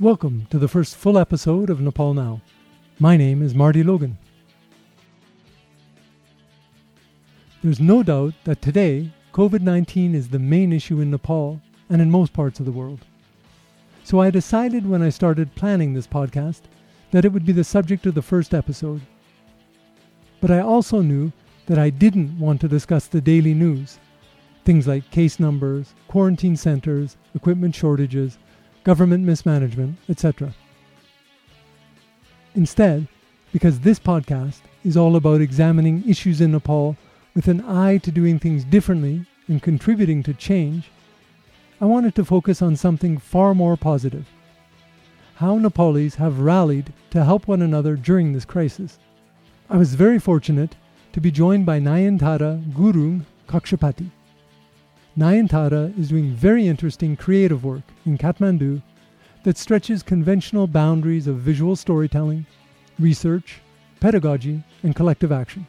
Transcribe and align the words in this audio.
Welcome 0.00 0.46
to 0.48 0.58
the 0.58 0.66
first 0.66 0.96
full 0.96 1.18
episode 1.18 1.68
of 1.68 1.82
Nepal 1.82 2.14
Now. 2.14 2.40
My 2.98 3.18
name 3.18 3.42
is 3.42 3.54
Marty 3.54 3.82
Logan. 3.82 4.16
There's 7.62 7.80
no 7.80 8.02
doubt 8.02 8.32
that 8.44 8.62
today 8.62 9.12
COVID 9.34 9.60
19 9.60 10.14
is 10.14 10.30
the 10.30 10.38
main 10.38 10.72
issue 10.72 11.00
in 11.00 11.10
Nepal 11.10 11.60
and 11.90 12.00
in 12.00 12.10
most 12.10 12.32
parts 12.32 12.58
of 12.60 12.64
the 12.64 12.72
world. 12.72 13.04
So 14.02 14.22
I 14.22 14.30
decided 14.30 14.88
when 14.88 15.02
I 15.02 15.10
started 15.10 15.54
planning 15.54 15.92
this 15.92 16.06
podcast 16.06 16.62
that 17.10 17.26
it 17.26 17.32
would 17.34 17.44
be 17.44 17.52
the 17.52 17.62
subject 17.62 18.06
of 18.06 18.14
the 18.14 18.22
first 18.22 18.54
episode. 18.54 19.02
But 20.40 20.50
I 20.50 20.60
also 20.60 21.02
knew 21.02 21.30
that 21.66 21.78
I 21.78 21.90
didn't 21.90 22.38
want 22.38 22.62
to 22.62 22.68
discuss 22.68 23.06
the 23.06 23.20
daily 23.20 23.52
news 23.52 23.98
things 24.64 24.86
like 24.86 25.10
case 25.10 25.38
numbers, 25.38 25.94
quarantine 26.08 26.56
centers, 26.56 27.16
equipment 27.34 27.74
shortages, 27.74 28.38
government 28.84 29.24
mismanagement, 29.24 29.96
etc. 30.08 30.54
Instead, 32.54 33.06
because 33.52 33.80
this 33.80 33.98
podcast 33.98 34.60
is 34.84 34.96
all 34.96 35.16
about 35.16 35.40
examining 35.40 36.08
issues 36.08 36.40
in 36.40 36.52
Nepal 36.52 36.96
with 37.34 37.48
an 37.48 37.60
eye 37.62 37.98
to 37.98 38.10
doing 38.10 38.38
things 38.38 38.64
differently 38.64 39.24
and 39.48 39.62
contributing 39.62 40.22
to 40.22 40.34
change, 40.34 40.90
I 41.80 41.84
wanted 41.84 42.14
to 42.16 42.24
focus 42.24 42.60
on 42.60 42.76
something 42.76 43.18
far 43.18 43.54
more 43.54 43.76
positive 43.76 44.26
how 45.40 45.56
Nepalis 45.56 46.16
have 46.16 46.38
rallied 46.40 46.92
to 47.08 47.24
help 47.24 47.48
one 47.48 47.62
another 47.62 47.96
during 47.96 48.34
this 48.34 48.44
crisis. 48.44 48.98
I 49.70 49.78
was 49.78 49.94
very 49.94 50.18
fortunate 50.18 50.76
to 51.14 51.20
be 51.20 51.30
joined 51.30 51.64
by 51.64 51.80
Nayantara 51.80 52.62
Gurung 52.74 53.24
Kakshapati. 53.48 54.10
Nayantara 55.18 55.98
is 55.98 56.10
doing 56.10 56.34
very 56.34 56.68
interesting 56.68 57.16
creative 57.16 57.64
work 57.64 57.82
in 58.06 58.16
Kathmandu 58.16 58.80
that 59.42 59.58
stretches 59.58 60.04
conventional 60.04 60.68
boundaries 60.68 61.26
of 61.26 61.38
visual 61.38 61.74
storytelling, 61.74 62.46
research, 62.98 63.60
pedagogy, 63.98 64.62
and 64.84 64.94
collective 64.94 65.32
action. 65.32 65.66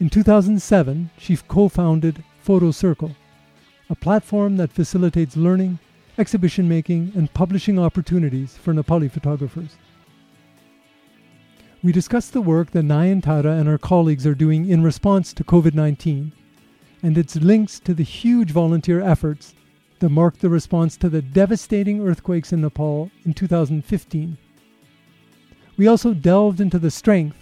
In 0.00 0.10
2007, 0.10 1.10
she 1.16 1.36
co 1.36 1.68
founded 1.68 2.24
Photo 2.40 2.72
Circle, 2.72 3.14
a 3.88 3.94
platform 3.94 4.56
that 4.56 4.72
facilitates 4.72 5.36
learning, 5.36 5.78
exhibition 6.18 6.68
making, 6.68 7.12
and 7.14 7.32
publishing 7.34 7.78
opportunities 7.78 8.56
for 8.56 8.74
Nepali 8.74 9.10
photographers. 9.10 9.76
We 11.84 11.92
discussed 11.92 12.32
the 12.32 12.42
work 12.42 12.72
that 12.72 12.84
Nayantara 12.84 13.58
and 13.58 13.68
her 13.68 13.78
colleagues 13.78 14.26
are 14.26 14.34
doing 14.34 14.68
in 14.68 14.82
response 14.82 15.32
to 15.34 15.44
COVID 15.44 15.74
19 15.74 16.32
and 17.02 17.16
its 17.16 17.36
links 17.36 17.80
to 17.80 17.94
the 17.94 18.02
huge 18.02 18.50
volunteer 18.50 19.00
efforts 19.00 19.54
that 20.00 20.08
marked 20.08 20.40
the 20.40 20.48
response 20.48 20.96
to 20.96 21.08
the 21.08 21.22
devastating 21.22 22.00
earthquakes 22.00 22.52
in 22.52 22.60
Nepal 22.60 23.10
in 23.24 23.34
2015. 23.34 24.36
We 25.76 25.86
also 25.86 26.14
delved 26.14 26.60
into 26.60 26.78
the 26.78 26.90
strength 26.90 27.36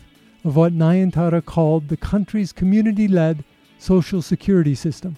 of 0.45 0.57
what 0.57 0.73
Nayantara 0.73 1.45
called 1.45 1.89
the 1.89 1.97
country's 1.97 2.53
community 2.53 3.09
led 3.09 3.45
social 3.79 4.23
security 4.23 4.75
system 4.75 5.17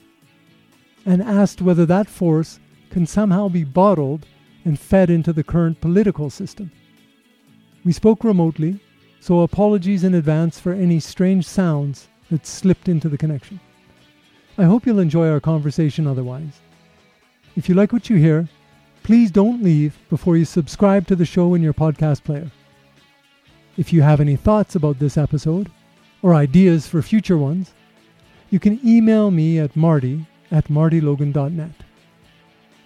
and 1.07 1.23
asked 1.23 1.63
whether 1.63 1.87
that 1.87 2.09
force 2.09 2.61
can 2.91 3.07
somehow 3.07 3.49
be 3.49 3.65
bottled 3.65 4.27
and 4.65 4.79
fed 4.79 5.11
into 5.11 5.33
the 5.33 5.45
current 5.45 5.81
political 5.81 6.29
system. 6.29 6.71
We 7.85 7.93
spoke 7.93 8.25
remotely, 8.25 8.81
so 9.21 9.41
apologies 9.41 10.05
in 10.05 10.15
advance 10.15 10.61
for 10.61 10.73
any 10.73 11.01
strange 11.01 11.47
sounds 11.47 12.09
that 12.31 12.47
slipped 12.47 12.89
into 12.89 13.09
the 13.09 13.19
connection. 13.19 13.61
I 14.61 14.65
hope 14.65 14.85
you'll 14.85 14.99
enjoy 14.99 15.31
our 15.31 15.41
conversation 15.41 16.07
otherwise. 16.07 16.61
If 17.57 17.67
you 17.67 17.75
like 17.75 17.95
what 17.95 18.11
you 18.11 18.17
hear, 18.17 18.47
please 19.03 19.31
don't 19.31 19.63
leave 19.63 19.99
before 20.11 20.37
you 20.37 20.45
subscribe 20.45 21.07
to 21.07 21.17
the 21.17 21.25
show 21.25 21.55
in 21.55 21.63
your 21.63 21.73
podcast 21.73 22.25
player. 22.25 22.51
If 23.79 23.91
you 23.91 24.03
have 24.03 24.21
any 24.21 24.37
thoughts 24.37 24.75
about 24.75 24.99
this 24.99 25.17
episode 25.17 25.71
or 26.21 26.35
ideas 26.35 26.87
for 26.87 27.01
future 27.01 27.39
ones, 27.39 27.73
you 28.51 28.61
can 28.61 28.79
email 28.87 29.31
me 29.31 29.59
at 29.59 29.75
marty 29.77 30.27
at 30.51 30.69
martylogan.net. 30.69 31.73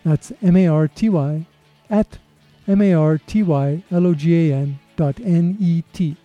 That's 0.04 0.32
M 0.42 0.56
A 0.56 0.68
R 0.68 0.86
T 0.86 1.08
Y 1.08 1.44
at 1.90 2.18
M 2.68 2.82
A 2.82 2.94
R 2.94 3.18
T 3.18 3.42
Y 3.42 3.82
L 3.90 4.06
O 4.06 4.14
G 4.14 4.48
A 4.48 4.54
N 4.54 4.78
dot 4.94 5.18
N 5.18 5.56
E 5.58 5.82
T. 5.92 6.16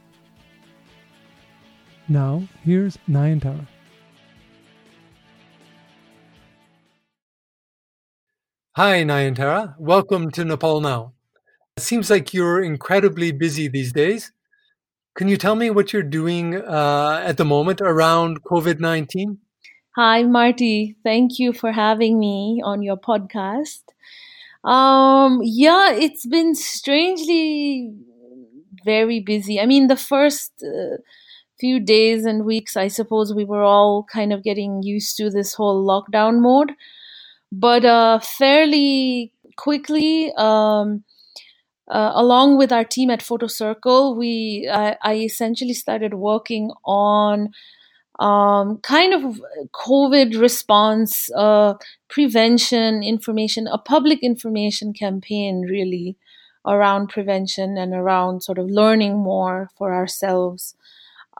Now, 2.08 2.44
here's 2.64 3.00
Nayantara. 3.10 3.66
Hi, 8.76 9.04
Nayantara. 9.04 9.74
Welcome 9.80 10.30
to 10.32 10.46
Nepal 10.46 10.80
Now. 10.80 11.14
It 11.76 11.82
seems 11.82 12.12
like 12.12 12.36
you're 12.36 12.62
incredibly 12.62 13.32
busy 13.32 13.68
these 13.68 13.92
days. 13.92 14.32
Can 15.16 15.28
you 15.28 15.38
tell 15.38 15.56
me 15.56 15.72
what 15.72 15.92
you're 15.92 16.04
doing 16.04 16.56
uh, 16.56 17.20
at 17.26 17.38
the 17.38 17.46
moment 17.46 17.82
around 17.82 18.44
COVID 18.44 18.80
19? 18.80 19.40
Hi, 19.96 20.22
Marty. 20.22 20.96
Thank 21.04 21.40
you 21.40 21.52
for 21.52 21.72
having 21.72 22.20
me 22.20 22.62
on 22.64 22.84
your 22.84 22.96
podcast. 22.96 23.82
Um, 24.64 25.42
yeah, 25.44 25.92
it's 25.92 26.28
been 26.28 26.54
strangely 26.54 27.92
very 28.86 29.20
busy. 29.20 29.60
I 29.60 29.66
mean, 29.66 29.88
the 29.88 29.98
first 29.98 30.64
uh, 30.64 30.98
few 31.60 31.80
days 31.80 32.24
and 32.24 32.46
weeks, 32.46 32.78
I 32.78 32.88
suppose 32.88 33.34
we 33.34 33.46
were 33.46 33.64
all 33.64 34.06
kind 34.14 34.32
of 34.32 34.44
getting 34.44 34.84
used 34.84 35.18
to 35.18 35.32
this 35.32 35.56
whole 35.56 35.84
lockdown 35.84 36.40
mode 36.40 36.74
but 37.52 37.86
uh, 37.86 38.20
fairly 38.20 39.34
quickly, 39.58 40.32
um, 40.38 41.04
uh, 41.90 42.12
along 42.16 42.58
with 42.58 42.72
our 42.72 42.84
team 42.86 43.10
at 43.10 43.22
Photo 43.22 43.48
Circle, 43.48 44.16
we 44.16 44.70
I, 44.72 44.98
I 45.02 45.16
essentially 45.16 45.74
started 45.74 46.14
working 46.14 46.72
on 46.86 47.50
um, 48.20 48.78
kind 48.80 49.14
of 49.14 49.42
COVID 49.74 50.40
response, 50.40 51.30
uh, 51.36 51.76
prevention 52.10 53.02
information, 53.04 53.68
a 53.68 53.78
public 53.78 54.20
information 54.22 54.94
campaign, 54.94 55.62
really 55.62 56.18
around 56.66 57.08
prevention 57.10 57.78
and 57.78 57.94
around 57.94 58.44
sort 58.44 58.58
of 58.60 58.68
learning 58.70 59.18
more 59.18 59.70
for 59.78 59.94
ourselves 59.94 60.76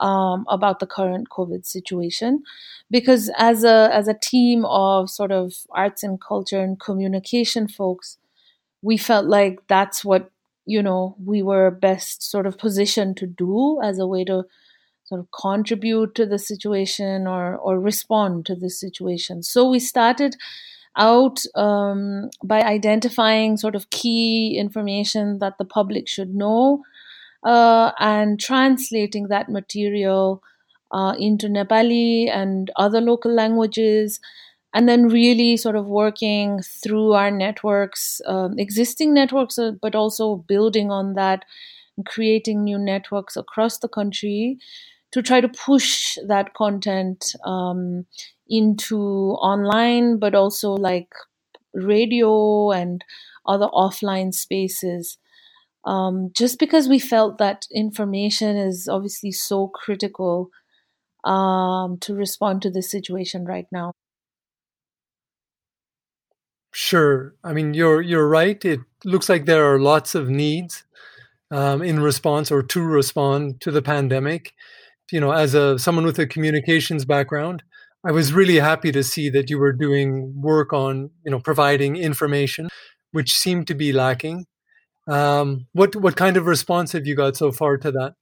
um, 0.00 0.44
about 0.48 0.80
the 0.80 0.86
current 0.86 1.28
COVID 1.30 1.66
situation. 1.66 2.42
Because 2.90 3.30
as 3.38 3.62
a 3.62 3.88
as 3.92 4.08
a 4.08 4.14
team 4.14 4.64
of 4.64 5.08
sort 5.10 5.30
of 5.30 5.54
arts 5.70 6.02
and 6.02 6.20
culture 6.20 6.60
and 6.60 6.80
communication 6.80 7.68
folks 7.68 8.18
we 8.82 8.96
felt 8.96 9.26
like 9.26 9.58
that's 9.68 10.04
what 10.04 10.30
you 10.66 10.82
know 10.82 11.16
we 11.24 11.42
were 11.42 11.70
best 11.70 12.22
sort 12.22 12.46
of 12.46 12.58
positioned 12.58 13.16
to 13.16 13.26
do 13.26 13.80
as 13.82 13.98
a 13.98 14.06
way 14.06 14.24
to 14.24 14.44
sort 15.04 15.20
of 15.20 15.28
contribute 15.32 16.14
to 16.14 16.26
the 16.26 16.38
situation 16.38 17.26
or 17.26 17.56
or 17.56 17.80
respond 17.80 18.46
to 18.46 18.54
the 18.54 18.70
situation. 18.70 19.42
So 19.42 19.68
we 19.68 19.80
started 19.80 20.36
out 20.96 21.38
um, 21.54 22.30
by 22.44 22.62
identifying 22.62 23.56
sort 23.56 23.76
of 23.76 23.90
key 23.90 24.56
information 24.58 25.38
that 25.38 25.56
the 25.58 25.64
public 25.64 26.08
should 26.08 26.34
know 26.34 26.82
uh, 27.44 27.92
and 27.98 28.40
translating 28.40 29.28
that 29.28 29.48
material 29.48 30.42
uh, 30.92 31.14
into 31.18 31.48
Nepali 31.48 32.30
and 32.30 32.70
other 32.76 33.00
local 33.00 33.32
languages, 33.32 34.20
and 34.74 34.88
then 34.88 35.08
really 35.08 35.56
sort 35.56 35.76
of 35.76 35.86
working 35.86 36.60
through 36.62 37.12
our 37.12 37.30
networks, 37.30 38.20
um, 38.26 38.58
existing 38.58 39.14
networks, 39.14 39.58
uh, 39.58 39.72
but 39.82 39.94
also 39.94 40.36
building 40.36 40.90
on 40.90 41.14
that, 41.14 41.44
and 41.96 42.06
creating 42.06 42.64
new 42.64 42.78
networks 42.78 43.36
across 43.36 43.78
the 43.78 43.88
country 43.88 44.58
to 45.12 45.22
try 45.22 45.40
to 45.40 45.48
push 45.48 46.16
that 46.26 46.54
content 46.54 47.34
um, 47.44 48.06
into 48.48 49.32
online, 49.40 50.18
but 50.18 50.34
also 50.34 50.72
like 50.72 51.08
radio 51.74 52.70
and 52.70 53.04
other 53.46 53.68
offline 53.68 54.34
spaces. 54.34 55.18
Um, 55.84 56.30
just 56.36 56.58
because 56.58 56.88
we 56.88 56.98
felt 56.98 57.38
that 57.38 57.66
information 57.72 58.56
is 58.56 58.86
obviously 58.86 59.32
so 59.32 59.68
critical 59.68 60.50
um, 61.24 61.98
to 62.00 62.14
respond 62.14 62.62
to 62.62 62.70
this 62.70 62.90
situation 62.90 63.44
right 63.44 63.66
now. 63.72 63.92
Sure. 66.72 67.34
I 67.42 67.52
mean, 67.52 67.74
you're 67.74 68.00
you're 68.00 68.28
right. 68.28 68.64
It 68.64 68.80
looks 69.04 69.28
like 69.28 69.44
there 69.44 69.64
are 69.64 69.80
lots 69.80 70.14
of 70.14 70.28
needs 70.28 70.84
um, 71.50 71.82
in 71.82 72.00
response 72.00 72.50
or 72.50 72.62
to 72.62 72.82
respond 72.82 73.60
to 73.62 73.70
the 73.70 73.82
pandemic. 73.82 74.52
You 75.10 75.20
know, 75.20 75.32
as 75.32 75.54
a 75.54 75.78
someone 75.78 76.04
with 76.04 76.18
a 76.18 76.26
communications 76.26 77.04
background, 77.04 77.64
I 78.04 78.12
was 78.12 78.32
really 78.32 78.56
happy 78.60 78.92
to 78.92 79.02
see 79.02 79.28
that 79.30 79.50
you 79.50 79.58
were 79.58 79.72
doing 79.72 80.40
work 80.40 80.72
on 80.72 81.10
you 81.24 81.32
know 81.32 81.40
providing 81.40 81.96
information, 81.96 82.68
which 83.10 83.32
seemed 83.32 83.66
to 83.66 83.74
be 83.74 83.92
lacking. 83.92 84.46
Um, 85.06 85.66
what 85.72 85.96
what 85.96 86.16
kind 86.16 86.36
of 86.36 86.46
response 86.46 86.92
have 86.92 87.06
you 87.06 87.14
got 87.14 87.36
so 87.36 87.52
far 87.52 87.76
to 87.78 87.90
that? 87.92 88.14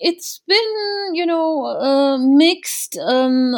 it's 0.00 0.40
been 0.48 1.14
you 1.14 1.24
know 1.24 1.64
uh, 1.64 2.18
mixed 2.18 2.98
um, 2.98 3.54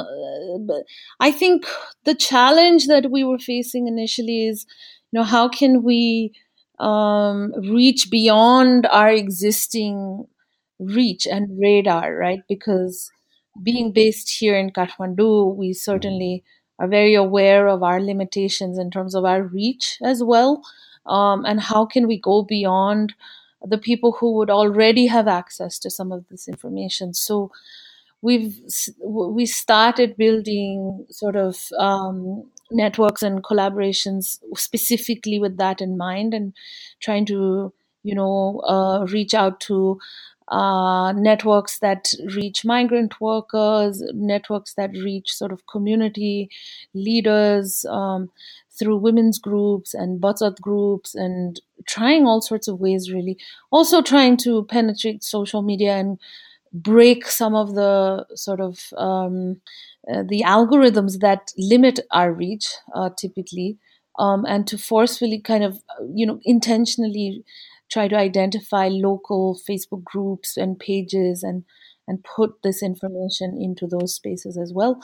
i 1.21 1.33
think 1.33 1.65
the 2.05 2.15
challenge 2.15 2.87
that 2.87 3.11
we 3.11 3.25
were 3.25 3.39
facing 3.39 3.89
initially 3.89 4.47
is 4.47 4.67
you 5.11 5.19
know 5.19 5.25
how 5.25 5.49
can 5.49 5.83
we 5.83 6.31
um, 6.79 7.53
reach 7.59 8.11
beyond 8.11 8.87
our 8.87 9.11
existing 9.11 10.27
reach 10.79 11.27
and 11.27 11.59
radar, 11.59 12.15
right? 12.15 12.41
Because 12.49 13.11
being 13.63 13.93
based 13.93 14.31
here 14.31 14.57
in 14.57 14.71
Kathmandu, 14.71 15.57
we 15.57 15.73
certainly 15.73 16.45
are 16.79 16.89
very 16.89 17.15
aware 17.15 17.67
of 17.67 17.83
our 17.83 18.01
limitations 18.01 18.79
in 18.79 18.91
terms 18.91 19.15
of 19.15 19.25
our 19.25 19.43
reach 19.43 19.99
as 20.03 20.23
well. 20.23 20.63
Um, 21.09 21.45
and 21.45 21.61
how 21.61 21.87
can 21.87 22.07
we 22.07 22.19
go 22.19 22.43
beyond 22.43 23.15
the 23.63 23.79
people 23.79 24.13
who 24.13 24.35
would 24.35 24.51
already 24.51 25.07
have 25.07 25.27
access 25.27 25.79
to 25.81 25.91
some 25.91 26.13
of 26.13 26.27
this 26.29 26.49
information? 26.49 27.15
So 27.15 27.51
we've 28.23 28.57
we 29.05 29.47
started 29.47 30.17
building 30.17 31.07
sort 31.11 31.37
of 31.37 31.57
um, 31.79 32.51
networks 32.71 33.23
and 33.23 33.43
collaborations 33.43 34.39
specifically 34.55 35.39
with 35.39 35.57
that 35.59 35.81
in 35.81 35.97
mind, 35.97 36.35
and 36.35 36.53
trying 37.01 37.27
to 37.27 37.73
you 38.03 38.15
know 38.15 38.61
uh, 38.61 39.05
reach 39.07 39.35
out 39.35 39.61
to 39.61 39.99
uh, 40.49 41.13
networks 41.13 41.79
that 41.81 42.13
reach 42.35 42.65
migrant 42.65 43.21
workers, 43.21 44.03
networks 44.15 44.75
that 44.75 44.91
reach 44.93 45.33
sort 45.33 45.53
of 45.53 45.67
community 45.67 46.49
leaders 46.95 47.85
um, 47.87 48.31
through 48.79 48.99
women's 48.99 49.39
groups 49.39 49.95
and 49.95 50.21
Bachat 50.21 50.61
groups, 50.61 51.15
and 51.15 51.61
trying 51.87 52.27
all 52.27 52.41
sorts 52.41 52.69
of 52.69 52.81
ways, 52.81 53.11
really. 53.13 53.39
Also, 53.71 54.03
trying 54.03 54.37
to 54.39 54.65
penetrate 54.65 55.23
social 55.25 55.63
media 55.63 55.97
and 55.97 56.19
break 56.73 57.27
some 57.27 57.55
of 57.55 57.75
the 57.75 58.27
sort 58.35 58.61
of 58.61 58.93
um, 58.97 59.61
uh, 60.13 60.23
the 60.29 60.43
algorithms 60.47 61.21
that 61.21 61.53
limit 61.57 62.01
our 62.11 62.33
reach 62.33 62.69
uh, 62.95 63.11
typically 63.19 63.79
um, 64.19 64.45
and 64.47 64.67
to 64.67 64.77
forcefully 64.77 65.41
kind 65.41 65.65
of 65.65 65.81
you 66.15 66.27
know 66.27 66.39
intentionally 66.45 67.45
try 67.91 68.07
to 68.07 68.17
identify 68.17 68.89
local 68.89 69.59
facebook 69.69 70.05
groups 70.05 70.57
and 70.57 70.79
pages 70.79 71.43
and 71.43 71.65
and 72.07 72.23
put 72.25 72.63
this 72.63 72.83
information 72.83 73.59
into 73.61 73.87
those 73.87 74.15
spaces 74.15 74.57
as 74.59 74.73
well 74.73 75.01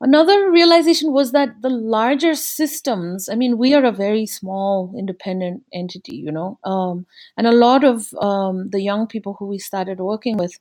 another 0.00 0.50
realization 0.50 1.12
was 1.12 1.32
that 1.32 1.62
the 1.62 1.70
larger 1.70 2.34
systems 2.34 3.28
i 3.28 3.34
mean 3.34 3.56
we 3.58 3.74
are 3.74 3.84
a 3.84 3.92
very 3.92 4.26
small 4.26 4.92
independent 4.98 5.62
entity 5.72 6.16
you 6.16 6.30
know 6.30 6.58
um, 6.64 7.06
and 7.36 7.46
a 7.46 7.52
lot 7.52 7.84
of 7.84 8.12
um, 8.20 8.68
the 8.70 8.80
young 8.80 9.06
people 9.06 9.36
who 9.38 9.46
we 9.46 9.58
started 9.58 9.98
working 9.98 10.36
with 10.36 10.58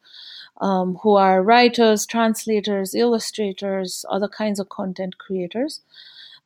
um, 0.61 0.97
who 1.03 1.15
are 1.15 1.43
writers 1.43 2.05
translators 2.05 2.95
illustrators 2.95 4.05
other 4.09 4.27
kinds 4.27 4.59
of 4.59 4.69
content 4.69 5.17
creators 5.17 5.81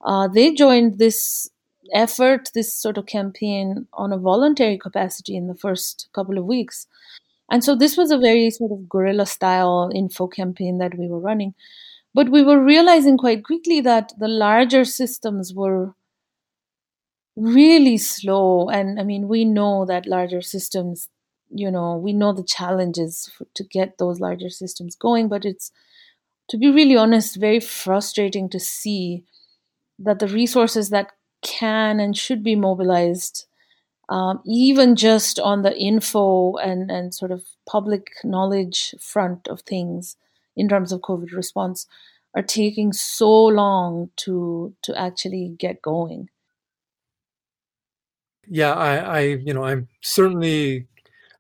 uh, 0.03 0.27
they 0.27 0.53
joined 0.53 0.97
this 0.97 1.50
effort 1.94 2.51
this 2.53 2.74
sort 2.74 2.97
of 2.97 3.06
campaign 3.06 3.88
on 3.94 4.12
a 4.12 4.18
voluntary 4.18 4.77
capacity 4.77 5.35
in 5.35 5.47
the 5.47 5.56
first 5.56 6.09
couple 6.13 6.38
of 6.38 6.45
weeks. 6.45 6.88
And 7.51 7.63
so 7.63 7.75
this 7.75 7.97
was 7.97 8.12
a 8.12 8.18
very 8.18 8.51
sort 8.51 8.71
of 8.71 8.88
guerrilla 8.88 9.25
style 9.25 9.89
info 9.94 10.27
campaign 10.27 10.77
that 10.77 10.97
we 10.97 11.07
were 11.07 11.19
running 11.19 11.56
but 12.13 12.29
we 12.29 12.44
were 12.44 12.63
realizing 12.63 13.17
quite 13.17 13.44
quickly 13.44 13.81
that 13.81 14.13
the 14.17 14.27
larger 14.27 14.85
systems 14.85 15.53
were 15.53 15.94
really 17.35 17.97
slow. 17.97 18.69
And 18.69 19.00
I 19.00 19.03
mean, 19.03 19.27
we 19.27 19.45
know 19.45 19.85
that 19.85 20.06
larger 20.06 20.41
systems, 20.41 21.07
you 21.50 21.71
know, 21.71 21.95
we 21.95 22.13
know 22.13 22.33
the 22.33 22.44
challenges 22.44 23.31
for, 23.38 23.45
to 23.53 23.63
get 23.63 23.97
those 23.97 24.19
larger 24.19 24.50
systems 24.50 24.95
going, 24.95 25.27
but 25.27 25.45
it's, 25.45 25.71
to 26.50 26.57
be 26.57 26.69
really 26.69 26.97
honest, 26.97 27.35
very 27.38 27.59
frustrating 27.59 28.50
to 28.50 28.59
see 28.59 29.23
that 30.00 30.19
the 30.19 30.27
resources 30.27 30.89
that 30.89 31.11
can 31.41 32.00
and 32.00 32.17
should 32.17 32.44
be 32.44 32.56
mobilized, 32.56 33.45
um, 34.09 34.41
even 34.45 34.95
just 34.95 35.39
on 35.39 35.61
the 35.61 35.77
info 35.77 36.56
and, 36.57 36.89
and 36.89 37.13
sort 37.13 37.31
of 37.31 37.44
public 37.67 38.07
knowledge 38.23 38.95
front 39.00 39.47
of 39.47 39.61
things, 39.61 40.17
in 40.59 40.67
terms 40.67 40.91
of 40.91 41.01
COVID 41.01 41.31
response 41.31 41.88
are 42.35 42.44
taking 42.44 42.94
so 42.94 43.45
long 43.45 44.09
to 44.17 44.73
to 44.83 44.95
actually 45.00 45.56
get 45.57 45.81
going. 45.81 46.29
Yeah, 48.47 48.73
I, 48.73 48.95
I 48.95 49.19
you 49.21 49.53
know, 49.53 49.65
I 49.65 49.83
certainly 50.01 50.88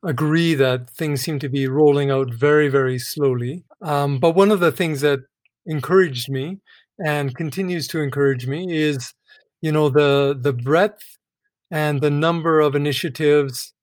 agree 0.03 0.53
that 0.55 0.89
things 0.89 1.21
seem 1.21 1.39
to 1.39 1.49
be 1.49 1.67
rolling 1.67 2.09
out 2.09 2.33
very, 2.33 2.69
very 2.69 2.97
slowly. 2.97 3.63
Um, 3.81 4.19
but 4.19 4.35
one 4.35 4.51
of 4.51 4.59
the 4.59 4.71
things 4.71 5.01
that 5.01 5.19
encouraged 5.65 6.29
me 6.29 6.59
and 7.05 7.35
continues 7.35 7.87
to 7.89 7.99
encourage 7.99 8.47
me 8.47 8.65
is, 8.71 9.13
you 9.61 9.71
know, 9.71 9.89
the 9.89 10.37
the 10.39 10.53
breadth 10.53 11.17
and 11.71 12.01
the 12.01 12.09
number 12.09 12.59
of 12.59 12.75
initiatives 12.75 13.73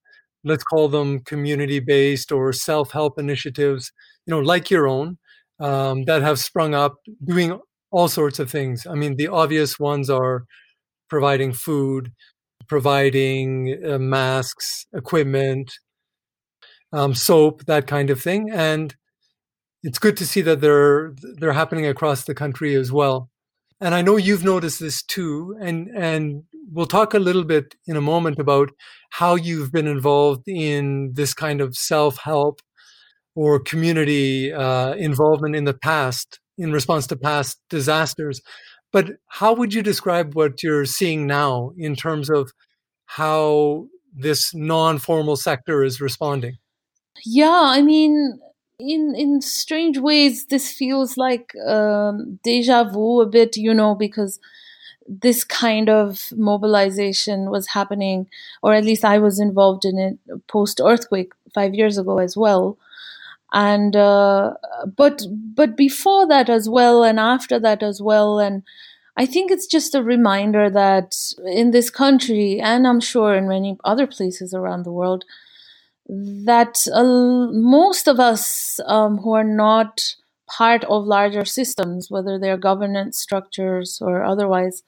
let's 0.47 0.65
call 0.65 0.89
them 0.89 1.19
community 1.21 1.81
based 1.81 2.33
or 2.33 2.53
self 2.53 2.93
help 2.93 3.19
initiatives, 3.19 3.93
you 4.25 4.31
know, 4.31 4.41
like 4.41 4.71
your 4.71 4.87
own, 4.87 5.19
um, 5.61 6.05
that 6.05 6.23
have 6.23 6.39
sprung 6.39 6.75
up 6.75 6.97
doing 7.25 7.59
all 7.91 8.09
sorts 8.09 8.39
of 8.39 8.51
things. 8.51 8.87
I 8.87 8.95
mean, 8.95 9.17
the 9.17 9.29
obvious 9.29 9.79
ones 9.79 10.11
are 10.11 10.45
providing 11.09 11.53
food, 11.53 12.13
providing 12.69 13.81
uh, 13.85 13.99
masks, 13.99 14.87
equipment, 14.93 15.73
um, 16.93 17.15
soap, 17.15 17.65
that 17.67 17.87
kind 17.87 18.11
of 18.11 18.21
thing. 18.21 18.51
And 18.51 18.95
it's 19.83 19.99
good 19.99 20.17
to 20.19 20.27
see 20.27 20.41
that 20.43 20.61
they're 20.61 21.15
they're 21.39 21.53
happening 21.53 21.87
across 21.87 22.25
the 22.25 22.35
country 22.35 22.75
as 22.75 22.91
well. 22.91 23.31
And 23.81 23.95
I 23.95 24.03
know 24.03 24.17
you've 24.17 24.45
noticed 24.45 24.81
this 24.81 25.03
too. 25.03 25.57
And 25.61 25.89
and 25.97 26.43
we'll 26.73 26.87
talk 26.87 27.15
a 27.15 27.19
little 27.19 27.45
bit 27.45 27.77
in 27.87 27.97
a 27.97 28.01
moment 28.01 28.39
about 28.39 28.71
how 29.11 29.37
you've 29.37 29.71
been 29.71 29.87
involved 29.87 30.49
in 30.49 31.13
this 31.15 31.35
kind 31.35 31.61
of 31.61 31.77
self 31.77 32.19
help 32.19 32.61
or 33.37 33.61
community 33.61 34.53
uh, 34.53 34.95
involvement 34.95 35.55
in 35.55 35.65
the 35.65 35.75
past 35.75 36.41
in 36.59 36.73
response 36.73 37.07
to 37.07 37.17
past 37.17 37.61
disasters. 37.71 38.41
But 38.93 39.11
how 39.29 39.53
would 39.55 39.75
you 39.75 39.83
describe 39.83 40.35
what 40.35 40.63
you're 40.63 40.87
seeing 40.87 41.27
now 41.27 41.73
in 41.77 41.95
terms 41.95 42.31
of 42.31 42.51
how 43.05 43.87
this 44.13 44.55
non 44.55 44.99
formal 44.99 45.37
sector 45.37 45.85
is 45.85 46.01
responding? 46.01 46.57
Yeah, 47.25 47.61
I 47.63 47.83
mean, 47.83 48.41
in 48.79 49.15
in 49.15 49.43
strange 49.43 49.99
ways, 49.99 50.47
this 50.47 50.73
feels 50.73 51.17
like 51.19 51.55
um, 51.67 52.39
deja 52.43 52.85
vu 52.85 53.21
a 53.21 53.27
bit, 53.27 53.57
you 53.57 53.75
know, 53.75 53.95
because 53.95 54.41
this 55.07 55.45
kind 55.45 55.89
of 55.89 56.33
mobilization 56.35 57.51
was 57.51 57.69
happening, 57.69 58.29
or 58.63 58.73
at 58.73 58.85
least 58.85 59.05
I 59.05 59.19
was 59.19 59.39
involved 59.39 59.85
in 59.85 59.99
it 59.99 60.19
post 60.49 60.81
earthquake 60.83 61.33
five 61.55 61.75
years 61.75 61.99
ago 61.99 62.19
as 62.19 62.37
well. 62.37 62.79
And 63.53 63.97
uh, 63.97 64.55
but 64.97 65.23
but 65.55 65.77
before 65.77 66.27
that 66.29 66.51
as 66.51 66.69
well, 66.69 67.05
and 67.05 67.21
after 67.21 67.59
that 67.61 67.83
as 67.83 68.03
well, 68.03 68.39
and 68.41 68.63
I 69.17 69.27
think 69.27 69.51
it's 69.51 69.67
just 69.67 69.95
a 69.95 70.03
reminder 70.03 70.69
that 70.71 71.17
in 71.47 71.71
this 71.71 71.89
country, 71.91 72.61
and 72.61 72.87
I'm 72.87 73.01
sure 73.01 73.35
in 73.35 73.49
many 73.49 73.79
other 73.85 74.07
places 74.07 74.53
around 74.53 74.85
the 74.85 74.93
world, 74.93 75.25
that 76.09 76.87
uh, 76.93 77.49
most 77.53 78.09
of 78.09 78.21
us 78.21 78.81
um, 78.87 79.19
who 79.19 79.33
are 79.35 79.45
not 79.45 80.15
part 80.49 80.85
of 80.85 81.05
larger 81.07 81.45
systems, 81.45 82.11
whether 82.11 82.39
they're 82.39 82.57
governance 82.59 83.19
structures 83.19 83.99
or 84.01 84.25
otherwise, 84.25 84.83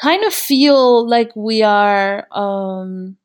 kind 0.00 0.24
of 0.24 0.34
feel 0.34 1.08
like 1.08 1.34
we 1.36 1.62
are 1.62 2.26
um, 2.32 3.16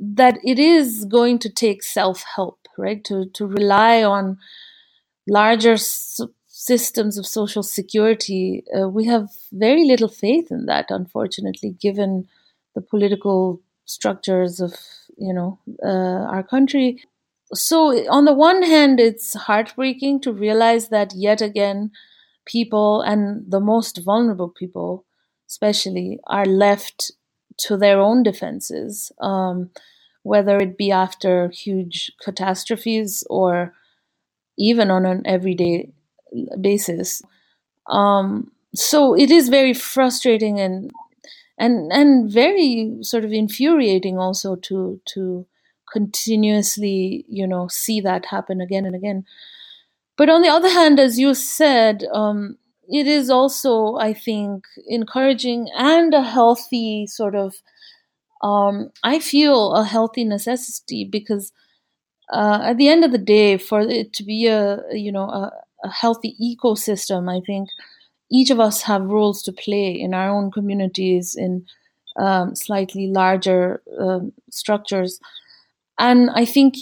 that 0.00 0.38
it 0.44 0.58
is 0.58 1.04
going 1.06 1.38
to 1.40 1.50
take 1.50 1.82
self 1.82 2.24
help, 2.36 2.61
right? 2.78 3.02
To 3.04 3.26
to 3.34 3.46
rely 3.46 4.02
on 4.02 4.38
larger 5.26 5.76
systems 6.46 7.18
of 7.18 7.26
social 7.26 7.62
security. 7.62 8.64
Uh, 8.76 8.88
we 8.88 9.04
have 9.06 9.28
very 9.52 9.84
little 9.84 10.08
faith 10.08 10.50
in 10.50 10.66
that, 10.66 10.86
unfortunately, 10.90 11.70
given 11.80 12.28
the 12.74 12.80
political 12.80 13.60
structures 13.84 14.60
of 14.60 14.74
you 15.18 15.32
know 15.32 15.58
uh, 15.84 16.24
our 16.34 16.42
country. 16.42 17.02
So 17.54 18.08
on 18.08 18.24
the 18.24 18.32
one 18.32 18.62
hand, 18.62 18.98
it's 19.00 19.34
heartbreaking 19.34 20.20
to 20.22 20.32
realize 20.32 20.88
that 20.88 21.12
yet 21.14 21.42
again, 21.42 21.90
people 22.46 23.02
and 23.02 23.44
the 23.50 23.60
most 23.60 23.98
vulnerable 23.98 24.48
people 24.48 25.04
especially, 25.52 26.18
are 26.26 26.46
left 26.46 27.12
to 27.58 27.76
their 27.76 28.00
own 28.00 28.22
defenses, 28.22 29.12
um, 29.20 29.70
whether 30.22 30.56
it 30.58 30.78
be 30.78 30.90
after 30.90 31.48
huge 31.50 32.12
catastrophes 32.22 33.24
or 33.30 33.74
even 34.58 34.90
on 34.90 35.06
an 35.06 35.22
everyday 35.26 35.90
basis. 36.60 37.22
Um, 37.88 38.52
so 38.74 39.14
it 39.14 39.30
is 39.30 39.48
very 39.48 39.74
frustrating 39.74 40.60
and 40.60 40.90
and 41.58 41.92
and 41.92 42.32
very 42.32 42.98
sort 43.02 43.24
of 43.24 43.32
infuriating 43.32 44.18
also 44.18 44.56
to 44.56 45.00
to 45.14 45.46
continuously 45.92 47.24
you 47.28 47.46
know 47.46 47.68
see 47.68 48.00
that 48.00 48.26
happen 48.26 48.60
again 48.60 48.86
and 48.86 48.94
again. 48.94 49.24
But 50.16 50.30
on 50.30 50.42
the 50.42 50.48
other 50.48 50.68
hand, 50.68 51.00
as 51.00 51.18
you 51.18 51.34
said, 51.34 52.04
um, 52.12 52.58
it 52.88 53.06
is 53.06 53.30
also, 53.30 53.96
I 53.96 54.12
think, 54.12 54.64
encouraging 54.86 55.68
and 55.76 56.12
a 56.14 56.22
healthy 56.22 57.06
sort 57.06 57.34
of 57.34 57.54
um, 58.42 58.90
I 59.04 59.18
feel 59.20 59.74
a 59.74 59.84
healthy 59.84 60.24
necessity 60.24 61.04
because 61.04 61.52
uh, 62.32 62.60
at 62.62 62.76
the 62.78 62.88
end 62.88 63.04
of 63.04 63.12
the 63.12 63.18
day, 63.18 63.58
for 63.58 63.80
it 63.80 64.12
to 64.14 64.24
be 64.24 64.46
a 64.46 64.80
you 64.92 65.12
know 65.12 65.28
a, 65.28 65.52
a, 65.84 65.90
healthy 65.90 66.36
ecosystem, 66.42 67.30
I 67.30 67.44
think 67.44 67.68
each 68.30 68.50
of 68.50 68.58
us 68.60 68.82
have 68.82 69.02
roles 69.02 69.42
to 69.44 69.52
play 69.52 69.90
in 69.92 70.14
our 70.14 70.30
own 70.30 70.50
communities 70.50 71.34
in 71.36 71.66
um, 72.16 72.54
slightly 72.54 73.06
larger 73.08 73.82
uh, 74.00 74.20
structures, 74.50 75.20
and 75.98 76.30
I 76.34 76.44
think 76.44 76.76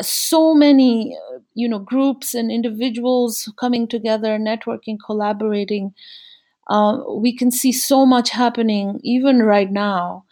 so 0.00 0.54
many 0.54 1.16
you 1.54 1.68
know 1.68 1.78
groups 1.78 2.34
and 2.34 2.50
individuals 2.50 3.52
coming 3.58 3.86
together, 3.86 4.38
networking, 4.38 4.96
collaborating. 5.04 5.94
Uh, 6.68 6.98
we 7.10 7.32
can 7.36 7.52
see 7.52 7.70
so 7.70 8.04
much 8.04 8.30
happening 8.30 8.98
even 9.04 9.40
right 9.40 9.70
now 9.70 10.24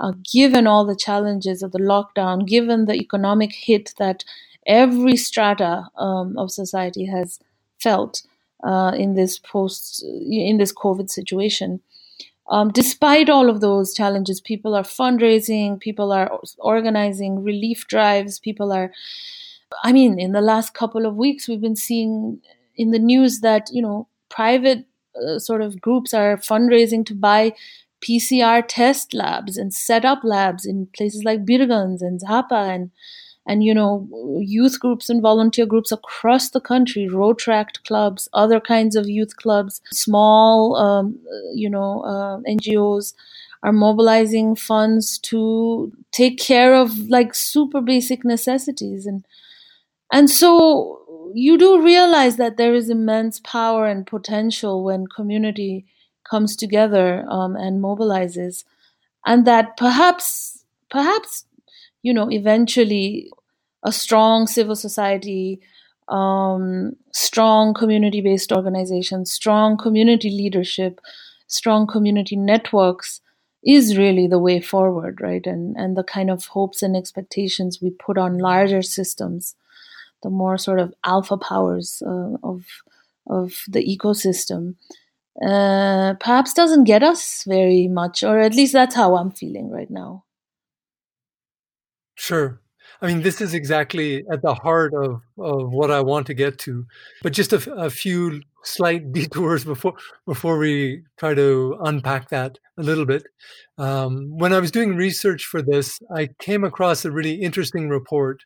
uh, 0.00 0.12
given 0.32 0.66
all 0.66 0.84
the 0.84 0.96
challenges 0.96 1.62
of 1.62 1.72
the 1.72 1.78
lockdown, 1.78 2.46
given 2.46 2.86
the 2.86 2.94
economic 2.94 3.52
hit 3.54 3.94
that 3.98 4.24
every 4.66 5.16
strata 5.16 5.84
um, 5.96 6.36
of 6.38 6.50
society 6.50 7.06
has 7.06 7.38
felt 7.78 8.22
uh, 8.64 8.92
in 8.96 9.14
this 9.14 9.38
post 9.38 10.02
in 10.02 10.56
this 10.58 10.72
COVID 10.72 11.10
situation. 11.10 11.80
Um, 12.48 12.72
despite 12.72 13.28
all 13.28 13.48
of 13.48 13.60
those 13.60 13.94
challenges, 13.94 14.40
people 14.40 14.74
are 14.74 14.82
fundraising, 14.82 15.78
people 15.78 16.12
are 16.12 16.40
organizing 16.58 17.44
relief 17.44 17.86
drives, 17.86 18.40
people 18.40 18.72
are. 18.72 18.92
I 19.84 19.92
mean, 19.92 20.18
in 20.18 20.32
the 20.32 20.40
last 20.40 20.74
couple 20.74 21.06
of 21.06 21.14
weeks, 21.14 21.46
we've 21.46 21.60
been 21.60 21.76
seeing 21.76 22.40
in 22.74 22.90
the 22.90 22.98
news 22.98 23.40
that 23.40 23.68
you 23.70 23.82
know 23.82 24.08
private 24.30 24.86
uh, 25.14 25.38
sort 25.38 25.60
of 25.60 25.80
groups 25.80 26.14
are 26.14 26.36
fundraising 26.38 27.04
to 27.06 27.14
buy 27.14 27.52
PCR 28.00 28.62
test 28.66 29.14
labs 29.14 29.56
and 29.56 29.72
set 29.72 30.04
up 30.04 30.20
labs 30.24 30.64
in 30.66 30.88
places 30.96 31.24
like 31.24 31.44
Birganj 31.44 32.00
and 32.00 32.20
Jhapa 32.20 32.74
and 32.74 32.90
and 33.46 33.64
you 33.64 33.74
know 33.74 34.06
youth 34.38 34.78
groups 34.80 35.08
and 35.08 35.22
volunteer 35.22 35.66
groups 35.66 35.90
across 35.90 36.50
the 36.50 36.60
country 36.60 37.08
Rotaract 37.10 37.82
clubs 37.84 38.28
other 38.32 38.60
kinds 38.60 38.96
of 38.96 39.08
youth 39.08 39.36
clubs 39.36 39.80
small 39.92 40.76
um, 40.76 41.18
you 41.54 41.70
know 41.70 42.02
uh, 42.02 42.38
ngos 42.48 43.14
are 43.62 43.72
mobilizing 43.72 44.54
funds 44.56 45.18
to 45.18 45.92
take 46.12 46.38
care 46.38 46.74
of 46.74 47.08
like 47.08 47.34
super 47.34 47.80
basic 47.80 48.24
necessities. 48.24 49.06
And 49.06 49.24
and 50.12 50.30
so 50.30 51.30
you 51.34 51.58
do 51.58 51.82
realize 51.82 52.36
that 52.36 52.56
there 52.56 52.74
is 52.74 52.90
immense 52.90 53.38
power 53.40 53.86
and 53.86 54.06
potential 54.06 54.82
when 54.82 55.06
community 55.06 55.86
comes 56.30 56.56
together 56.56 57.24
um, 57.28 57.56
and 57.56 57.82
mobilizes, 57.82 58.64
and 59.26 59.46
that 59.46 59.76
perhaps, 59.76 60.64
perhaps, 60.90 61.44
you 62.02 62.14
know, 62.14 62.30
eventually 62.30 63.30
a 63.82 63.92
strong 63.92 64.46
civil 64.46 64.76
society, 64.76 65.60
um, 66.08 66.96
strong 67.12 67.74
community 67.74 68.20
based 68.20 68.52
organizations, 68.52 69.32
strong 69.32 69.76
community 69.76 70.30
leadership, 70.30 71.00
strong 71.46 71.86
community 71.86 72.36
networks 72.36 73.20
is 73.62 73.98
really 73.98 74.26
the 74.26 74.38
way 74.38 74.60
forward, 74.60 75.20
right? 75.20 75.46
And 75.46 75.76
and 75.76 75.96
the 75.96 76.04
kind 76.04 76.30
of 76.30 76.46
hopes 76.46 76.82
and 76.82 76.96
expectations 76.96 77.80
we 77.82 77.90
put 77.90 78.16
on 78.18 78.38
larger 78.38 78.82
systems, 78.82 79.54
the 80.22 80.30
more 80.30 80.56
sort 80.58 80.80
of 80.80 80.94
alpha 81.04 81.36
powers 81.36 82.02
uh, 82.06 82.36
of 82.42 82.64
of 83.26 83.62
the 83.68 83.84
ecosystem 83.84 84.76
uh, 85.46 86.14
perhaps 86.20 86.52
doesn't 86.52 86.84
get 86.84 87.02
us 87.02 87.44
very 87.46 87.88
much, 87.88 88.22
or 88.22 88.38
at 88.40 88.54
least 88.54 88.72
that's 88.72 88.94
how 88.94 89.16
I'm 89.16 89.30
feeling 89.30 89.70
right 89.70 89.90
now. 89.90 90.24
Sure. 92.14 92.60
I 93.02 93.06
mean, 93.06 93.22
this 93.22 93.40
is 93.40 93.54
exactly 93.54 94.24
at 94.30 94.42
the 94.42 94.54
heart 94.54 94.92
of, 94.92 95.22
of 95.38 95.72
what 95.72 95.90
I 95.90 96.00
want 96.00 96.26
to 96.26 96.34
get 96.34 96.58
to. 96.60 96.86
But 97.22 97.32
just 97.32 97.52
a, 97.54 97.90
few 97.90 98.42
slight 98.62 99.10
detours 99.14 99.64
before 99.64 99.94
before 100.26 100.58
we 100.58 101.02
try 101.18 101.32
to 101.32 101.78
unpack 101.82 102.28
that 102.28 102.58
a 102.78 102.82
little 102.82 103.06
bit. 103.06 103.22
Um, 103.78 104.36
when 104.36 104.52
I 104.52 104.60
was 104.60 104.70
doing 104.70 104.96
research 104.96 105.46
for 105.46 105.62
this, 105.62 105.98
I 106.14 106.28
came 106.40 106.62
across 106.62 107.04
a 107.04 107.10
really 107.10 107.34
interesting 107.34 107.88
report 107.88 108.42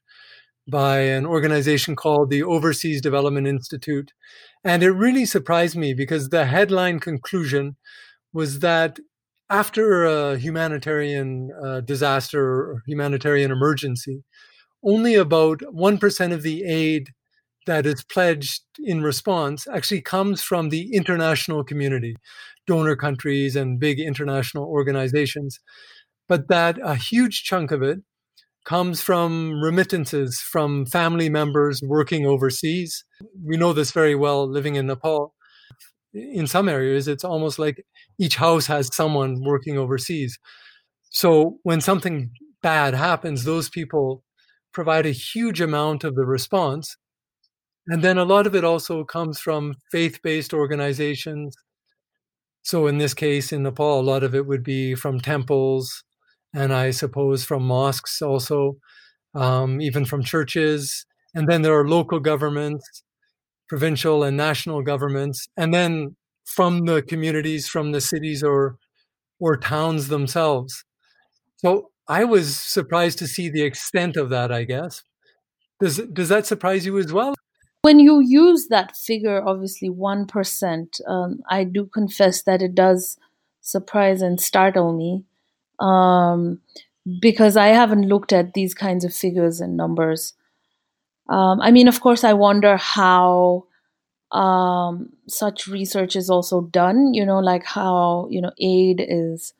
by 0.67 1.01
an 1.01 1.27
organization 1.27 1.95
called 1.95 2.31
the 2.31 2.43
Overseas 2.43 3.01
Development 3.01 3.47
Institute. 3.47 4.13
And 4.63 4.83
it 4.83 4.93
really 4.93 5.27
surprised 5.27 5.77
me 5.77 5.95
because 5.95 6.29
the 6.29 6.47
headline 6.47 7.01
conclusion 7.01 7.77
was 8.33 8.61
that 8.61 8.99
after 9.51 10.05
a 10.05 10.39
humanitarian 10.39 11.51
uh, 11.63 11.81
disaster 11.81 12.43
or 12.43 12.83
humanitarian 12.87 13.51
emergency, 13.51 14.25
only 14.83 15.15
about 15.15 15.61
1% 15.61 16.33
of 16.33 16.43
the 16.43 16.65
aid 16.65 17.11
that 17.67 17.87
is 17.87 18.05
pledged 18.05 18.63
in 18.83 19.03
response 19.03 19.67
actually 19.67 20.01
comes 20.01 20.43
from 20.43 20.69
the 20.69 20.95
international 20.95 21.65
community, 21.65 22.17
donor 22.67 22.97
countries 22.97 23.57
and 23.57 23.81
big 23.81 23.99
international 24.01 24.65
organizations. 24.65 25.61
But 26.29 26.49
that 26.49 26.79
a 26.83 26.95
huge 26.95 27.45
chunk 27.45 27.71
of 27.71 27.83
it 27.83 28.01
comes 28.65 29.03
from 29.03 29.63
remittances 29.63 30.41
from 30.41 30.87
family 30.87 31.29
members 31.29 31.83
working 31.83 32.27
overseas. 32.27 33.05
We 33.45 33.57
know 33.57 33.73
this 33.73 33.91
very 33.91 34.15
well 34.15 34.49
living 34.49 34.77
in 34.77 34.87
Nepal. 34.87 35.35
In 36.15 36.47
some 36.47 36.69
areas, 36.69 37.09
it's 37.09 37.25
almost 37.25 37.59
like 37.59 37.85
each 38.19 38.37
house 38.37 38.67
has 38.67 38.95
someone 38.95 39.43
working 39.45 39.77
overseas. 39.77 40.39
So 41.11 41.59
when 41.63 41.81
something 41.81 42.31
bad 42.63 42.95
happens, 42.95 43.45
those 43.45 43.69
people 43.69 44.25
provide 44.73 45.07
a 45.07 45.11
huge 45.11 45.61
amount 45.61 46.05
of 46.05 46.15
the 46.15 46.25
response. 46.25 46.97
And 47.87 48.03
then 48.03 48.17
a 48.17 48.25
lot 48.25 48.47
of 48.47 48.55
it 48.55 48.65
also 48.65 49.05
comes 49.05 49.39
from 49.39 49.75
faith 49.93 50.21
based 50.23 50.55
organizations. 50.55 51.55
So 52.63 52.87
in 52.87 52.97
this 52.99 53.13
case, 53.13 53.53
in 53.53 53.63
Nepal, 53.63 54.01
a 54.01 54.03
lot 54.03 54.23
of 54.23 54.35
it 54.35 54.47
would 54.47 54.65
be 54.65 54.95
from 54.95 55.21
temples, 55.21 56.03
and 56.55 56.73
I 56.73 56.93
suppose 56.93 57.45
from 57.45 57.65
mosques 57.65 58.23
also, 58.23 58.77
um, 59.35 59.81
even 59.81 60.05
from 60.05 60.23
churches. 60.23 61.05
And 61.35 61.49
then 61.49 61.63
there 61.63 61.77
are 61.79 61.87
local 61.87 62.21
governments, 62.21 63.03
provincial 63.69 64.23
and 64.23 64.37
national 64.37 64.83
governments, 64.83 65.49
and 65.57 65.75
then 65.75 66.17
from 66.45 66.87
the 66.87 67.03
communities, 67.03 67.69
from 67.69 67.93
the 67.93 68.01
cities 68.01 68.43
or 68.43 68.77
or 69.41 69.57
towns 69.57 70.09
themselves. 70.09 70.85
So 71.57 71.91
I 72.07 72.25
was 72.25 72.57
surprised 72.57 73.19
to 73.19 73.27
see 73.27 73.49
the 73.49 73.63
extent 73.63 74.17
of 74.17 74.31
that. 74.31 74.53
I 74.53 74.63
guess 74.65 75.03
does 75.81 75.99
does 76.13 76.29
that 76.29 76.47
surprise 76.47 76.87
you 76.87 76.99
as 76.99 77.13
well? 77.13 77.35
When 77.83 77.99
you 77.99 78.21
use 78.21 78.69
that 78.69 78.97
figure, 78.97 79.43
obviously 79.45 79.91
one 79.91 80.27
percent, 80.27 81.01
um, 81.09 81.41
I 81.51 81.65
do 81.65 81.87
confess 81.87 82.43
that 82.43 82.63
it 82.63 82.75
does 82.75 83.19
surprise 83.61 84.23
and 84.23 84.41
startle 84.41 84.97
me 84.97 85.25
um, 85.81 86.61
because 87.21 87.57
I 87.57 87.69
haven't 87.69 88.09
looked 88.09 88.33
at 88.33 88.55
these 88.55 88.75
kinds 88.75 89.05
of 89.05 89.15
figures 89.15 89.61
and 89.61 89.77
numbers. 89.77 90.35
Um, 91.29 91.61
I 91.61 91.71
mean, 91.71 91.89
of 91.89 92.01
course, 92.01 92.25
I 92.25 92.33
wonder 92.33 92.77
how 92.77 93.67
um, 94.33 95.11
such 95.29 95.67
research 95.67 96.17
is 96.17 96.31
also 96.31 96.63
done. 96.63 97.15
You 97.15 97.25
know, 97.25 97.39
like 97.39 97.65
how 97.65 98.29
you 98.31 98.41
know 98.41 98.53
aid 98.59 99.05
is 99.07 99.55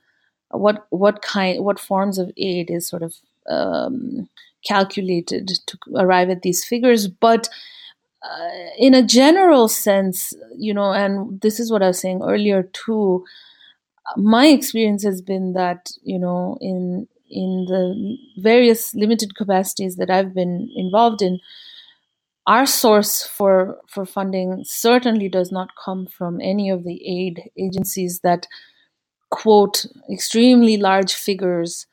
what 0.51 0.87
what 0.91 1.23
kind 1.23 1.65
what 1.65 1.81
forms 1.81 2.19
of 2.19 2.31
aid 2.37 2.71
is 2.71 2.89
sort 2.89 3.03
of 3.03 3.15
um, 3.49 4.29
calculated 4.67 5.51
to 5.67 5.79
arrive 5.97 6.31
at 6.31 6.43
these 6.43 6.65
figures, 6.65 7.09
but. 7.09 7.49
Uh, 8.27 8.71
in 8.79 8.95
a 8.95 9.03
general 9.03 9.69
sense, 9.69 10.33
you 10.57 10.73
know, 10.73 10.95
and 10.95 11.43
this 11.43 11.61
is 11.61 11.71
what 11.71 11.83
I 11.83 11.89
was 11.89 11.99
saying 11.99 12.23
earlier 12.23 12.63
too 12.63 13.23
my 14.17 14.47
experience 14.47 15.03
has 15.05 15.23
been 15.23 15.53
that 15.55 15.91
you 16.03 16.19
know 16.19 16.59
in 16.61 17.09
in 17.31 17.67
the 17.69 18.17
various 18.39 18.95
limited 18.95 19.35
capacities 19.35 19.97
that 19.97 20.11
I've 20.11 20.35
been 20.35 20.71
involved 20.77 21.23
in, 21.23 21.41
our 22.47 22.67
source 22.67 23.27
for 23.27 23.79
for 23.89 24.05
funding 24.05 24.63
certainly 24.65 25.29
does 25.29 25.51
not 25.51 25.71
come 25.83 26.07
from 26.07 26.41
any 26.41 26.71
of 26.71 26.85
the 26.85 27.01
aid 27.07 27.51
agencies 27.59 28.21
that 28.21 28.47
quote 29.31 29.87
extremely 30.13 30.77
large 30.77 31.15
figures 31.15 31.87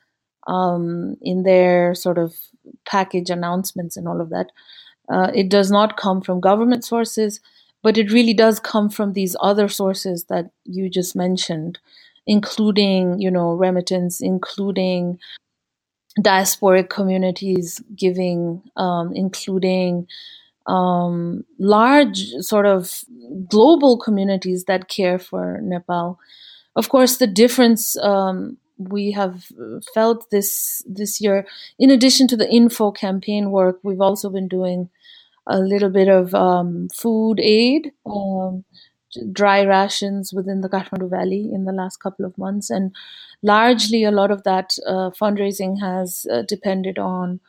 um, 0.47 1.15
in 1.21 1.43
their 1.43 1.95
sort 1.95 2.17
of 2.17 2.35
package 2.85 3.29
announcements 3.29 3.97
and 3.97 4.07
all 4.07 4.21
of 4.21 4.29
that. 4.29 4.51
Uh, 5.11 5.31
it 5.33 5.49
does 5.49 5.71
not 5.71 5.97
come 5.97 6.21
from 6.21 6.39
government 6.39 6.85
sources 6.85 7.39
but 7.83 7.97
it 7.97 8.11
really 8.11 8.33
does 8.33 8.59
come 8.59 8.89
from 8.89 9.13
these 9.13 9.35
other 9.41 9.67
sources 9.67 10.25
that 10.25 10.51
you 10.65 10.89
just 10.89 11.15
mentioned 11.15 11.79
including 12.27 13.19
you 13.19 13.31
know 13.31 13.53
remittance 13.53 14.21
including 14.21 15.19
diasporic 16.19 16.89
communities 16.89 17.81
giving 17.95 18.61
um, 18.77 19.11
including 19.13 20.07
um, 20.67 21.43
large 21.57 22.29
sort 22.39 22.65
of 22.65 23.03
global 23.49 23.97
communities 23.97 24.65
that 24.65 24.87
care 24.87 25.17
for 25.17 25.59
nepal 25.61 26.19
of 26.75 26.89
course 26.89 27.17
the 27.17 27.27
difference 27.27 27.97
um, 27.97 28.57
we 28.89 29.11
have 29.11 29.51
felt 29.93 30.29
this 30.29 30.83
this 30.87 31.21
year. 31.21 31.45
In 31.77 31.89
addition 31.89 32.27
to 32.29 32.37
the 32.37 32.49
info 32.49 32.91
campaign 32.91 33.51
work, 33.51 33.79
we've 33.83 34.01
also 34.01 34.29
been 34.29 34.47
doing 34.47 34.89
a 35.47 35.59
little 35.59 35.89
bit 35.89 36.07
of 36.07 36.33
um, 36.33 36.87
food 36.89 37.39
aid, 37.39 37.91
um, 38.05 38.63
dry 39.31 39.63
rations 39.63 40.31
within 40.33 40.61
the 40.61 40.69
Kathmandu 40.69 41.09
Valley 41.09 41.49
in 41.51 41.65
the 41.65 41.73
last 41.73 41.97
couple 41.97 42.25
of 42.25 42.37
months, 42.37 42.69
and 42.69 42.93
largely 43.41 44.03
a 44.03 44.11
lot 44.11 44.31
of 44.31 44.43
that 44.43 44.77
uh, 44.87 45.09
fundraising 45.09 45.79
has 45.79 46.25
uh, 46.31 46.43
depended 46.47 46.97
on 46.97 47.39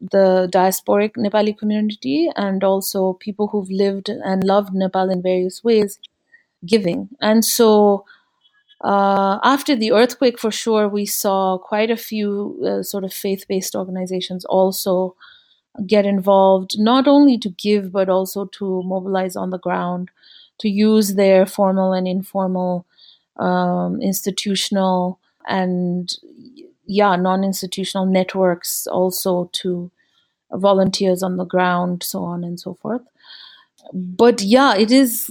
the 0.00 0.48
diasporic 0.52 1.12
Nepali 1.16 1.56
community 1.56 2.28
and 2.36 2.64
also 2.64 3.14
people 3.14 3.48
who've 3.48 3.70
lived 3.70 4.08
and 4.08 4.44
loved 4.44 4.74
Nepal 4.74 5.10
in 5.10 5.22
various 5.22 5.62
ways 5.62 5.98
giving. 6.66 7.08
And 7.20 7.44
so 7.44 8.04
uh, 8.82 9.38
after 9.42 9.76
the 9.76 9.92
earthquake, 9.92 10.38
for 10.38 10.50
sure, 10.50 10.88
we 10.88 11.06
saw 11.06 11.58
quite 11.58 11.90
a 11.90 11.96
few 11.96 12.60
uh, 12.66 12.82
sort 12.82 13.04
of 13.04 13.12
faith 13.12 13.46
based 13.48 13.74
organizations 13.74 14.44
also 14.44 15.16
get 15.86 16.06
involved, 16.06 16.78
not 16.78 17.08
only 17.08 17.38
to 17.38 17.48
give, 17.50 17.92
but 17.92 18.08
also 18.08 18.46
to 18.46 18.82
mobilize 18.84 19.36
on 19.36 19.50
the 19.50 19.58
ground, 19.58 20.10
to 20.58 20.68
use 20.68 21.14
their 21.14 21.46
formal 21.46 21.92
and 21.92 22.06
informal 22.06 22.86
um, 23.36 24.00
institutional 24.00 25.18
and 25.48 26.14
yeah 26.86 27.16
non-institutional 27.16 28.06
networks 28.06 28.86
also 28.86 29.50
to 29.52 29.90
volunteers 30.52 31.22
on 31.22 31.36
the 31.36 31.44
ground 31.44 32.02
so 32.02 32.22
on 32.22 32.44
and 32.44 32.60
so 32.60 32.74
forth. 32.74 33.02
But 33.92 34.42
yeah 34.42 34.76
it 34.76 34.90
is 34.90 35.30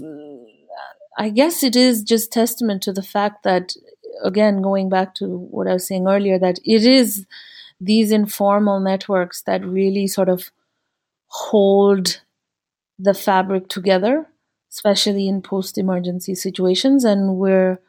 i 1.18 1.30
guess 1.30 1.64
it 1.64 1.76
is 1.76 2.04
just 2.04 2.32
testament 2.32 2.82
to 2.84 2.94
the 2.94 3.04
fact 3.04 3.44
that 3.44 3.74
again 4.24 4.62
going 4.62 4.90
back 4.90 5.14
to 5.16 5.28
what 5.28 5.68
i 5.68 5.74
was 5.74 5.88
saying 5.88 6.08
earlier 6.08 6.40
that 6.40 6.60
it 6.64 6.86
is 6.86 7.26
these 7.80 8.12
informal 8.12 8.80
networks 8.80 9.42
that 9.44 9.66
really 9.66 10.08
sort 10.08 10.30
of 10.30 10.52
hold 11.28 12.22
the 13.00 13.14
fabric 13.14 13.68
together 13.68 14.28
especially 14.74 15.28
in 15.28 15.42
post 15.42 15.78
emergency 15.78 16.34
situations. 16.34 17.04
And 17.04 17.36
we're 17.36 17.80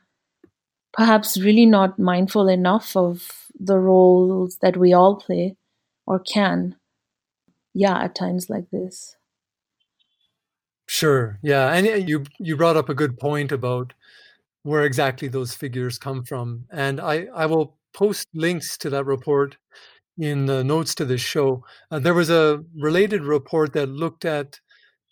perhaps 0.93 1.39
really 1.39 1.67
not 1.67 1.99
mindful 1.99 2.49
enough 2.49 2.95
of 2.95 3.49
the 3.59 3.79
roles 3.79 4.59
that 4.59 4.77
we 4.77 4.93
all 4.93 5.17
play 5.17 5.57
or 6.07 6.19
can 6.19 6.77
yeah 7.73 7.99
at 8.03 8.15
times 8.15 8.51
like 8.51 8.71
this. 8.71 9.17
Sure 10.87 11.39
yeah 11.43 11.73
and 11.73 12.09
you 12.09 12.25
you 12.39 12.57
brought 12.57 12.77
up 12.77 12.89
a 12.89 12.95
good 12.95 13.19
point 13.19 13.51
about 13.51 13.95
where 14.65 14.85
exactly 14.85 15.29
those 15.29 15.55
figures 15.55 15.99
come 15.99 16.25
from. 16.25 16.65
And 16.71 17.01
i 17.01 17.27
i 17.35 17.47
will 17.47 17.79
post 17.95 18.29
links 18.35 18.77
to 18.79 18.91
that 18.91 19.07
report 19.07 19.57
in 20.19 20.47
the 20.47 20.63
notes 20.63 20.95
to 20.95 21.05
this 21.05 21.21
show 21.21 21.65
uh, 21.91 21.99
there 21.99 22.15
was 22.15 22.31
a 22.31 22.63
related 22.79 23.23
report 23.23 23.73
that 23.73 23.89
looked 23.89 24.25
at 24.25 24.61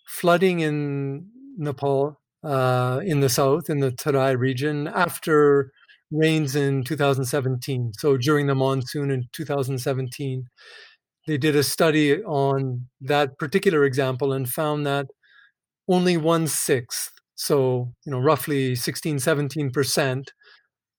flooding 0.05 0.59
in 0.59 1.27
nepal 1.57 2.19
uh, 2.43 2.99
in 3.03 3.21
the 3.21 3.29
south, 3.29 3.69
in 3.69 3.79
the 3.79 3.91
Terai 3.91 4.37
region, 4.37 4.87
after 4.87 5.71
rains 6.11 6.55
in 6.55 6.83
2017. 6.83 7.93
So 7.97 8.17
during 8.17 8.47
the 8.47 8.55
monsoon 8.55 9.09
in 9.09 9.25
2017, 9.31 10.45
they 11.25 11.37
did 11.37 11.55
a 11.55 11.63
study 11.63 12.21
on 12.23 12.87
that 13.01 13.39
particular 13.39 13.85
example 13.85 14.33
and 14.33 14.47
found 14.47 14.85
that 14.85 15.07
only 15.87 16.17
one 16.17 16.47
sixth, 16.47 17.11
so 17.35 17.93
you 18.05 18.11
know 18.11 18.19
roughly 18.19 18.75
16, 18.75 19.19
17 19.19 19.71
percent 19.71 20.31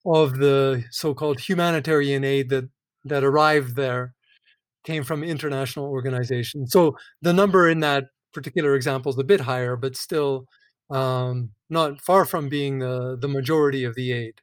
of 0.07 0.37
the 0.39 0.85
so-called 0.91 1.41
humanitarian 1.41 2.25
aid 2.25 2.51
that 2.51 2.69
that 3.05 3.25
arrived 3.25 3.77
there 3.77 4.15
came 4.85 5.03
from 5.03 5.25
international 5.25 5.87
organizations. 5.87 6.73
So 6.73 6.97
the 7.23 7.33
number 7.33 7.69
in 7.69 7.81
that 7.81 8.05
particular 8.33 8.75
example 8.75 9.11
is 9.11 9.19
a 9.19 9.25
bit 9.25 9.41
higher, 9.41 9.77
but 9.77 9.97
still 9.97 10.47
um, 10.91 11.51
not 11.71 12.01
far 12.01 12.25
from 12.25 12.49
being 12.49 12.79
the, 12.79 13.17
the 13.19 13.29
majority 13.29 13.85
of 13.85 13.95
the 13.95 14.13
aid. 14.13 14.35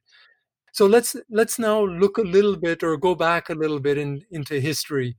So 0.74 0.86
let's 0.86 1.16
let's 1.30 1.60
now 1.60 1.86
look 1.86 2.18
a 2.18 2.22
little 2.22 2.56
bit 2.56 2.82
or 2.82 2.96
go 2.98 3.14
back 3.14 3.50
a 3.50 3.54
little 3.56 3.80
bit 3.80 3.98
in, 3.98 4.22
into 4.32 4.60
history. 4.60 5.18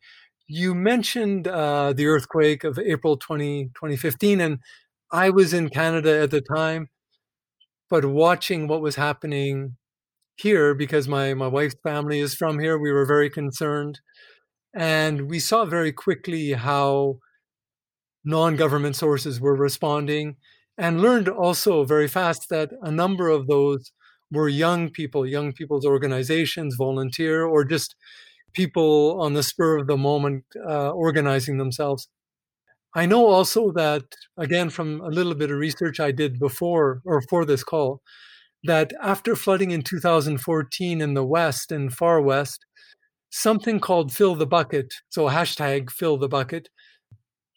You 0.48 0.74
mentioned 0.74 1.46
uh, 1.46 1.92
the 1.92 2.07
earthquake 2.07 2.64
of 2.64 2.78
April 2.78 3.16
20, 3.16 3.66
2015, 3.74 4.40
and 4.40 4.59
I 5.12 5.31
was 5.31 5.52
in 5.52 5.68
Canada 5.68 6.22
at 6.22 6.31
the 6.31 6.40
time, 6.40 6.88
but 7.90 8.05
watching 8.07 8.66
what 8.66 8.81
was 8.81 8.96
happening 8.96 9.76
here 10.42 10.74
because 10.74 11.09
my, 11.09 11.35
my 11.35 11.46
wife's 11.46 11.76
family 11.83 12.20
is 12.20 12.35
from 12.35 12.59
here, 12.59 12.78
we 12.78 12.92
were 12.92 13.07
very 13.07 13.31
concerned. 13.31 14.00
And 14.74 15.31
we 15.31 15.38
saw 15.38 15.64
very 15.64 15.92
quickly 15.92 16.52
how 16.52 17.18
non 18.24 18.57
government 18.57 18.96
sources 18.96 19.40
were 19.40 19.57
responding 19.57 20.37
and 20.78 21.02
learned 21.02 21.28
also 21.28 21.85
very 21.85 22.09
fast 22.09 22.48
that 22.50 22.70
a 22.83 22.90
number 22.90 23.28
of 23.28 23.46
those 23.46 23.92
were 24.31 24.48
young 24.48 24.90
people, 24.90 25.26
young 25.26 25.52
people's 25.52 25.85
organizations, 25.85 26.74
volunteer, 26.76 27.44
or 27.44 27.64
just 27.64 27.94
people 28.55 29.20
on 29.20 29.35
the 29.35 29.42
spur 29.42 29.78
of 29.78 29.87
the 29.87 29.96
moment 29.96 30.44
uh, 30.66 30.90
organizing 30.90 31.59
themselves. 31.59 32.09
I 32.94 33.07
know 33.07 33.26
also 33.26 33.72
that, 33.72 34.05
again, 34.37 34.70
from 34.70 35.00
a 35.00 35.09
little 35.09 35.35
bit 35.35 35.50
of 35.50 35.59
research 35.59 36.00
I 36.00 36.12
did 36.12 36.38
before 36.38 37.00
or 37.05 37.22
for 37.22 37.44
this 37.44 37.64
call, 37.64 38.02
that 38.64 38.92
after 39.03 39.35
flooding 39.35 39.70
in 39.70 39.83
2014 39.83 41.01
in 41.01 41.14
the 41.14 41.25
West 41.25 41.72
and 41.72 41.92
far 41.92 42.20
West, 42.20 42.64
something 43.31 43.81
called 43.81 44.12
Fill 44.12 44.35
the 44.35 44.46
Bucket, 44.46 44.92
so 45.09 45.29
hashtag 45.29 45.90
Fill 45.90 46.16
the 46.16 46.29
Bucket, 46.29 46.68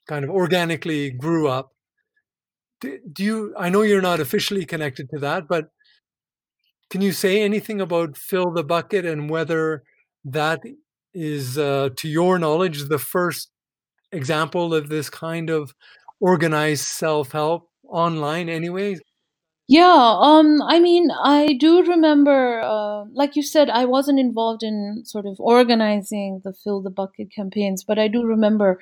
kind 0.08 0.24
of 0.24 0.32
organically 0.32 1.12
grew 1.12 1.48
up. 1.48 1.72
Do 2.82 3.24
you 3.24 3.54
i 3.58 3.70
know 3.70 3.82
you're 3.82 4.02
not 4.02 4.20
officially 4.20 4.65
connected 4.65 5.10
to 5.10 5.20
that 5.20 5.48
but 5.48 5.70
can 6.89 7.02
you 7.02 7.12
say 7.12 7.41
anything 7.41 7.82
about 7.82 8.18
fill 8.18 8.52
the 8.52 8.63
bucket 8.63 9.06
and 9.06 9.30
whether 9.30 9.84
that 10.24 10.60
is 11.13 11.58
uh, 11.58 11.89
to 11.96 12.08
your 12.08 12.38
knowledge 12.38 12.84
the 12.84 13.00
first 13.00 13.50
example 14.12 14.74
of 14.74 14.89
this 14.89 15.10
kind 15.10 15.50
of 15.50 15.74
organized 16.20 16.86
self-help 16.86 17.70
online 17.88 18.50
anyway 18.50 18.98
yeah 19.67 20.17
um 20.19 20.62
i 20.63 20.80
mean 20.80 21.10
i 21.23 21.54
do 21.60 21.84
remember 21.84 22.62
uh, 22.62 23.04
like 23.13 23.36
you 23.36 23.41
said 23.41 23.69
i 23.69 23.84
wasn't 23.86 24.19
involved 24.19 24.63
in 24.63 25.01
sort 25.06 25.25
of 25.25 25.39
organizing 25.39 26.41
the 26.43 26.54
fill 26.54 26.82
the 26.82 26.89
bucket 26.89 27.32
campaigns 27.32 27.84
but 27.84 27.97
i 27.97 28.08
do 28.08 28.23
remember 28.23 28.80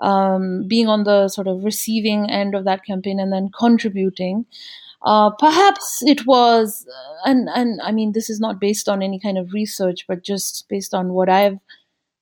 um, 0.00 0.66
being 0.66 0.88
on 0.88 1.04
the 1.04 1.28
sort 1.28 1.46
of 1.46 1.64
receiving 1.64 2.30
end 2.30 2.54
of 2.54 2.64
that 2.64 2.84
campaign 2.84 3.20
and 3.20 3.32
then 3.32 3.50
contributing. 3.56 4.44
Uh, 5.04 5.30
perhaps 5.30 6.02
it 6.02 6.26
was, 6.26 6.86
uh, 6.88 7.30
and 7.30 7.48
and 7.54 7.80
I 7.82 7.92
mean, 7.92 8.12
this 8.12 8.30
is 8.30 8.40
not 8.40 8.60
based 8.60 8.88
on 8.88 9.02
any 9.02 9.18
kind 9.18 9.38
of 9.38 9.52
research, 9.52 10.06
but 10.06 10.22
just 10.22 10.68
based 10.68 10.94
on 10.94 11.12
what 11.12 11.28
I've 11.28 11.58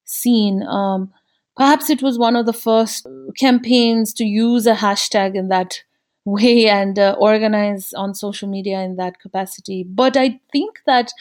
seen. 0.04 0.62
Um, 0.62 1.12
perhaps 1.56 1.90
it 1.90 2.02
was 2.02 2.18
one 2.18 2.36
of 2.36 2.46
the 2.46 2.52
first 2.54 3.06
campaigns 3.38 4.14
to 4.14 4.24
use 4.24 4.66
a 4.66 4.74
hashtag 4.74 5.34
in 5.34 5.48
that 5.48 5.82
way 6.24 6.68
and 6.68 6.98
uh, 6.98 7.16
organize 7.18 7.92
on 7.94 8.14
social 8.14 8.48
media 8.48 8.80
in 8.80 8.96
that 8.96 9.20
capacity. 9.20 9.82
But 9.84 10.16
I 10.16 10.40
think 10.52 10.80
that 10.86 11.12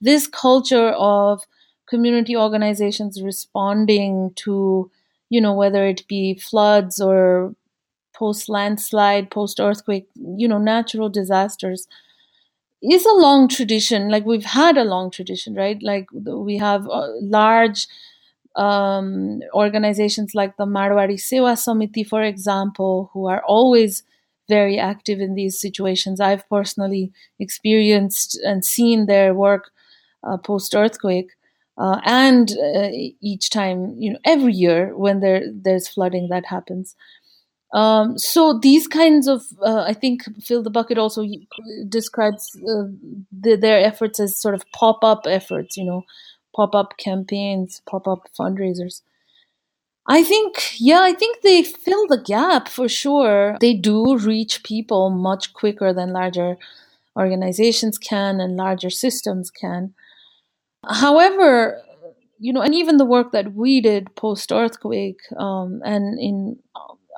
this 0.00 0.26
culture 0.26 0.88
of 0.90 1.42
community 1.88 2.36
organizations 2.36 3.22
responding 3.22 4.32
to 4.36 4.90
you 5.30 5.42
know, 5.42 5.52
whether 5.52 5.86
it 5.86 6.08
be 6.08 6.34
floods 6.34 6.98
or 7.02 7.54
post 8.14 8.48
landslide, 8.48 9.30
post 9.30 9.60
earthquake, 9.60 10.08
you 10.16 10.48
know, 10.48 10.58
natural 10.58 11.08
disasters 11.08 11.88
is 12.82 13.04
a 13.04 13.12
long 13.12 13.48
tradition. 13.48 14.08
Like 14.08 14.24
we've 14.24 14.44
had 14.44 14.76
a 14.76 14.84
long 14.84 15.10
tradition, 15.10 15.54
right? 15.54 15.82
Like 15.82 16.08
we 16.12 16.56
have 16.58 16.86
uh, 16.88 17.08
large 17.20 17.86
um, 18.56 19.40
organizations 19.52 20.34
like 20.34 20.56
the 20.56 20.66
Marwari 20.66 21.18
Sewa 21.20 21.52
Samiti, 21.54 22.06
for 22.06 22.22
example, 22.22 23.10
who 23.12 23.26
are 23.26 23.42
always 23.44 24.02
very 24.48 24.78
active 24.78 25.20
in 25.20 25.34
these 25.34 25.60
situations. 25.60 26.20
I've 26.20 26.48
personally 26.48 27.12
experienced 27.38 28.38
and 28.44 28.64
seen 28.64 29.06
their 29.06 29.34
work 29.34 29.70
uh, 30.22 30.36
post 30.36 30.74
earthquake 30.74 31.32
uh, 31.78 32.00
and 32.04 32.50
uh, 32.52 32.88
each 33.20 33.50
time 33.50 33.94
you 33.98 34.12
know 34.12 34.18
every 34.24 34.52
year 34.52 34.96
when 34.96 35.20
there 35.20 35.42
there's 35.52 35.88
flooding 35.88 36.28
that 36.28 36.44
happens 36.46 36.96
um, 37.72 38.18
so 38.18 38.58
these 38.58 38.88
kinds 38.88 39.28
of 39.28 39.42
uh, 39.64 39.84
i 39.86 39.92
think 39.92 40.22
fill 40.42 40.62
the 40.62 40.70
bucket 40.70 40.98
also 40.98 41.24
describes 41.88 42.56
uh, 42.56 42.84
the, 43.32 43.56
their 43.56 43.78
efforts 43.80 44.18
as 44.20 44.36
sort 44.36 44.54
of 44.54 44.64
pop-up 44.72 45.26
efforts 45.26 45.76
you 45.76 45.84
know 45.84 46.02
pop-up 46.54 46.96
campaigns 46.98 47.80
pop-up 47.86 48.28
fundraisers 48.38 49.02
I 50.08 50.22
think, 50.22 50.80
yeah, 50.80 51.00
I 51.02 51.12
think 51.12 51.42
they 51.42 51.62
fill 51.62 52.06
the 52.06 52.22
gap 52.22 52.68
for 52.68 52.88
sure. 52.88 53.58
They 53.60 53.74
do 53.74 54.16
reach 54.16 54.62
people 54.62 55.10
much 55.10 55.52
quicker 55.52 55.92
than 55.92 56.14
larger 56.14 56.56
organizations 57.14 57.98
can 57.98 58.40
and 58.40 58.56
larger 58.56 58.88
systems 58.88 59.50
can. 59.50 59.92
However, 60.88 61.82
you 62.38 62.52
know, 62.52 62.62
and 62.62 62.74
even 62.74 62.96
the 62.96 63.04
work 63.04 63.32
that 63.32 63.52
we 63.52 63.80
did 63.80 64.14
post 64.14 64.50
earthquake 64.50 65.20
um, 65.36 65.82
and 65.84 66.18
in 66.18 66.58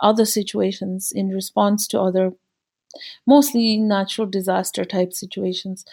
other 0.03 0.24
situations 0.24 1.12
in 1.14 1.29
response 1.29 1.87
to 1.88 2.00
other 2.00 2.33
mostly 3.26 3.76
natural 3.76 4.26
disaster 4.26 4.85
type 4.85 5.12
situations. 5.12 5.85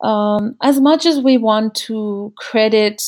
Um, 0.00 0.56
as 0.62 0.80
much 0.80 1.06
as 1.06 1.20
we 1.20 1.36
want 1.38 1.74
to 1.86 2.32
credit, 2.38 3.02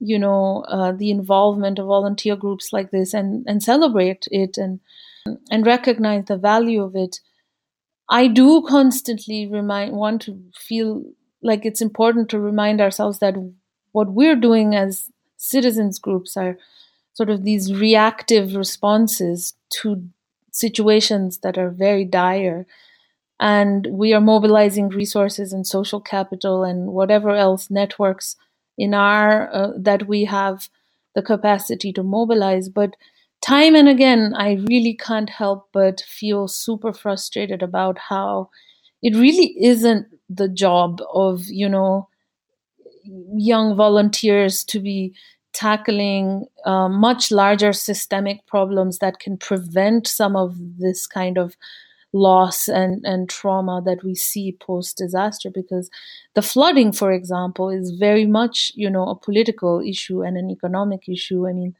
you 0.00 0.18
know, 0.18 0.64
uh, 0.68 0.92
the 0.92 1.10
involvement 1.10 1.78
of 1.78 1.86
volunteer 1.86 2.36
groups 2.36 2.72
like 2.72 2.90
this 2.90 3.14
and, 3.14 3.44
and 3.46 3.62
celebrate 3.62 4.26
it 4.30 4.56
and 4.56 4.80
and 5.50 5.66
recognize 5.66 6.24
the 6.24 6.38
value 6.38 6.82
of 6.82 6.96
it, 6.96 7.20
I 8.08 8.28
do 8.28 8.62
constantly 8.66 9.46
remind 9.46 9.92
want 9.92 10.22
to 10.22 10.42
feel 10.54 11.04
like 11.42 11.66
it's 11.66 11.82
important 11.82 12.28
to 12.30 12.40
remind 12.40 12.80
ourselves 12.80 13.18
that 13.18 13.34
what 13.92 14.10
we're 14.12 14.36
doing 14.36 14.74
as 14.74 15.10
citizens 15.36 15.98
groups 15.98 16.36
are 16.36 16.56
sort 17.12 17.30
of 17.30 17.44
these 17.44 17.74
reactive 17.74 18.54
responses 18.54 19.54
to 19.70 20.04
situations 20.52 21.38
that 21.38 21.58
are 21.58 21.70
very 21.70 22.04
dire. 22.04 22.66
And 23.40 23.86
we 23.90 24.12
are 24.14 24.20
mobilizing 24.20 24.88
resources 24.88 25.52
and 25.52 25.66
social 25.66 26.00
capital 26.00 26.64
and 26.64 26.88
whatever 26.88 27.30
else 27.30 27.70
networks 27.70 28.36
in 28.78 28.94
our 28.94 29.52
uh, 29.54 29.72
that 29.76 30.08
we 30.08 30.24
have 30.24 30.68
the 31.14 31.22
capacity 31.22 31.92
to 31.92 32.02
mobilize. 32.02 32.68
But 32.68 32.96
time 33.40 33.74
and 33.76 33.88
again 33.88 34.34
i 34.36 34.54
really 34.68 34.94
can't 34.94 35.30
help 35.30 35.68
but 35.72 36.00
feel 36.00 36.48
super 36.48 36.92
frustrated 36.92 37.62
about 37.62 37.96
how 37.98 38.50
it 39.02 39.14
really 39.16 39.54
isn't 39.60 40.06
the 40.28 40.48
job 40.48 41.00
of 41.12 41.44
you 41.46 41.68
know 41.68 42.08
young 43.36 43.76
volunteers 43.76 44.64
to 44.64 44.80
be 44.80 45.14
tackling 45.52 46.44
uh, 46.66 46.88
much 46.88 47.30
larger 47.30 47.72
systemic 47.72 48.46
problems 48.46 48.98
that 48.98 49.18
can 49.18 49.36
prevent 49.36 50.06
some 50.06 50.36
of 50.36 50.56
this 50.78 51.06
kind 51.06 51.38
of 51.38 51.56
loss 52.12 52.68
and, 52.68 53.04
and 53.04 53.28
trauma 53.28 53.82
that 53.84 54.02
we 54.02 54.14
see 54.14 54.56
post 54.60 54.96
disaster 54.96 55.50
because 55.50 55.90
the 56.34 56.42
flooding 56.42 56.90
for 56.92 57.12
example 57.12 57.68
is 57.68 57.90
very 57.90 58.26
much 58.26 58.72
you 58.74 58.88
know 58.88 59.08
a 59.08 59.14
political 59.14 59.80
issue 59.80 60.22
and 60.22 60.36
an 60.36 60.50
economic 60.50 61.08
issue. 61.08 61.46
I 61.48 61.52
mean 61.52 61.74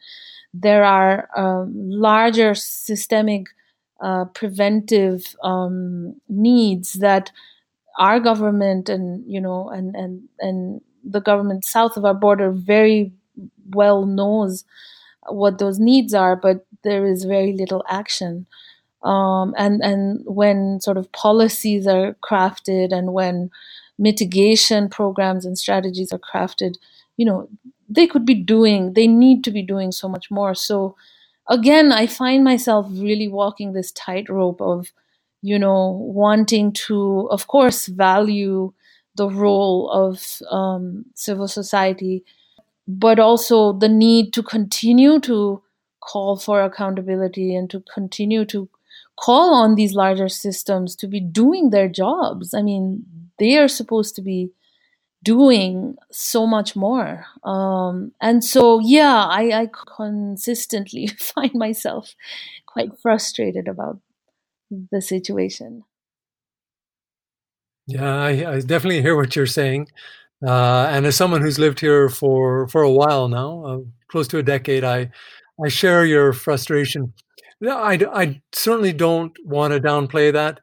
there 0.54 0.84
are 0.84 1.28
um, 1.36 1.72
larger 1.90 2.54
systemic 2.54 3.46
uh, 4.00 4.24
preventive 4.26 5.36
um, 5.42 6.14
needs 6.28 6.94
that 6.94 7.30
our 7.98 8.20
government 8.20 8.88
and 8.88 9.24
you 9.30 9.40
know 9.40 9.68
and 9.70 9.94
and 9.96 10.28
and 10.40 10.80
the 11.04 11.20
government 11.20 11.64
south 11.64 11.96
of 11.96 12.04
our 12.04 12.14
border 12.14 12.50
very 12.50 13.12
well 13.74 14.06
knows 14.06 14.64
what 15.28 15.58
those 15.58 15.78
needs 15.78 16.14
are 16.14 16.36
but 16.36 16.66
there 16.84 17.06
is 17.06 17.24
very 17.24 17.52
little 17.52 17.84
action 17.88 18.46
um, 19.02 19.54
and 19.56 19.82
and 19.82 20.22
when 20.26 20.80
sort 20.80 20.96
of 20.96 21.10
policies 21.12 21.86
are 21.86 22.16
crafted 22.28 22.92
and 22.92 23.12
when 23.12 23.50
mitigation 23.98 24.88
programs 24.88 25.44
and 25.44 25.58
strategies 25.58 26.12
are 26.12 26.18
crafted 26.20 26.76
you 27.16 27.24
know 27.24 27.48
they 27.88 28.06
could 28.06 28.24
be 28.26 28.34
doing 28.34 28.92
they 28.94 29.06
need 29.06 29.42
to 29.44 29.50
be 29.50 29.62
doing 29.62 29.90
so 29.92 30.08
much 30.08 30.30
more. 30.30 30.54
So 30.54 30.96
again 31.48 31.92
i 31.92 32.06
find 32.06 32.44
myself 32.44 32.86
really 32.90 33.28
walking 33.28 33.72
this 33.72 33.92
tightrope 33.92 34.60
of 34.60 34.92
you 35.42 35.58
know 35.58 35.90
wanting 36.14 36.72
to 36.72 37.28
of 37.30 37.46
course 37.46 37.86
value 37.86 38.72
the 39.16 39.28
role 39.28 39.90
of 39.90 40.42
um, 40.50 41.04
civil 41.14 41.48
society 41.48 42.24
but 42.86 43.18
also 43.18 43.72
the 43.72 43.88
need 43.88 44.32
to 44.32 44.42
continue 44.42 45.20
to 45.20 45.62
call 46.00 46.36
for 46.36 46.62
accountability 46.62 47.54
and 47.54 47.70
to 47.70 47.82
continue 47.94 48.44
to 48.44 48.68
call 49.16 49.54
on 49.54 49.74
these 49.74 49.94
larger 49.94 50.28
systems 50.28 50.94
to 50.96 51.08
be 51.08 51.20
doing 51.20 51.70
their 51.70 51.88
jobs. 51.88 52.54
I 52.54 52.62
mean, 52.62 53.04
they 53.38 53.56
are 53.58 53.68
supposed 53.68 54.14
to 54.16 54.22
be 54.22 54.50
doing 55.22 55.96
so 56.10 56.46
much 56.46 56.76
more. 56.76 57.26
Um, 57.44 58.12
and 58.20 58.44
so, 58.44 58.78
yeah, 58.80 59.26
I, 59.26 59.62
I 59.62 59.70
consistently 59.96 61.06
find 61.18 61.54
myself 61.54 62.14
quite 62.66 62.98
frustrated 63.00 63.68
about 63.68 64.00
the 64.70 65.00
situation. 65.00 65.84
Yeah, 67.86 68.14
I, 68.14 68.52
I 68.52 68.60
definitely 68.60 69.02
hear 69.02 69.16
what 69.16 69.34
you're 69.34 69.46
saying. 69.46 69.88
Uh, 70.46 70.86
and 70.90 71.06
as 71.06 71.16
someone 71.16 71.40
who's 71.40 71.58
lived 71.58 71.80
here 71.80 72.08
for, 72.08 72.68
for 72.68 72.82
a 72.82 72.90
while 72.90 73.28
now, 73.28 73.64
uh, 73.64 73.78
close 74.08 74.28
to 74.28 74.38
a 74.38 74.42
decade, 74.42 74.84
I, 74.84 75.10
I 75.62 75.68
share 75.68 76.04
your 76.04 76.32
frustration. 76.32 77.12
I, 77.66 77.98
I 78.12 78.40
certainly 78.52 78.92
don't 78.92 79.32
want 79.44 79.72
to 79.72 79.80
downplay 79.80 80.32
that, 80.32 80.60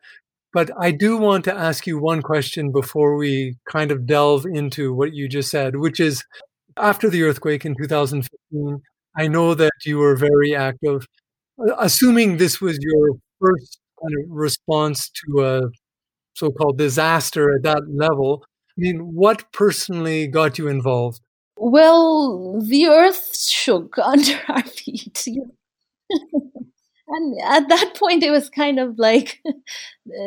but 0.54 0.70
I 0.80 0.92
do 0.92 1.18
want 1.18 1.44
to 1.46 1.54
ask 1.54 1.86
you 1.86 2.00
one 2.00 2.22
question 2.22 2.72
before 2.72 3.18
we 3.18 3.58
kind 3.70 3.92
of 3.92 4.06
delve 4.06 4.46
into 4.46 4.94
what 4.94 5.14
you 5.14 5.28
just 5.28 5.52
said, 5.52 5.76
which 5.76 6.00
is 6.00 6.24
after 6.78 7.10
the 7.10 7.24
earthquake 7.24 7.66
in 7.66 7.76
2015, 7.76 8.82
I 9.18 9.28
know 9.28 9.54
that 9.54 9.72
you 9.86 9.98
were 9.98 10.16
very 10.16 10.56
active. 10.56 11.06
Assuming 11.78 12.38
this 12.38 12.62
was 12.62 12.78
your 12.82 13.18
first 13.42 13.80
kind 14.02 14.14
of 14.24 14.32
response 14.32 15.10
to 15.10 15.46
a 15.46 15.62
so-called 16.36 16.78
disaster 16.78 17.56
at 17.56 17.64
that 17.64 17.84
level, 17.90 18.44
I 18.78 18.82
mean, 18.82 19.14
what 19.14 19.52
personally 19.54 20.28
got 20.28 20.58
you 20.58 20.68
involved? 20.68 21.22
Well, 21.58 22.62
the 22.62 22.88
earth 22.88 23.38
shook 23.38 23.98
under 24.04 24.40
our 24.50 24.64
feet. 24.64 25.26
and 27.16 27.36
at 27.44 27.70
that 27.70 27.96
point 27.96 28.24
it 28.24 28.32
was 28.32 28.50
kind 28.50 28.80
of 28.80 29.00
like 29.00 29.42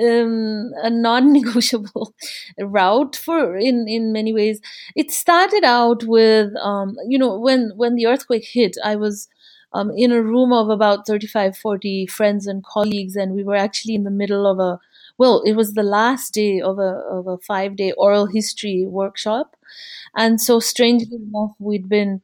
um, 0.03 0.73
a 0.83 0.91
non-negotiable 0.91 2.15
route 2.61 3.17
for 3.17 3.57
in 3.57 3.87
in 3.89 4.13
many 4.13 4.33
ways. 4.33 4.61
It 4.97 5.11
started 5.13 5.65
out 5.65 6.05
with 6.05 6.51
um, 6.63 6.97
you 7.09 7.19
know 7.19 7.39
when 7.39 7.73
when 7.77 7.95
the 7.97 8.07
earthquake 8.07 8.47
hit 8.53 8.77
i 8.85 8.97
was 8.97 9.29
um, 9.75 9.91
in 9.97 10.13
a 10.13 10.23
room 10.23 10.53
of 10.53 10.71
about 10.71 11.07
35 11.07 11.57
40 11.59 12.07
friends 12.07 12.47
and 12.47 12.65
colleagues 12.65 13.17
and 13.17 13.35
we 13.35 13.45
were 13.45 13.57
actually 13.57 13.95
in 13.95 14.05
the 14.05 14.11
middle 14.11 14.47
of 14.47 14.59
a 14.59 14.81
well 15.19 15.43
it 15.47 15.55
was 15.55 15.75
the 15.75 15.83
last 15.83 16.35
day 16.35 16.61
of 16.61 16.79
a 16.79 16.93
of 17.19 17.27
a 17.27 17.39
five 17.39 17.77
day 17.77 17.93
oral 17.93 18.27
history 18.27 18.87
workshop. 18.87 19.57
And 20.17 20.41
so 20.41 20.61
strangely 20.61 21.17
enough 21.17 21.53
we'd 21.59 21.89
been 21.89 22.23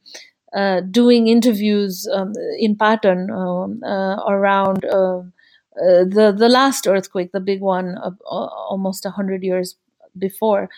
uh, 0.55 0.79
doing 0.79 1.27
interviews 1.27 2.07
um, 2.13 2.31
in 2.57 2.77
Patan 2.77 3.29
um, 3.29 3.83
uh, 3.83 4.23
around 4.25 4.85
um, 4.85 5.33
uh, 5.77 6.05
the 6.05 6.33
the 6.37 6.47
last 6.47 6.87
earthquake, 6.87 7.33
the 7.33 7.41
big 7.41 7.59
one, 7.59 7.97
almost 8.25 9.05
hundred 9.05 9.43
years 9.43 9.75
before, 10.17 10.69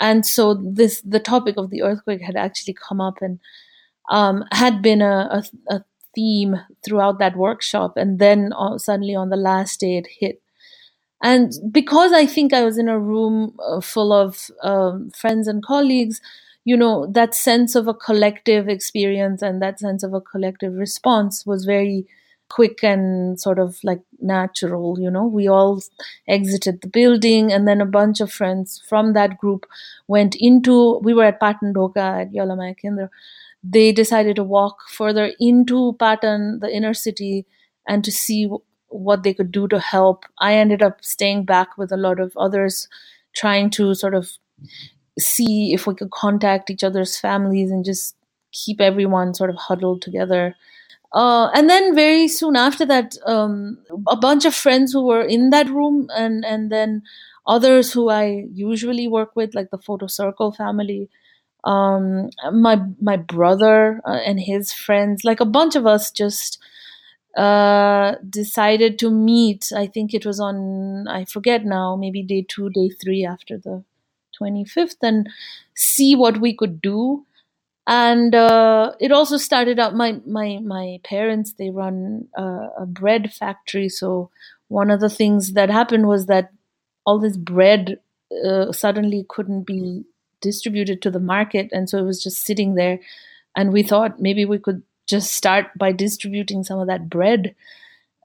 and 0.00 0.24
so 0.24 0.54
this 0.54 1.02
the 1.02 1.20
topic 1.20 1.58
of 1.58 1.68
the 1.68 1.82
earthquake 1.82 2.22
had 2.22 2.36
actually 2.36 2.72
come 2.72 3.02
up 3.02 3.18
and 3.20 3.38
um, 4.08 4.44
had 4.52 4.80
been 4.80 5.02
a, 5.02 5.44
a, 5.68 5.74
a, 5.74 5.84
theme 6.14 6.56
throughout 6.82 7.18
that 7.18 7.36
workshop, 7.36 7.98
and 7.98 8.18
then 8.18 8.50
suddenly 8.78 9.14
on 9.14 9.28
the 9.28 9.36
last 9.36 9.78
day 9.80 9.98
it 9.98 10.06
hit. 10.18 10.40
And 11.22 11.52
because 11.70 12.12
I 12.12 12.24
think 12.24 12.54
I 12.54 12.64
was 12.64 12.78
in 12.78 12.88
a 12.88 12.98
room 12.98 13.54
full 13.82 14.12
of 14.14 14.50
um, 14.62 15.10
friends 15.10 15.46
and 15.46 15.62
colleagues, 15.62 16.22
you 16.70 16.76
know 16.76 16.94
that 17.18 17.34
sense 17.34 17.74
of 17.80 17.88
a 17.88 17.94
collective 17.94 18.68
experience 18.68 19.42
and 19.42 19.62
that 19.62 19.80
sense 19.80 20.02
of 20.02 20.14
a 20.14 20.20
collective 20.20 20.74
response 20.74 21.44
was 21.46 21.64
very 21.64 22.06
quick 22.56 22.82
and 22.82 23.38
sort 23.40 23.58
of 23.58 23.78
like 23.84 24.00
natural 24.20 24.98
you 25.00 25.10
know? 25.10 25.26
We 25.26 25.48
all 25.48 25.82
exited 26.26 26.80
the 26.80 26.88
building 26.88 27.52
and 27.52 27.68
then 27.68 27.80
a 27.80 27.86
bunch 27.98 28.20
of 28.20 28.32
friends 28.32 28.82
from 28.88 29.12
that 29.14 29.36
group 29.38 29.66
went 30.06 30.36
into 30.48 30.98
we 31.08 31.14
were 31.14 31.24
at 31.24 31.40
patan 31.40 31.74
dhoka 31.74 32.06
at 32.22 32.32
Yalamaya 32.32 32.74
Kendra 32.82 33.08
they 33.62 33.92
decided 33.92 34.36
to 34.36 34.44
walk 34.44 34.88
further 34.88 35.32
into 35.50 35.92
patan 36.04 36.58
the 36.60 36.74
inner 36.80 36.94
city 36.94 37.46
and 37.86 38.04
to 38.04 38.12
see 38.12 38.48
what 38.88 39.22
they 39.22 39.34
could 39.34 39.52
do 39.52 39.68
to 39.68 39.78
help. 39.78 40.24
I 40.38 40.54
ended 40.54 40.82
up 40.82 41.04
staying 41.04 41.44
back 41.44 41.76
with 41.78 41.92
a 41.92 41.96
lot 41.96 42.20
of 42.20 42.36
others 42.36 42.88
trying 43.34 43.70
to 43.70 43.94
sort 43.94 44.14
of 44.14 44.30
see 45.18 45.72
if 45.74 45.86
we 45.86 45.94
could 45.94 46.10
contact 46.10 46.70
each 46.70 46.84
other's 46.84 47.18
families 47.18 47.70
and 47.70 47.84
just 47.84 48.16
keep 48.52 48.80
everyone 48.80 49.34
sort 49.34 49.50
of 49.50 49.56
huddled 49.56 50.02
together. 50.02 50.54
Uh, 51.12 51.48
and 51.54 51.70
then 51.70 51.94
very 51.94 52.28
soon 52.28 52.56
after 52.56 52.84
that, 52.86 53.16
um, 53.26 53.78
a 54.08 54.16
bunch 54.16 54.44
of 54.44 54.54
friends 54.54 54.92
who 54.92 55.06
were 55.06 55.22
in 55.22 55.50
that 55.50 55.68
room, 55.68 56.08
and 56.14 56.44
and 56.44 56.70
then 56.70 57.02
others 57.46 57.92
who 57.92 58.10
I 58.10 58.44
usually 58.52 59.08
work 59.08 59.34
with, 59.34 59.54
like 59.54 59.70
the 59.70 59.78
Photo 59.78 60.06
Circle 60.06 60.52
family, 60.52 61.08
um, 61.64 62.30
my 62.52 62.82
my 63.00 63.16
brother 63.16 64.00
uh, 64.06 64.20
and 64.26 64.40
his 64.40 64.72
friends, 64.72 65.24
like 65.24 65.40
a 65.40 65.46
bunch 65.46 65.76
of 65.76 65.86
us, 65.86 66.10
just 66.10 66.58
uh, 67.36 68.16
decided 68.28 68.98
to 69.00 69.10
meet. 69.10 69.72
I 69.76 69.86
think 69.86 70.14
it 70.14 70.26
was 70.26 70.40
on 70.40 71.08
I 71.08 71.24
forget 71.24 71.64
now, 71.64 71.96
maybe 71.96 72.22
day 72.22 72.44
two, 72.48 72.70
day 72.70 72.90
three 72.90 73.24
after 73.24 73.58
the 73.58 73.84
25th 74.40 74.96
and 75.02 75.28
see 75.74 76.14
what 76.14 76.40
we 76.40 76.54
could 76.54 76.80
do. 76.80 77.24
And 77.86 78.34
uh, 78.34 78.92
it 79.00 79.12
also 79.12 79.38
started 79.38 79.78
out. 79.78 79.94
My 79.94 80.20
my 80.26 80.58
my 80.62 81.00
parents 81.04 81.54
they 81.54 81.70
run 81.70 82.28
a, 82.36 82.42
a 82.80 82.86
bread 82.86 83.32
factory, 83.32 83.88
so 83.88 84.30
one 84.68 84.90
of 84.90 85.00
the 85.00 85.08
things 85.08 85.54
that 85.54 85.70
happened 85.70 86.06
was 86.06 86.26
that 86.26 86.52
all 87.06 87.18
this 87.18 87.38
bread 87.38 87.98
uh, 88.44 88.72
suddenly 88.72 89.24
couldn't 89.28 89.62
be 89.62 90.04
distributed 90.42 91.00
to 91.00 91.10
the 91.10 91.18
market, 91.20 91.70
and 91.72 91.88
so 91.88 91.98
it 91.98 92.02
was 92.02 92.22
just 92.22 92.44
sitting 92.44 92.74
there. 92.74 93.00
And 93.56 93.72
we 93.72 93.82
thought 93.82 94.20
maybe 94.20 94.44
we 94.44 94.58
could 94.58 94.82
just 95.06 95.32
start 95.32 95.66
by 95.76 95.92
distributing 95.92 96.64
some 96.64 96.78
of 96.78 96.86
that 96.88 97.08
bread. 97.08 97.54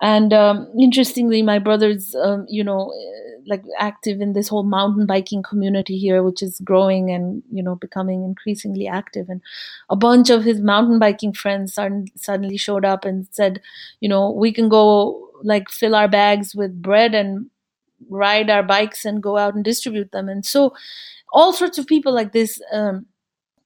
And 0.04 0.34
um, 0.34 0.68
interestingly, 0.78 1.42
my 1.42 1.60
brother's, 1.60 2.14
um, 2.16 2.46
you 2.50 2.62
know, 2.64 2.92
uh, 2.92 3.42
like 3.48 3.64
active 3.80 4.20
in 4.22 4.34
this 4.34 4.50
whole 4.50 4.64
mountain 4.64 5.06
biking 5.06 5.44
community 5.44 5.98
here, 5.98 6.22
which 6.24 6.44
is 6.44 6.60
growing 6.60 7.10
and 7.10 7.42
you 7.52 7.64
know 7.64 7.76
becoming 7.76 8.24
increasingly 8.26 8.86
active. 8.88 9.30
And 9.30 9.42
a 9.90 9.96
bunch 9.96 10.30
of 10.30 10.44
his 10.44 10.60
mountain 10.60 11.00
biking 11.00 11.34
friends 11.34 11.74
suddenly 11.74 12.58
showed 12.58 12.86
up 12.86 13.06
and 13.06 13.28
said, 13.32 13.62
you 14.02 14.10
know, 14.10 14.30
we 14.32 14.52
can 14.52 14.68
go 14.70 15.30
like 15.42 15.70
fill 15.70 15.96
our 15.96 16.10
bags 16.10 16.54
with 16.54 16.82
bread 16.82 17.16
and 17.16 17.50
ride 18.10 18.50
our 18.50 18.64
bikes 18.64 19.06
and 19.06 19.24
go 19.24 19.38
out 19.38 19.56
and 19.56 19.64
distribute 19.64 20.12
them. 20.12 20.30
And 20.30 20.46
so, 20.46 20.74
all 21.34 21.54
sorts 21.54 21.78
of 21.78 21.88
people 21.88 22.14
like 22.14 22.34
this 22.34 22.62
um, 22.74 23.08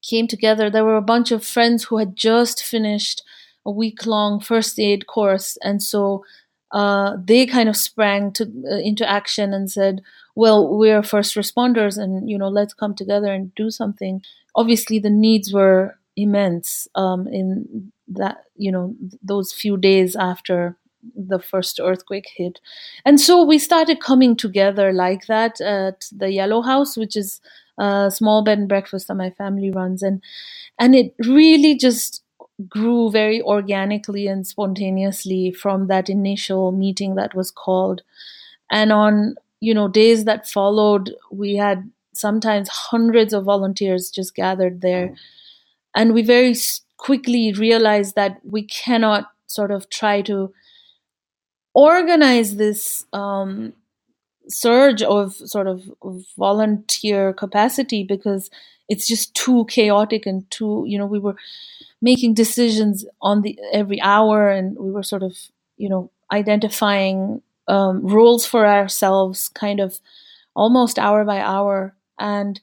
came 0.01 0.27
together. 0.27 0.69
There 0.69 0.85
were 0.85 0.97
a 0.97 1.01
bunch 1.01 1.31
of 1.31 1.45
friends 1.45 1.85
who 1.85 1.97
had 1.97 2.15
just 2.15 2.63
finished 2.63 3.23
a 3.67 3.71
week 3.71 4.05
long 4.07 4.39
first 4.39 4.79
aid 4.79 5.07
course, 5.07 5.57
and 5.61 5.83
so 5.83 6.23
uh, 6.71 7.17
they 7.23 7.45
kind 7.45 7.69
of 7.69 7.77
sprang 7.77 8.31
to, 8.33 8.43
uh, 8.71 8.77
into 8.77 9.07
action 9.09 9.53
and 9.53 9.69
said, 9.69 10.01
"Well, 10.35 10.77
we're 10.77 11.03
first 11.03 11.35
responders, 11.35 11.97
and 11.97 12.29
you 12.29 12.37
know, 12.37 12.49
let's 12.49 12.73
come 12.73 12.95
together 12.95 13.31
and 13.31 13.53
do 13.55 13.69
something." 13.69 14.21
Obviously, 14.55 14.99
the 14.99 15.09
needs 15.09 15.53
were 15.53 15.97
immense 16.15 16.87
um, 16.95 17.27
in 17.27 17.91
that 18.07 18.45
you 18.55 18.71
know 18.71 18.95
those 19.21 19.53
few 19.53 19.77
days 19.77 20.15
after 20.15 20.77
the 21.15 21.39
first 21.39 21.79
earthquake 21.81 22.29
hit. 22.35 22.59
And 23.05 23.19
so 23.19 23.43
we 23.43 23.59
started 23.59 23.99
coming 24.01 24.35
together 24.35 24.91
like 24.91 25.27
that 25.27 25.61
at 25.61 26.05
the 26.11 26.31
Yellow 26.31 26.61
House, 26.61 26.97
which 26.97 27.15
is 27.15 27.39
a 27.77 28.11
small 28.13 28.43
bed 28.43 28.57
and 28.59 28.67
breakfast 28.67 29.07
that 29.07 29.15
my 29.15 29.29
family 29.31 29.71
runs. 29.71 30.01
And 30.01 30.21
and 30.79 30.95
it 30.95 31.13
really 31.19 31.77
just 31.77 32.23
grew 32.67 33.11
very 33.11 33.41
organically 33.41 34.27
and 34.27 34.47
spontaneously 34.47 35.51
from 35.51 35.87
that 35.87 36.09
initial 36.09 36.71
meeting 36.71 37.15
that 37.15 37.35
was 37.35 37.51
called. 37.51 38.01
And 38.71 38.91
on, 38.91 39.35
you 39.59 39.73
know, 39.73 39.87
days 39.87 40.25
that 40.25 40.47
followed, 40.47 41.15
we 41.31 41.55
had 41.55 41.89
sometimes 42.13 42.69
hundreds 42.69 43.33
of 43.33 43.43
volunteers 43.45 44.09
just 44.09 44.35
gathered 44.35 44.81
there. 44.81 45.15
And 45.95 46.13
we 46.13 46.21
very 46.23 46.55
quickly 46.97 47.53
realized 47.53 48.15
that 48.15 48.39
we 48.43 48.63
cannot 48.63 49.27
sort 49.45 49.71
of 49.71 49.89
try 49.89 50.21
to 50.23 50.51
organize 51.73 52.55
this 52.55 53.05
um, 53.13 53.73
surge 54.49 55.01
of 55.03 55.35
sort 55.35 55.67
of 55.67 55.83
volunteer 56.37 57.33
capacity 57.33 58.03
because 58.03 58.49
it's 58.89 59.07
just 59.07 59.33
too 59.35 59.65
chaotic 59.69 60.25
and 60.25 60.49
too 60.51 60.83
you 60.87 60.97
know 60.97 61.05
we 61.05 61.19
were 61.19 61.35
making 62.01 62.33
decisions 62.33 63.05
on 63.21 63.41
the 63.41 63.57
every 63.73 63.99
hour 64.01 64.49
and 64.49 64.77
we 64.77 64.91
were 64.91 65.03
sort 65.03 65.23
of 65.23 65.37
you 65.77 65.89
know 65.89 66.09
identifying 66.31 67.41
um, 67.67 68.05
rules 68.05 68.45
for 68.45 68.65
ourselves 68.65 69.49
kind 69.49 69.79
of 69.79 69.99
almost 70.55 70.99
hour 70.99 71.23
by 71.25 71.39
hour. 71.39 71.95
And 72.19 72.59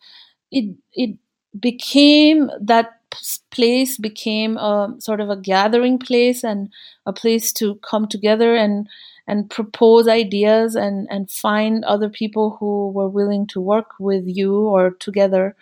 it 0.51 0.77
it 0.95 1.17
became 1.59 2.51
that 2.61 3.01
place 3.51 3.97
became 3.99 4.57
a 4.57 4.95
sort 4.99 5.21
of 5.21 5.31
a 5.31 5.37
gathering 5.37 5.99
place 5.99 6.45
and 6.45 6.71
a 7.07 7.13
place 7.13 7.53
to 7.55 7.77
come 7.77 8.09
together 8.09 8.57
and 8.57 8.89
and 9.27 9.51
propose 9.51 10.07
ideas 10.09 10.75
and 10.75 11.09
and 11.11 11.31
find 11.31 11.85
other 11.85 12.09
people 12.09 12.57
who 12.61 12.91
were 12.91 13.09
willing 13.09 13.47
to 13.49 13.61
work 13.61 13.93
with 13.99 14.25
you 14.27 14.57
or 14.57 14.91
together. 14.91 15.57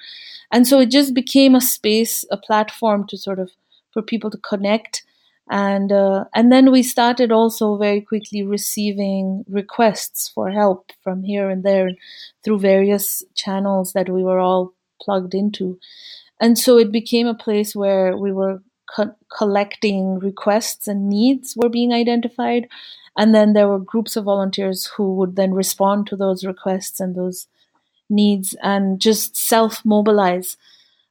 And 0.50 0.66
so 0.66 0.80
it 0.80 0.90
just 0.90 1.14
became 1.14 1.54
a 1.54 1.60
space 1.60 2.24
a 2.30 2.36
platform 2.36 3.06
to 3.08 3.16
sort 3.16 3.38
of 3.38 3.50
for 3.92 4.02
people 4.02 4.30
to 4.30 4.38
connect. 4.38 5.04
And 5.50 5.92
uh, 5.92 6.24
and 6.34 6.50
then 6.50 6.70
we 6.70 6.82
started 6.82 7.32
also 7.32 7.76
very 7.76 8.00
quickly 8.00 8.42
receiving 8.42 9.44
requests 9.48 10.28
for 10.28 10.50
help 10.50 10.92
from 11.02 11.22
here 11.22 11.50
and 11.50 11.62
there 11.62 11.90
through 12.44 12.60
various 12.60 13.22
channels 13.34 13.92
that 13.92 14.08
we 14.08 14.22
were 14.22 14.38
all 14.38 14.72
plugged 15.00 15.34
into. 15.34 15.78
And 16.40 16.58
so 16.58 16.78
it 16.78 16.90
became 16.90 17.26
a 17.26 17.34
place 17.34 17.76
where 17.76 18.16
we 18.16 18.32
were 18.32 18.62
co- 18.94 19.14
collecting 19.36 20.18
requests 20.18 20.86
and 20.86 21.08
needs 21.08 21.56
were 21.56 21.68
being 21.68 21.92
identified. 21.92 22.68
And 23.16 23.34
then 23.34 23.52
there 23.52 23.68
were 23.68 23.78
groups 23.78 24.16
of 24.16 24.24
volunteers 24.24 24.86
who 24.86 25.14
would 25.16 25.36
then 25.36 25.52
respond 25.52 26.06
to 26.06 26.16
those 26.16 26.44
requests 26.44 26.98
and 27.00 27.14
those 27.14 27.46
needs 28.08 28.54
and 28.62 29.00
just 29.00 29.36
self 29.36 29.84
mobilize. 29.84 30.56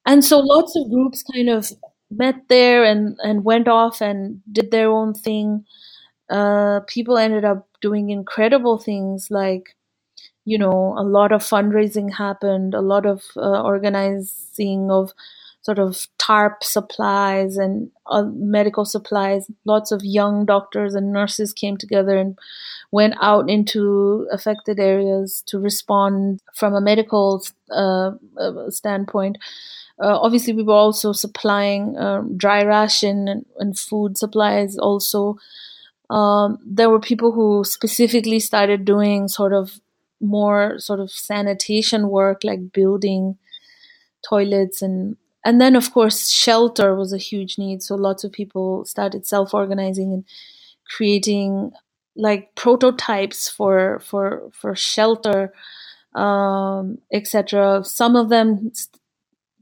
And 0.06 0.26
so 0.26 0.39
lots 0.39 0.76
of 0.76 0.89
groups 0.89 1.24
kind 1.24 1.50
of 1.50 1.72
met 2.10 2.48
there 2.50 2.84
and, 2.84 3.17
and 3.24 3.44
went 3.44 3.67
off 3.67 4.02
and 4.02 4.41
did 4.52 4.72
their 4.72 4.89
own 4.89 5.13
thing. 5.13 5.65
Uh, 6.30 6.80
people 6.88 7.17
ended 7.17 7.46
up 7.46 7.67
doing 7.82 8.10
incredible 8.10 8.78
things 8.78 9.30
like 9.30 9.76
you 10.46 10.58
know, 10.58 10.96
a 10.98 11.04
lot 11.04 11.32
of 11.32 11.41
fundraising 11.44 12.12
happened, 12.13 12.74
a 12.74 12.82
lot 12.82 13.06
of 13.06 13.24
uh, 13.38 13.62
organizing 13.62 14.89
of 14.89 15.13
sort 15.62 15.78
of 15.78 16.08
TARP 16.17 16.63
supplies 16.63 17.58
and 17.58 17.91
uh, 18.08 18.24
medical 18.24 18.84
supplies. 18.84 19.50
Lots 19.65 19.91
of 19.91 20.04
young 20.04 20.45
doctors 20.45 20.95
and 20.95 21.13
nurses 21.13 21.54
came 21.54 21.78
together 21.78 22.17
and 22.17 22.38
went 22.91 23.13
out 23.21 23.50
into 23.50 24.28
affected 24.32 24.80
areas 24.80 25.43
to 25.47 25.60
respond 25.60 26.41
from 26.56 26.74
a 26.74 26.82
medical 26.82 27.43
uh, 27.69 28.12
uh 28.39 28.69
standpoint. 28.69 29.38
Uh, 30.00 30.17
obviously, 30.19 30.54
we 30.54 30.63
were 30.63 30.74
also 30.74 31.12
supplying 31.12 31.95
um, 31.97 32.36
dry 32.36 32.63
ration 32.63 33.28
and, 33.28 33.45
and, 33.60 33.78
food 33.78 34.17
supplies. 34.17 34.76
Also, 34.80 35.38
um, 36.10 36.58
there 36.65 36.89
were 36.89 37.00
people 37.00 37.32
who 37.32 37.63
specifically 37.63 38.39
started 38.39 38.84
doing 38.84 39.28
sort 39.28 39.54
of 39.54 39.80
more 40.19 40.80
sort 40.80 41.00
of 41.00 41.12
sanitation 41.12 42.10
work 42.10 42.43
like 42.43 42.71
building 42.71 43.38
toilets 44.28 44.82
and 44.82 45.17
and 45.45 45.62
then 45.62 45.75
of 45.75 45.91
course 45.93 46.30
shelter 46.30 46.95
was 46.95 47.13
a 47.13 47.17
huge 47.17 47.58
need. 47.58 47.84
So 47.84 47.95
lots 47.95 48.23
of 48.23 48.32
people 48.32 48.86
started 48.86 49.25
self-organizing 49.27 50.13
and 50.13 50.25
creating 50.95 51.71
like 52.15 52.56
prototypes 52.56 53.49
for 53.49 53.99
for 53.99 54.49
for 54.54 54.75
shelter 54.75 55.54
um, 56.15 56.97
etc 57.13 57.84
some 57.86 58.15
of 58.17 58.30
them 58.30 58.71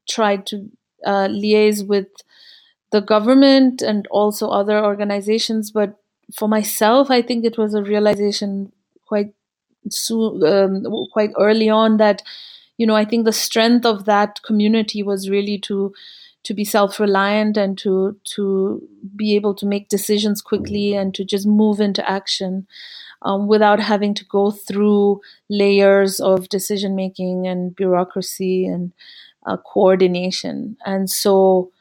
tried 0.10 0.46
to 0.48 0.70
uh, 1.06 1.28
liaise 1.28 1.86
with 1.88 2.08
the 2.92 3.02
government 3.02 3.82
and 3.84 4.08
also 4.10 4.50
other 4.50 4.84
organizations. 4.84 5.72
But 5.72 5.96
for 6.36 6.48
myself 6.48 7.10
i 7.12 7.22
think 7.22 7.46
it 7.46 7.58
was 7.58 7.74
a 7.74 7.84
realization 7.84 8.72
quite 9.08 9.34
so, 9.90 10.46
um, 10.48 10.86
quite 11.14 11.32
early 11.40 11.70
on 11.70 11.98
that 11.98 12.22
you 12.80 12.88
know 12.88 12.96
I 12.96 13.06
think 13.06 13.26
the 13.26 13.34
strength 13.34 13.86
of 13.86 14.06
that 14.06 14.42
community 14.42 15.04
was 15.04 15.30
really 15.30 15.60
to 15.60 15.94
to 16.44 16.54
be 16.54 16.64
self-reliant 16.64 17.58
and 17.58 17.78
to 17.80 18.18
to 18.36 18.82
be 19.16 19.36
able 19.36 19.54
to 19.56 19.66
make 19.66 19.90
decisions 19.90 20.42
quickly 20.42 20.96
and 20.96 21.14
to 21.14 21.26
just 21.26 21.46
move 21.46 21.82
into 21.82 22.10
action 22.10 22.66
um, 23.22 23.48
without 23.48 23.82
having 23.82 24.14
to 24.14 24.26
go 24.26 24.50
through 24.50 25.20
layers 25.50 26.22
of 26.22 26.48
decision 26.48 26.96
making 26.96 27.46
and 27.46 27.76
bureaucracy 27.76 28.66
and 28.66 28.94
uh, 29.46 29.58
coordination 29.58 30.78
and 30.86 31.10
so 31.10 31.72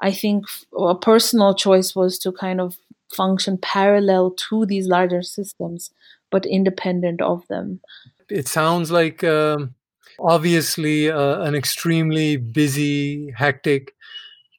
I 0.00 0.12
think 0.12 0.44
a 0.78 0.94
personal 0.94 1.54
choice 1.54 1.96
was 1.96 2.18
to 2.20 2.30
kind 2.30 2.60
of 2.60 2.76
function 3.12 3.58
parallel 3.58 4.32
to 4.48 4.66
these 4.66 4.86
larger 4.86 5.22
systems 5.22 5.90
but 6.30 6.46
independent 6.46 7.20
of 7.20 7.46
them. 7.48 7.80
It 8.28 8.48
sounds 8.48 8.90
like 8.90 9.22
um, 9.22 9.74
obviously 10.20 11.10
uh, 11.10 11.40
an 11.42 11.54
extremely 11.54 12.36
busy, 12.36 13.32
hectic, 13.36 13.92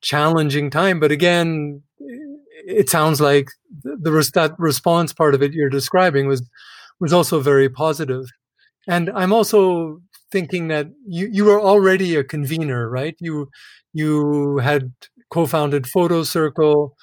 challenging 0.02 0.70
time. 0.70 1.00
But 1.00 1.12
again, 1.12 1.84
it 2.68 2.90
sounds 2.90 3.22
like 3.22 3.50
the, 3.84 3.98
the 4.02 4.32
that 4.34 4.56
response 4.60 5.14
part 5.14 5.36
of 5.36 5.42
it 5.44 5.54
you're 5.54 5.70
describing 5.70 6.28
was 6.28 6.48
was 7.00 7.14
also 7.14 7.40
very 7.40 7.70
positive. 7.70 8.26
And 8.88 9.10
I'm 9.16 9.34
also 9.34 10.02
thinking 10.32 10.68
that 10.70 10.88
you 11.08 11.30
you 11.32 11.46
were 11.46 11.62
already 11.62 12.16
a 12.16 12.24
convener, 12.24 12.90
right? 12.90 13.16
You 13.20 13.50
you 13.94 14.60
had 14.60 14.94
co-founded 15.32 15.88
Photo 15.88 16.24
Circle. 16.24 16.96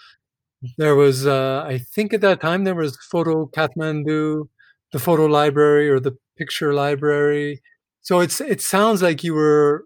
There 0.79 0.95
was, 0.97 1.27
uh, 1.27 1.65
I 1.67 1.79
think, 1.79 2.12
at 2.15 2.21
that 2.23 2.41
time 2.41 2.65
there 2.65 2.75
was 2.75 2.97
Photo 3.11 3.47
Kathmandu 3.47 4.49
the 4.93 4.99
photo 4.99 5.25
library 5.27 5.88
or 5.88 5.99
the 6.01 6.17
picture 6.38 6.75
library. 6.75 7.62
So 8.03 8.21
it's 8.21 8.41
it 8.41 8.61
sounds 8.61 9.03
like 9.03 9.25
you 9.25 9.35
were, 9.35 9.85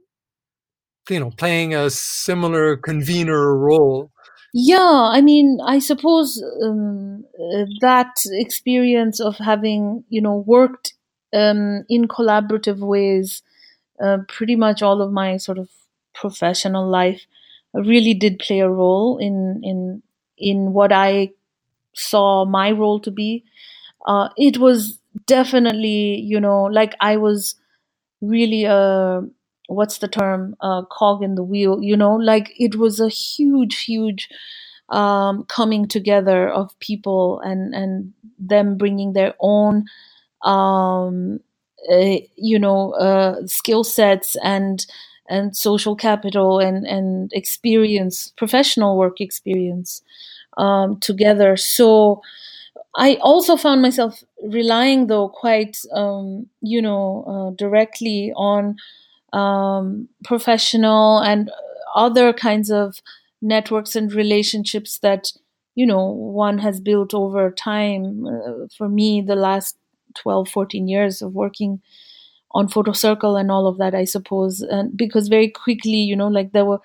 you 1.08 1.20
know, 1.20 1.30
playing 1.30 1.74
a 1.74 1.90
similar 1.90 2.76
convener 2.76 3.56
role. 3.56 4.10
Yeah, 4.54 5.10
I 5.12 5.20
mean, 5.20 5.58
I 5.64 5.78
suppose 5.78 6.42
um, 6.62 7.26
uh, 7.38 7.66
that 7.80 8.24
experience 8.32 9.20
of 9.20 9.36
having, 9.36 10.04
you 10.08 10.22
know, 10.22 10.36
worked 10.46 10.94
um, 11.34 11.84
in 11.90 12.08
collaborative 12.08 12.78
ways 12.78 13.42
uh, 14.02 14.18
pretty 14.28 14.56
much 14.56 14.82
all 14.82 15.02
of 15.02 15.12
my 15.12 15.36
sort 15.36 15.58
of 15.58 15.68
professional 16.14 16.88
life 16.88 17.26
really 17.74 18.14
did 18.14 18.38
play 18.38 18.60
a 18.60 18.68
role 18.68 19.18
in 19.18 19.60
in 19.62 20.02
in 20.38 20.72
what 20.72 20.92
I 20.92 21.30
saw 21.94 22.44
my 22.44 22.70
role 22.70 23.00
to 23.00 23.10
be. 23.10 23.44
Uh, 24.06 24.28
it 24.36 24.58
was 24.58 24.98
definitely, 25.26 26.20
you 26.20 26.40
know, 26.40 26.64
like 26.64 26.94
I 27.00 27.16
was 27.16 27.56
really 28.20 28.64
a 28.64 29.22
what's 29.68 29.98
the 29.98 30.08
term? 30.08 30.56
A 30.60 30.82
cog 30.90 31.22
in 31.22 31.34
the 31.34 31.42
wheel 31.44 31.82
you 31.82 31.96
know? 31.96 32.14
Like 32.16 32.52
it 32.58 32.76
was 32.76 33.00
a 33.00 33.08
huge 33.08 33.84
huge 33.84 34.28
um, 34.88 35.44
coming 35.48 35.88
together 35.88 36.48
of 36.48 36.78
people 36.80 37.40
and 37.40 37.74
and 37.74 38.12
them 38.38 38.76
bringing 38.76 39.12
their 39.14 39.34
own 39.40 39.86
um, 40.44 41.40
uh, 41.90 42.18
you 42.36 42.58
know 42.58 42.92
uh, 42.92 43.46
skill 43.46 43.84
sets 43.84 44.36
and 44.42 44.86
and 45.28 45.56
social 45.56 45.96
capital 45.96 46.58
and 46.60 46.86
and 46.86 47.32
experience 47.34 48.32
professional 48.36 48.96
work 48.98 49.20
experience 49.20 50.02
um, 50.58 50.98
together. 51.00 51.56
So 51.56 52.22
I 52.94 53.16
also 53.16 53.56
found 53.56 53.82
myself 53.82 54.22
relying, 54.42 55.06
though, 55.06 55.28
quite, 55.28 55.78
um, 55.92 56.48
you 56.60 56.80
know, 56.80 57.24
uh, 57.26 57.56
directly 57.56 58.32
on 58.36 58.76
um, 59.32 60.08
professional 60.24 61.18
and 61.20 61.50
other 61.94 62.32
kinds 62.32 62.70
of 62.70 63.00
networks 63.42 63.96
and 63.96 64.12
relationships 64.12 64.98
that, 65.00 65.32
you 65.74 65.86
know, 65.86 66.06
one 66.06 66.58
has 66.58 66.80
built 66.80 67.14
over 67.14 67.50
time. 67.50 68.26
Uh, 68.26 68.66
for 68.76 68.88
me, 68.88 69.20
the 69.20 69.36
last 69.36 69.76
12, 70.14 70.48
14 70.48 70.88
years 70.88 71.22
of 71.22 71.34
working 71.34 71.82
on 72.52 72.68
Photo 72.68 72.92
Circle 72.92 73.36
and 73.36 73.50
all 73.50 73.66
of 73.66 73.78
that, 73.78 73.94
I 73.94 74.04
suppose, 74.04 74.60
and 74.62 74.96
because 74.96 75.28
very 75.28 75.48
quickly, 75.50 75.96
you 75.98 76.16
know, 76.16 76.28
like 76.28 76.52
there 76.52 76.64
were 76.64 76.80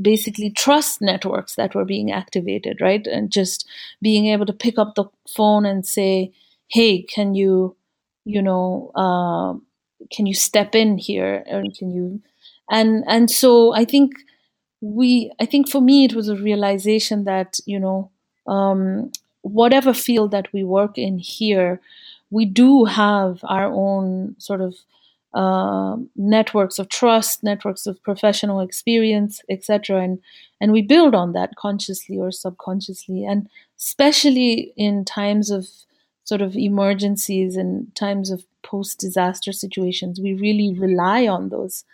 basically 0.00 0.50
trust 0.50 1.00
networks 1.00 1.54
that 1.56 1.74
were 1.74 1.84
being 1.84 2.12
activated, 2.12 2.80
right? 2.80 3.06
And 3.06 3.30
just 3.30 3.66
being 4.02 4.26
able 4.26 4.46
to 4.46 4.52
pick 4.52 4.78
up 4.78 4.94
the 4.94 5.04
phone 5.28 5.66
and 5.66 5.86
say, 5.86 6.32
"Hey, 6.68 7.02
can 7.02 7.34
you, 7.34 7.76
you 8.24 8.42
know, 8.42 8.90
uh, 8.94 9.54
can 10.10 10.26
you 10.26 10.34
step 10.34 10.74
in 10.74 10.98
here, 10.98 11.42
And 11.46 11.74
can 11.76 11.90
you?" 11.90 12.22
And 12.70 13.04
and 13.06 13.30
so 13.30 13.74
I 13.74 13.84
think 13.84 14.12
we, 14.80 15.32
I 15.40 15.46
think 15.46 15.68
for 15.68 15.80
me, 15.80 16.04
it 16.04 16.14
was 16.14 16.28
a 16.28 16.36
realization 16.36 17.24
that 17.24 17.58
you 17.66 17.80
know, 17.80 18.10
um, 18.46 19.10
whatever 19.42 19.92
field 19.92 20.30
that 20.32 20.52
we 20.52 20.64
work 20.64 20.98
in 20.98 21.18
here, 21.18 21.80
we 22.30 22.44
do 22.44 22.84
have 22.84 23.40
our 23.44 23.66
own 23.72 24.36
sort 24.38 24.60
of 24.60 24.76
uh, 25.34 25.96
networks 26.16 26.78
of 26.78 26.88
trust, 26.88 27.42
networks 27.42 27.86
of 27.86 28.02
professional 28.02 28.60
experience, 28.60 29.40
etc. 29.48 30.02
And 30.02 30.20
and 30.60 30.72
we 30.72 30.82
build 30.82 31.14
on 31.14 31.32
that 31.32 31.54
consciously 31.56 32.18
or 32.18 32.32
subconsciously, 32.32 33.24
and 33.24 33.48
especially 33.78 34.72
in 34.76 35.04
times 35.04 35.50
of 35.50 35.68
sort 36.24 36.40
of 36.42 36.56
emergencies 36.56 37.56
and 37.56 37.94
times 37.94 38.30
of 38.30 38.44
post-disaster 38.62 39.52
situations, 39.52 40.20
we 40.20 40.34
really 40.34 40.74
rely 40.78 41.26
on 41.26 41.48
those 41.48 41.84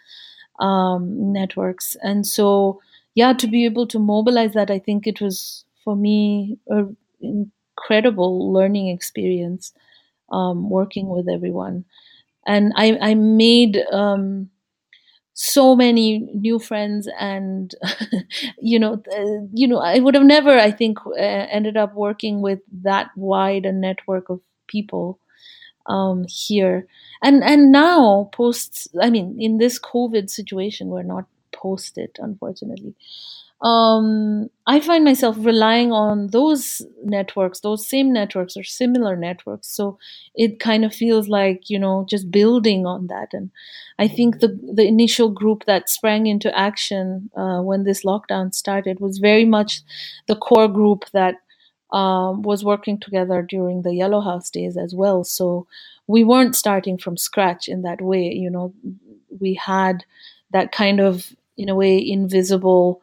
um, 0.59 1.33
networks. 1.33 1.97
And 2.03 2.27
so, 2.27 2.81
yeah, 3.15 3.33
to 3.35 3.47
be 3.47 3.65
able 3.65 3.87
to 3.89 3.99
mobilize 3.99 4.55
that, 4.55 4.71
I 4.71 4.79
think 4.79 5.07
it 5.07 5.21
was 5.21 5.65
for 5.85 5.95
me 5.95 6.59
an 6.69 6.97
incredible 7.21 8.53
learning 8.53 8.89
experience 8.89 9.73
um, 10.31 10.69
working 10.69 11.09
with 11.09 11.29
everyone 11.29 11.85
and 12.47 12.73
I, 12.77 12.99
I 13.01 13.15
made 13.15 13.79
um, 13.93 14.51
so 15.35 15.75
many 15.77 16.21
new 16.35 16.59
friends, 16.59 17.09
and 17.19 17.75
you 18.61 18.79
know, 18.79 19.03
uh, 19.17 19.47
you 19.53 19.67
know, 19.69 19.79
I 19.79 19.99
would 20.01 20.15
have 20.15 20.25
never, 20.25 20.59
I 20.59 20.71
think, 20.71 20.99
uh, 21.07 21.13
ended 21.19 21.77
up 21.77 21.95
working 21.95 22.41
with 22.43 22.61
that 22.83 23.11
wide 23.17 23.67
a 23.67 23.73
network 23.73 24.31
of 24.31 24.41
people 24.69 25.19
um, 25.87 26.27
here. 26.29 26.87
And 27.23 27.45
and 27.45 27.73
now, 27.73 28.31
post, 28.33 28.89
I 29.01 29.11
mean, 29.11 29.37
in 29.41 29.59
this 29.59 29.79
COVID 29.81 30.31
situation, 30.31 30.89
we're 30.89 31.03
not 31.03 31.27
post 31.53 31.99
it, 31.99 32.19
unfortunately 32.21 32.95
um, 33.65 34.51
I 34.67 34.79
find 34.81 35.05
myself 35.05 35.37
relying 35.39 35.91
on 35.91 36.27
those 36.29 36.83
networks, 37.03 37.61
those 37.61 37.89
same 37.89 38.13
networks 38.13 38.59
or 38.59 38.63
similar 38.63 39.17
networks. 39.17 39.69
So 39.69 39.99
it 40.35 40.61
kind 40.61 40.85
of 40.85 40.95
feels 40.95 41.29
like, 41.29 41.71
you 41.71 41.79
know, 41.79 42.05
just 42.09 42.31
building 42.31 42.85
on 42.85 43.07
that. 43.07 43.29
And 43.33 43.51
I 43.99 44.07
think 44.07 44.41
the, 44.41 44.49
the 44.71 44.87
initial 44.87 45.31
group 45.31 45.65
that 45.65 45.89
sprang 45.89 46.27
into 46.27 46.57
action 46.57 47.31
uh, 47.35 47.61
when 47.63 47.85
this 47.85 48.05
lockdown 48.05 48.55
started 48.55 49.01
was 49.01 49.17
very 49.17 49.47
much 49.47 49.81
the 50.27 50.37
core 50.37 50.69
group 50.69 51.07
that 51.13 51.37
um, 51.91 52.43
was 52.43 52.65
working 52.65 53.01
together 53.01 53.41
during 53.41 53.81
the 53.81 53.95
Yellow 53.95 54.21
House 54.21 54.51
days 54.51 54.77
as 54.77 54.95
well. 54.95 55.25
So 55.25 55.67
we 56.07 56.23
weren't 56.23 56.55
starting 56.55 56.99
from 56.99 57.17
scratch 57.17 57.69
in 57.69 57.81
that 57.83 58.03
way. 58.03 58.31
You 58.31 58.51
know, 58.51 58.75
we 59.41 59.55
had 59.55 60.05
that 60.51 60.71
kind 60.71 61.01
of, 61.01 61.35
in 61.57 61.71
a 61.71 61.75
way, 61.75 61.97
invisible 61.97 63.01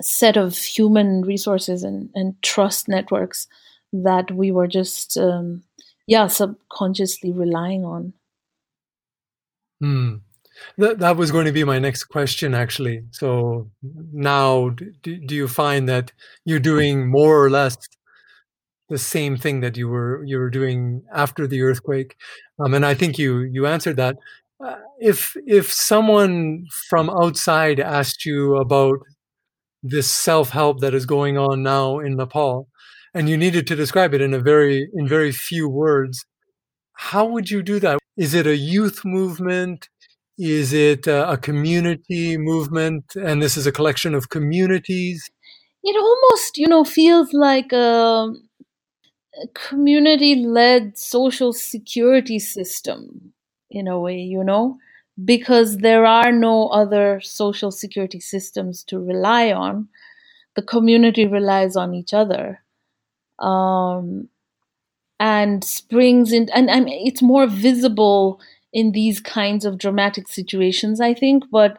set 0.00 0.36
of 0.36 0.56
human 0.56 1.22
resources 1.22 1.82
and, 1.82 2.08
and 2.14 2.40
trust 2.42 2.88
networks 2.88 3.46
that 3.92 4.30
we 4.30 4.50
were 4.50 4.66
just 4.66 5.16
um, 5.18 5.62
yeah 6.06 6.26
subconsciously 6.26 7.32
relying 7.32 7.84
on. 7.84 8.12
Hmm. 9.80 10.14
that, 10.78 11.00
that 11.00 11.16
was 11.16 11.32
going 11.32 11.46
to 11.46 11.52
be 11.52 11.64
my 11.64 11.80
next 11.80 12.04
question 12.04 12.54
actually. 12.54 13.02
So 13.10 13.70
now 14.12 14.70
do, 14.70 15.16
do 15.18 15.34
you 15.34 15.48
find 15.48 15.88
that 15.88 16.12
you're 16.44 16.60
doing 16.60 17.10
more 17.10 17.44
or 17.44 17.50
less 17.50 17.76
the 18.88 18.98
same 18.98 19.36
thing 19.36 19.60
that 19.60 19.76
you 19.76 19.88
were 19.88 20.22
you 20.24 20.38
were 20.38 20.50
doing 20.50 21.02
after 21.12 21.46
the 21.46 21.62
earthquake? 21.62 22.16
Um, 22.58 22.74
and 22.74 22.86
i 22.86 22.94
think 22.94 23.18
you 23.18 23.40
you 23.40 23.66
answered 23.66 23.96
that. 23.96 24.16
Uh, 24.64 24.76
if 25.00 25.36
if 25.44 25.72
someone 25.72 26.66
from 26.88 27.10
outside 27.10 27.80
asked 27.80 28.24
you 28.24 28.56
about 28.56 29.00
this 29.82 30.10
self-help 30.10 30.80
that 30.80 30.94
is 30.94 31.06
going 31.06 31.36
on 31.36 31.62
now 31.62 31.98
in 31.98 32.16
Nepal 32.16 32.68
and 33.14 33.28
you 33.28 33.36
needed 33.36 33.66
to 33.66 33.76
describe 33.76 34.14
it 34.14 34.20
in 34.20 34.32
a 34.32 34.38
very 34.38 34.88
in 34.94 35.08
very 35.08 35.32
few 35.32 35.68
words 35.68 36.24
how 36.94 37.26
would 37.26 37.50
you 37.50 37.62
do 37.62 37.80
that? 37.80 37.98
Is 38.16 38.34
it 38.34 38.46
a 38.46 38.56
youth 38.56 39.04
movement? 39.04 39.88
Is 40.38 40.72
it 40.72 41.08
uh, 41.08 41.26
a, 41.28 41.36
community 41.36 42.36
movement? 42.36 43.16
And 43.16 43.42
this 43.42 43.56
is 43.56 43.66
a 43.66 43.72
collection 43.72 44.14
of 44.14 44.28
communities? 44.28 45.30
It 45.82 45.96
almost 45.96 46.58
you 46.58 46.68
know 46.68 46.84
feels 46.84 47.32
like 47.32 47.72
um, 47.72 48.48
a, 49.34 49.42
a 49.42 49.48
community 49.48 50.36
led 50.36 50.96
social 50.96 51.52
security 51.52 52.38
system 52.38 53.32
in 53.70 53.88
a 53.88 53.98
way 53.98 54.18
you 54.18 54.44
know 54.44 54.78
because 55.24 55.78
there 55.78 56.06
are 56.06 56.32
no 56.32 56.68
other 56.68 57.20
social 57.22 57.70
security 57.70 58.20
systems 58.20 58.82
to 58.84 58.98
rely 58.98 59.52
on. 59.52 59.88
The 60.54 60.62
community 60.62 61.26
relies 61.26 61.76
on 61.76 61.94
each 61.94 62.14
other. 62.14 62.62
Um, 63.38 64.28
and 65.20 65.62
springs 65.62 66.32
in, 66.32 66.48
and 66.50 66.68
mean, 66.68 67.06
it's 67.06 67.22
more 67.22 67.46
visible 67.46 68.40
in 68.72 68.92
these 68.92 69.20
kinds 69.20 69.64
of 69.64 69.78
dramatic 69.78 70.28
situations, 70.28 71.00
I 71.00 71.14
think, 71.14 71.44
but 71.50 71.78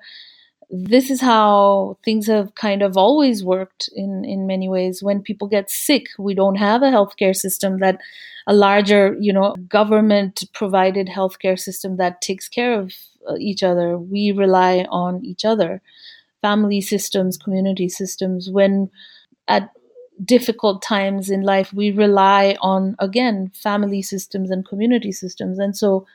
this 0.69 1.11
is 1.11 1.21
how 1.21 1.97
things 2.03 2.27
have 2.27 2.55
kind 2.55 2.81
of 2.81 2.97
always 2.97 3.43
worked 3.43 3.89
in, 3.95 4.25
in 4.25 4.47
many 4.47 4.69
ways. 4.69 5.03
When 5.03 5.21
people 5.21 5.47
get 5.47 5.69
sick, 5.69 6.07
we 6.17 6.33
don't 6.33 6.55
have 6.55 6.81
a 6.81 6.87
healthcare 6.87 7.35
system 7.35 7.79
that 7.79 7.99
a 8.47 8.53
larger, 8.53 9.15
you 9.19 9.33
know, 9.33 9.55
government 9.67 10.43
provided 10.53 11.07
healthcare 11.07 11.59
system 11.59 11.97
that 11.97 12.21
takes 12.21 12.49
care 12.49 12.79
of 12.79 12.93
each 13.39 13.63
other. 13.63 13.97
We 13.97 14.31
rely 14.31 14.85
on 14.89 15.23
each 15.23 15.45
other, 15.45 15.81
family 16.41 16.81
systems, 16.81 17.37
community 17.37 17.89
systems. 17.89 18.49
When 18.49 18.89
at 19.47 19.71
difficult 20.23 20.81
times 20.81 21.29
in 21.29 21.41
life, 21.41 21.73
we 21.73 21.91
rely 21.91 22.55
on, 22.61 22.95
again, 22.99 23.51
family 23.53 24.01
systems 24.01 24.51
and 24.51 24.67
community 24.67 25.11
systems. 25.11 25.59
And 25.59 25.75
so 25.75 26.05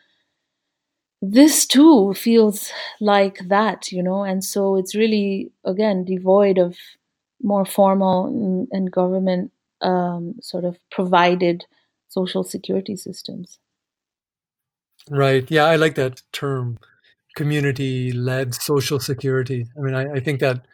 this 1.20 1.66
too 1.66 2.14
feels 2.14 2.70
like 3.00 3.40
that, 3.48 3.90
you 3.90 4.02
know, 4.02 4.22
and 4.22 4.44
so 4.44 4.76
it's 4.76 4.94
really, 4.94 5.50
again, 5.64 6.04
devoid 6.04 6.58
of 6.58 6.76
more 7.42 7.64
formal 7.64 8.26
and, 8.26 8.68
and 8.70 8.90
government 8.90 9.50
um, 9.80 10.34
sort 10.40 10.64
of 10.64 10.76
provided 10.90 11.64
social 12.08 12.44
security 12.44 12.96
systems. 12.96 13.58
Right. 15.10 15.50
Yeah, 15.50 15.64
I 15.64 15.76
like 15.76 15.94
that 15.96 16.22
term, 16.32 16.78
community-led 17.38 18.54
social 18.54 18.98
security. 19.00 19.60
I 19.76 19.80
mean, 19.80 19.94
I, 19.94 20.04
I 20.16 20.20
think 20.20 20.40
that 20.40 20.66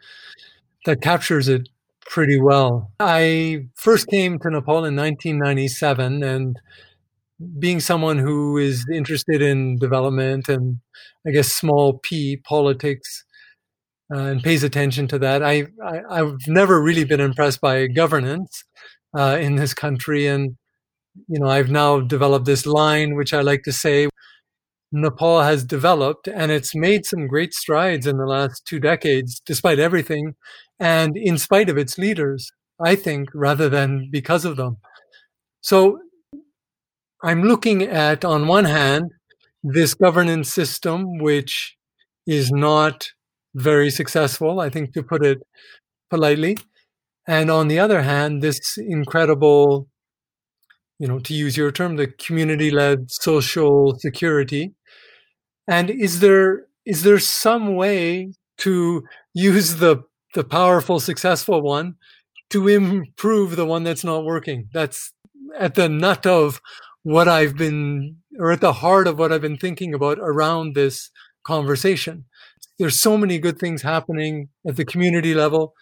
that 0.85 1.01
captures 1.01 1.47
it 1.47 1.69
pretty 2.05 2.39
well. 2.39 2.91
I 2.99 3.67
first 3.75 4.07
came 4.07 4.39
to 4.39 4.49
Nepal 4.49 4.85
in 4.85 4.95
1997, 4.95 6.23
and 6.23 6.59
being 7.59 7.79
someone 7.79 8.17
who 8.17 8.57
is 8.57 8.85
interested 8.91 9.41
in 9.41 9.77
development 9.77 10.49
and 10.49 10.79
I 11.27 11.31
guess 11.31 11.51
small 11.51 11.99
p 12.03 12.37
politics 12.37 13.25
uh, 14.13 14.19
and 14.31 14.43
pays 14.43 14.63
attention 14.63 15.07
to 15.09 15.19
that, 15.19 15.43
I, 15.43 15.67
I 16.09 16.17
have 16.17 16.47
never 16.47 16.81
really 16.81 17.03
been 17.03 17.19
impressed 17.19 17.61
by 17.61 17.87
governance 17.87 18.63
uh, 19.17 19.37
in 19.39 19.55
this 19.55 19.73
country, 19.73 20.27
and 20.27 20.55
you 21.27 21.39
know 21.39 21.47
I've 21.47 21.71
now 21.71 21.99
developed 21.99 22.45
this 22.45 22.65
line 22.65 23.15
which 23.15 23.33
I 23.33 23.41
like 23.41 23.63
to 23.63 23.71
say. 23.71 24.07
Nepal 24.95 25.41
has 25.41 25.65
developed 25.65 26.27
and 26.27 26.51
it's 26.51 26.73
made 26.73 27.05
some 27.05 27.27
great 27.27 27.53
strides 27.53 28.07
in 28.07 28.17
the 28.17 28.25
last 28.25 28.65
two 28.65 28.79
decades, 28.79 29.41
despite 29.45 29.77
everything, 29.77 30.35
and 30.79 31.17
in 31.17 31.37
spite 31.37 31.69
of 31.69 31.77
its 31.77 31.97
leaders, 31.97 32.51
I 32.79 32.95
think, 32.95 33.29
rather 33.33 33.67
than 33.67 34.09
because 34.09 34.45
of 34.45 34.55
them. 34.55 34.77
So 35.61 35.99
I'm 37.23 37.43
looking 37.43 37.81
at, 37.83 38.23
on 38.23 38.47
one 38.47 38.65
hand, 38.65 39.11
this 39.63 39.95
governance 39.95 40.53
system, 40.53 41.17
which 41.17 41.75
is 42.27 42.51
not 42.51 43.09
very 43.55 43.89
successful, 43.89 44.59
I 44.59 44.69
think, 44.69 44.93
to 44.93 45.03
put 45.03 45.25
it 45.25 45.39
politely. 46.09 46.57
And 47.27 47.49
on 47.49 47.67
the 47.67 47.79
other 47.79 48.03
hand, 48.03 48.43
this 48.43 48.77
incredible, 48.77 49.87
you 50.99 51.07
know, 51.07 51.19
to 51.19 51.33
use 51.33 51.57
your 51.57 51.71
term, 51.71 51.95
the 51.95 52.07
community 52.07 52.69
led 52.69 53.11
social 53.11 53.97
security. 53.97 54.74
And 55.67 55.89
is 55.89 56.19
there 56.19 56.67
is 56.85 57.03
there 57.03 57.19
some 57.19 57.75
way 57.75 58.33
to 58.59 59.03
use 59.33 59.75
the 59.75 60.03
the 60.33 60.43
powerful, 60.43 60.99
successful 60.99 61.61
one 61.61 61.95
to 62.49 62.67
improve 62.67 63.55
the 63.55 63.65
one 63.65 63.83
that's 63.83 64.03
not 64.03 64.25
working? 64.25 64.69
That's 64.73 65.13
at 65.57 65.75
the 65.75 65.89
nut 65.89 66.25
of 66.25 66.61
what 67.03 67.27
I've 67.27 67.55
been, 67.55 68.17
or 68.39 68.51
at 68.51 68.61
the 68.61 68.73
heart 68.73 69.07
of 69.07 69.17
what 69.17 69.31
I've 69.31 69.41
been 69.41 69.57
thinking 69.57 69.93
about 69.93 70.17
around 70.19 70.75
this 70.75 71.11
conversation. 71.43 72.25
There's 72.77 72.99
so 72.99 73.17
many 73.17 73.39
good 73.39 73.57
things 73.57 73.81
happening 73.81 74.49
at 74.67 74.75
the 74.75 74.85
community 74.85 75.33
level 75.33 75.73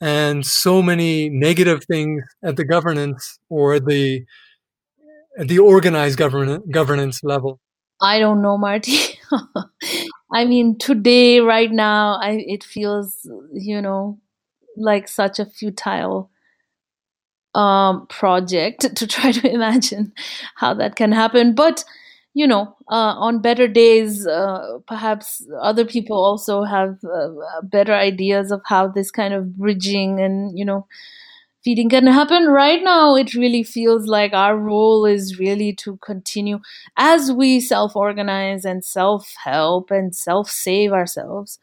and 0.00 0.44
so 0.44 0.82
many 0.82 1.28
negative 1.30 1.84
things 1.84 2.22
at 2.44 2.56
the 2.56 2.64
governance 2.64 3.38
or 3.48 3.80
the 3.80 4.24
at 5.38 5.48
the 5.48 5.58
organized 5.58 6.18
government 6.18 6.70
governance 6.70 7.22
level. 7.22 7.60
I 8.00 8.18
don't 8.18 8.42
know, 8.42 8.58
Marty. 8.58 8.98
I 10.32 10.44
mean, 10.44 10.78
today, 10.78 11.40
right 11.40 11.70
now, 11.70 12.18
I, 12.20 12.44
it 12.46 12.64
feels, 12.64 13.28
you 13.52 13.80
know, 13.80 14.18
like 14.76 15.08
such 15.08 15.38
a 15.38 15.46
futile 15.46 16.30
um, 17.54 18.06
project 18.08 18.80
to 18.96 19.06
try 19.06 19.32
to 19.32 19.50
imagine 19.50 20.12
how 20.56 20.74
that 20.74 20.96
can 20.96 21.12
happen. 21.12 21.54
But 21.54 21.84
you 22.34 22.46
know, 22.46 22.76
uh, 22.90 23.14
on 23.16 23.40
better 23.40 23.66
days, 23.66 24.26
uh, 24.26 24.78
perhaps 24.86 25.42
other 25.58 25.86
people 25.86 26.22
also 26.22 26.64
have 26.64 26.98
uh, 27.02 27.30
better 27.62 27.94
ideas 27.94 28.50
of 28.50 28.60
how 28.66 28.88
this 28.88 29.10
kind 29.10 29.32
of 29.32 29.56
bridging 29.56 30.20
and 30.20 30.56
you 30.58 30.62
know 30.64 30.86
feeding 31.66 31.88
can 31.88 32.06
happen. 32.06 32.46
Right 32.46 32.82
now, 32.82 33.16
it 33.16 33.34
really 33.34 33.64
feels 33.64 34.06
like 34.06 34.32
our 34.32 34.56
role 34.56 35.04
is 35.04 35.38
really 35.40 35.72
to 35.84 35.96
continue 35.98 36.60
as 36.96 37.32
we 37.32 37.58
self-organize 37.60 38.64
and 38.64 38.84
self-help 38.84 39.90
and 39.90 40.14
self-save 40.14 40.92
ourselves 40.92 41.58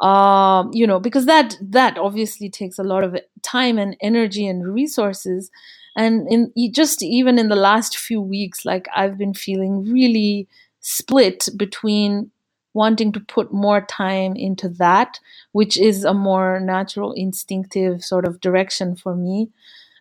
um, 0.00 0.70
you 0.72 0.86
know, 0.86 1.00
because 1.00 1.26
that 1.26 1.56
that 1.62 1.98
obviously 1.98 2.50
takes 2.50 2.78
a 2.78 2.82
lot 2.82 3.04
of 3.04 3.16
time 3.42 3.78
and 3.78 3.96
energy 4.02 4.46
and 4.46 4.74
resources. 4.74 5.50
And 5.96 6.26
in 6.30 6.52
just 6.72 7.02
even 7.02 7.38
in 7.38 7.48
the 7.48 7.56
last 7.56 7.96
few 7.96 8.20
weeks, 8.20 8.64
like 8.64 8.86
I've 8.94 9.16
been 9.16 9.34
feeling 9.34 9.84
really 9.84 10.48
split 10.80 11.48
between 11.56 12.30
wanting 12.74 13.12
to 13.12 13.20
put 13.20 13.52
more 13.52 13.80
time 13.82 14.36
into 14.36 14.68
that, 14.68 15.20
which 15.52 15.78
is 15.78 16.04
a 16.04 16.14
more 16.14 16.60
natural, 16.60 17.12
instinctive 17.12 18.04
sort 18.04 18.26
of 18.26 18.40
direction 18.40 18.96
for 18.96 19.16
me, 19.16 19.50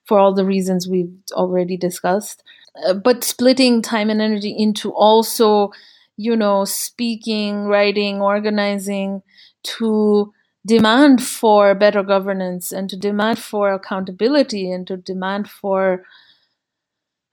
for 0.05 0.19
all 0.19 0.33
the 0.33 0.45
reasons 0.45 0.87
we've 0.87 1.13
already 1.33 1.77
discussed. 1.77 2.43
Uh, 2.85 2.93
but 2.93 3.23
splitting 3.23 3.81
time 3.81 4.09
and 4.09 4.21
energy 4.21 4.55
into 4.57 4.91
also, 4.91 5.71
you 6.17 6.35
know, 6.35 6.65
speaking, 6.65 7.65
writing, 7.65 8.21
organizing, 8.21 9.21
to 9.63 10.33
demand 10.65 11.23
for 11.23 11.75
better 11.75 12.03
governance 12.03 12.71
and 12.71 12.89
to 12.89 12.97
demand 12.97 13.39
for 13.39 13.73
accountability 13.73 14.71
and 14.71 14.87
to 14.87 14.97
demand 14.97 15.49
for 15.49 16.03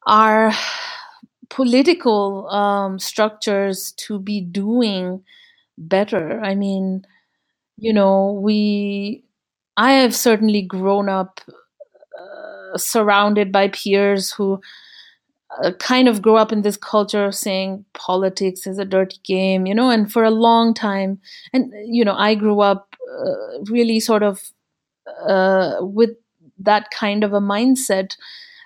our 0.06 0.52
political 1.50 2.48
um, 2.50 2.98
structures 2.98 3.92
to 3.92 4.18
be 4.18 4.40
doing 4.40 5.22
better. 5.78 6.40
I 6.40 6.54
mean, 6.54 7.04
you 7.76 7.92
know, 7.92 8.38
we, 8.42 9.24
I 9.76 9.92
have 9.92 10.14
certainly 10.14 10.62
grown 10.62 11.08
up 11.08 11.40
uh, 12.18 12.78
surrounded 12.78 13.52
by 13.52 13.68
peers 13.68 14.32
who 14.32 14.60
uh, 15.62 15.72
kind 15.78 16.08
of 16.08 16.22
grew 16.22 16.36
up 16.36 16.52
in 16.52 16.62
this 16.62 16.76
culture 16.76 17.24
of 17.24 17.34
saying 17.34 17.84
politics 17.94 18.66
is 18.66 18.78
a 18.78 18.84
dirty 18.84 19.18
game, 19.24 19.66
you 19.66 19.74
know, 19.74 19.90
and 19.90 20.12
for 20.12 20.22
a 20.22 20.30
long 20.30 20.72
time, 20.74 21.20
and 21.52 21.72
you 21.86 22.04
know, 22.04 22.14
I 22.14 22.34
grew 22.34 22.60
up 22.60 22.94
uh, 23.20 23.60
really 23.68 23.98
sort 23.98 24.22
of 24.22 24.52
uh, 25.26 25.78
with 25.80 26.10
that 26.58 26.90
kind 26.90 27.24
of 27.24 27.32
a 27.32 27.40
mindset, 27.40 28.16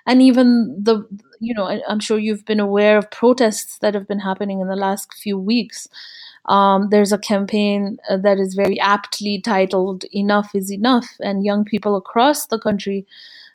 and 0.05 0.21
even 0.21 0.77
the, 0.81 1.07
you 1.39 1.53
know, 1.53 1.67
I'm 1.87 1.99
sure 1.99 2.19
you've 2.19 2.45
been 2.45 2.59
aware 2.59 2.97
of 2.97 3.11
protests 3.11 3.79
that 3.79 3.93
have 3.93 4.07
been 4.07 4.19
happening 4.19 4.61
in 4.61 4.67
the 4.67 4.75
last 4.75 5.13
few 5.13 5.37
weeks. 5.37 5.87
Um, 6.47 6.89
there's 6.91 7.11
a 7.11 7.17
campaign 7.17 7.97
uh, 8.09 8.17
that 8.17 8.37
is 8.39 8.53
very 8.53 8.79
aptly 8.79 9.41
titled 9.41 10.05
"Enough 10.13 10.53
is 10.53 10.71
Enough," 10.71 11.07
and 11.19 11.43
young 11.45 11.65
people 11.65 11.95
across 11.95 12.47
the 12.47 12.59
country 12.59 13.05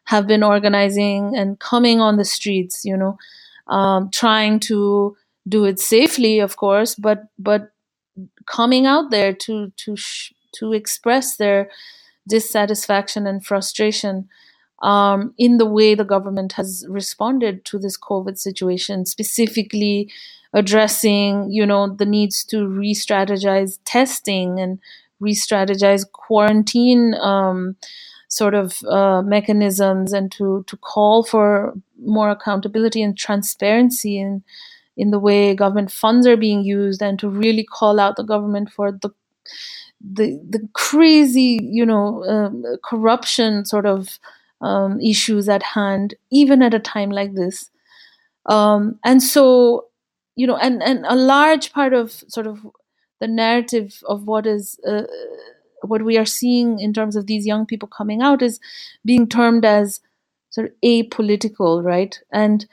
have 0.05 0.27
been 0.27 0.43
organizing 0.43 1.37
and 1.37 1.61
coming 1.61 2.01
on 2.01 2.17
the 2.17 2.25
streets, 2.25 2.85
you 2.85 2.97
know, 2.97 3.17
um, 3.69 4.11
trying 4.11 4.59
to 4.61 5.17
do 5.49 5.65
it 5.65 5.79
safely, 5.79 6.41
of 6.41 6.57
course, 6.57 6.97
but 6.97 7.25
but 7.39 7.73
coming 8.47 8.87
out 8.87 9.11
there 9.11 9.33
to 9.33 9.73
to 9.77 9.97
sh- 9.97 10.33
to 10.55 10.73
express 10.73 11.37
their 11.37 11.71
dissatisfaction 12.29 13.27
and 13.27 13.45
frustration 13.47 14.29
um, 14.83 15.35
in 15.39 15.59
the 15.59 15.67
way 15.67 15.95
the 15.95 16.05
government 16.05 16.53
has 16.53 16.87
responded 16.89 17.65
to 17.67 17.79
this 17.79 17.99
COVID 17.99 18.39
situation, 18.39 19.07
specifically 19.07 20.11
addressing, 20.53 21.51
you 21.51 21.65
know, 21.67 21.95
the 21.95 22.07
needs 22.07 22.45
to 22.45 22.67
re-strategize 22.67 23.79
testing 23.85 24.59
and 24.59 24.79
re-strategize 25.21 26.11
quarantine 26.11 27.15
um, 27.15 27.77
sort 28.29 28.55
of 28.55 28.83
uh, 28.85 29.23
mechanisms 29.23 30.13
and 30.13 30.31
to 30.33 30.65
to 30.67 30.77
call 30.77 31.25
for 31.25 31.75
more 32.05 32.31
accountability 32.31 33.03
and 33.03 33.19
transparency 33.19 34.19
in 34.19 34.43
in 34.97 35.11
the 35.11 35.19
way 35.19 35.55
government 35.55 35.91
funds 35.91 36.27
are 36.27 36.37
being 36.37 36.63
used 36.63 37.03
and 37.03 37.19
to 37.19 37.29
really 37.29 37.65
call 37.65 37.99
out 37.99 38.17
the 38.17 38.23
government 38.23 38.71
for 38.71 38.93
the 38.93 39.11
the 40.01 40.41
the 40.49 40.67
crazy 40.75 41.59
you 41.63 41.85
know 41.85 42.25
um, 42.25 42.65
corruption 42.85 43.65
sort 43.65 43.87
of 43.87 44.19
um, 44.61 45.01
issues 45.01 45.49
at 45.49 45.63
hand 45.63 46.15
even 46.31 46.63
at 46.63 46.75
a 46.75 46.79
time 46.79 47.11
like 47.11 47.35
this 47.35 47.71
um, 48.47 48.99
and 49.05 49.23
so 49.23 49.87
you 50.37 50.47
know 50.47 50.57
and 50.57 50.83
and 50.83 51.05
a 51.07 51.15
large 51.15 51.73
part 51.73 51.93
of 51.93 52.13
sort 52.29 52.47
of 52.47 52.67
the 53.21 53.29
narrative 53.29 54.03
of 54.07 54.25
what 54.27 54.47
is 54.47 54.79
uh, 54.87 55.03
what 55.83 56.03
we 56.03 56.17
are 56.19 56.27
seeing 56.27 56.79
in 56.81 56.93
terms 56.93 57.17
of 57.17 57.27
these 57.27 57.47
young 57.47 57.67
people 57.67 57.89
coming 57.89 58.23
out 58.23 58.43
is 58.43 58.61
being 59.05 59.29
termed 59.29 59.65
as 59.65 60.01
sort 60.51 60.67
of 60.67 60.75
apolitical, 60.85 61.83
right? 61.83 62.19
And 62.33 62.67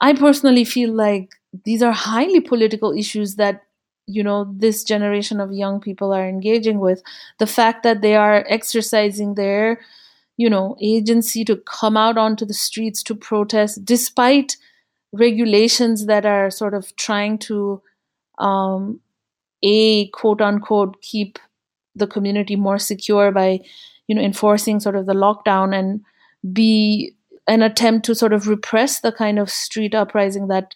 I 0.00 0.12
personally 0.14 0.64
feel 0.64 0.92
like 0.92 1.30
these 1.64 1.82
are 1.82 1.92
highly 1.92 2.40
political 2.40 2.92
issues 2.92 3.36
that 3.36 3.62
you 4.06 4.22
know 4.24 4.52
this 4.56 4.82
generation 4.82 5.40
of 5.40 5.52
young 5.52 5.80
people 5.80 6.12
are 6.12 6.28
engaging 6.28 6.80
with 6.80 7.02
the 7.38 7.46
fact 7.46 7.84
that 7.84 8.00
they 8.02 8.16
are 8.16 8.44
exercising 8.48 9.34
their 9.34 9.80
you 10.40 10.48
know 10.48 10.74
agency 10.80 11.44
to 11.44 11.56
come 11.70 11.98
out 11.98 12.16
onto 12.16 12.46
the 12.46 12.54
streets 12.54 13.02
to 13.02 13.14
protest 13.14 13.84
despite 13.84 14.56
regulations 15.12 16.06
that 16.06 16.24
are 16.24 16.50
sort 16.50 16.72
of 16.72 16.94
trying 16.96 17.36
to 17.36 17.82
um, 18.38 19.00
a 19.62 20.08
quote 20.20 20.40
unquote 20.40 21.00
keep 21.02 21.38
the 21.94 22.06
community 22.06 22.56
more 22.56 22.78
secure 22.78 23.30
by 23.30 23.58
you 24.06 24.14
know 24.14 24.22
enforcing 24.22 24.80
sort 24.80 24.96
of 24.96 25.04
the 25.04 25.18
lockdown 25.26 25.78
and 25.78 26.00
be 26.54 27.12
an 27.46 27.62
attempt 27.62 28.06
to 28.06 28.14
sort 28.14 28.32
of 28.32 28.48
repress 28.48 29.00
the 29.00 29.12
kind 29.12 29.38
of 29.38 29.50
street 29.50 29.94
uprising 29.94 30.48
that 30.48 30.74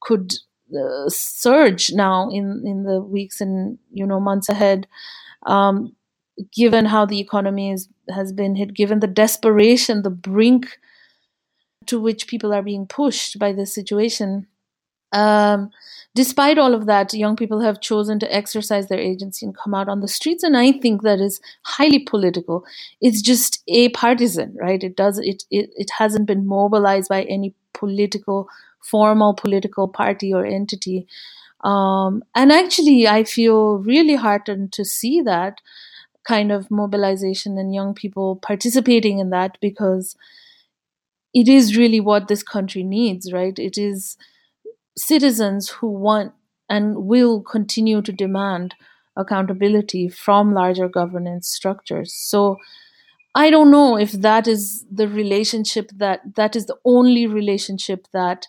could 0.00 0.34
uh, 0.72 1.08
surge 1.08 1.92
now 1.92 2.30
in 2.30 2.62
in 2.64 2.84
the 2.84 3.00
weeks 3.00 3.40
and 3.40 3.78
you 3.90 4.06
know 4.06 4.20
months 4.20 4.48
ahead. 4.48 4.86
Um, 5.46 5.96
given 6.52 6.86
how 6.86 7.04
the 7.04 7.20
economy 7.20 7.70
is, 7.70 7.88
has 8.14 8.32
been 8.32 8.56
hit 8.56 8.74
given 8.74 9.00
the 9.00 9.06
desperation 9.06 10.02
the 10.02 10.10
brink 10.10 10.78
to 11.86 12.00
which 12.00 12.26
people 12.26 12.52
are 12.52 12.62
being 12.62 12.86
pushed 12.86 13.38
by 13.38 13.52
this 13.52 13.74
situation 13.74 14.46
um, 15.12 15.70
despite 16.14 16.58
all 16.58 16.74
of 16.74 16.86
that, 16.86 17.14
young 17.14 17.36
people 17.36 17.60
have 17.60 17.80
chosen 17.80 18.18
to 18.20 18.34
exercise 18.34 18.88
their 18.88 18.98
agency 18.98 19.46
and 19.46 19.56
come 19.56 19.74
out 19.74 19.88
on 19.88 20.00
the 20.00 20.08
streets, 20.08 20.42
and 20.42 20.56
I 20.56 20.72
think 20.72 21.02
that 21.02 21.20
is 21.20 21.40
highly 21.62 21.98
political. 21.98 22.64
It's 23.00 23.22
just 23.22 23.62
a 23.68 23.88
partisan, 23.90 24.56
right? 24.60 24.82
It 24.82 24.96
does 24.96 25.18
it 25.18 25.44
it, 25.50 25.70
it 25.76 25.90
hasn't 25.98 26.26
been 26.26 26.46
mobilized 26.46 27.08
by 27.08 27.22
any 27.24 27.54
political 27.74 28.48
formal 28.82 29.34
political 29.34 29.88
party 29.88 30.32
or 30.32 30.44
entity. 30.44 31.06
Um, 31.62 32.24
and 32.34 32.50
actually, 32.50 33.06
I 33.06 33.24
feel 33.24 33.78
really 33.78 34.14
heartened 34.14 34.72
to 34.72 34.84
see 34.84 35.20
that 35.22 35.60
kind 36.26 36.52
of 36.52 36.70
mobilization 36.70 37.58
and 37.58 37.74
young 37.74 37.94
people 37.94 38.36
participating 38.36 39.18
in 39.18 39.30
that 39.30 39.58
because 39.60 40.16
it 41.32 41.48
is 41.48 41.76
really 41.76 42.00
what 42.00 42.28
this 42.28 42.42
country 42.42 42.82
needs, 42.82 43.32
right? 43.32 43.58
It 43.58 43.78
is 43.78 44.16
citizens 44.96 45.70
who 45.70 45.88
want 45.90 46.32
and 46.68 47.06
will 47.06 47.42
continue 47.42 48.02
to 48.02 48.12
demand 48.12 48.74
accountability 49.16 50.08
from 50.08 50.54
larger 50.54 50.88
governance 50.88 51.48
structures. 51.50 52.12
So 52.14 52.58
I 53.34 53.50
don't 53.50 53.70
know 53.70 53.98
if 53.98 54.12
that 54.12 54.48
is 54.48 54.86
the 54.92 55.08
relationship 55.08 55.90
that 55.96 56.36
that 56.36 56.56
is 56.56 56.66
the 56.66 56.76
only 56.84 57.26
relationship 57.26 58.06
that 58.12 58.46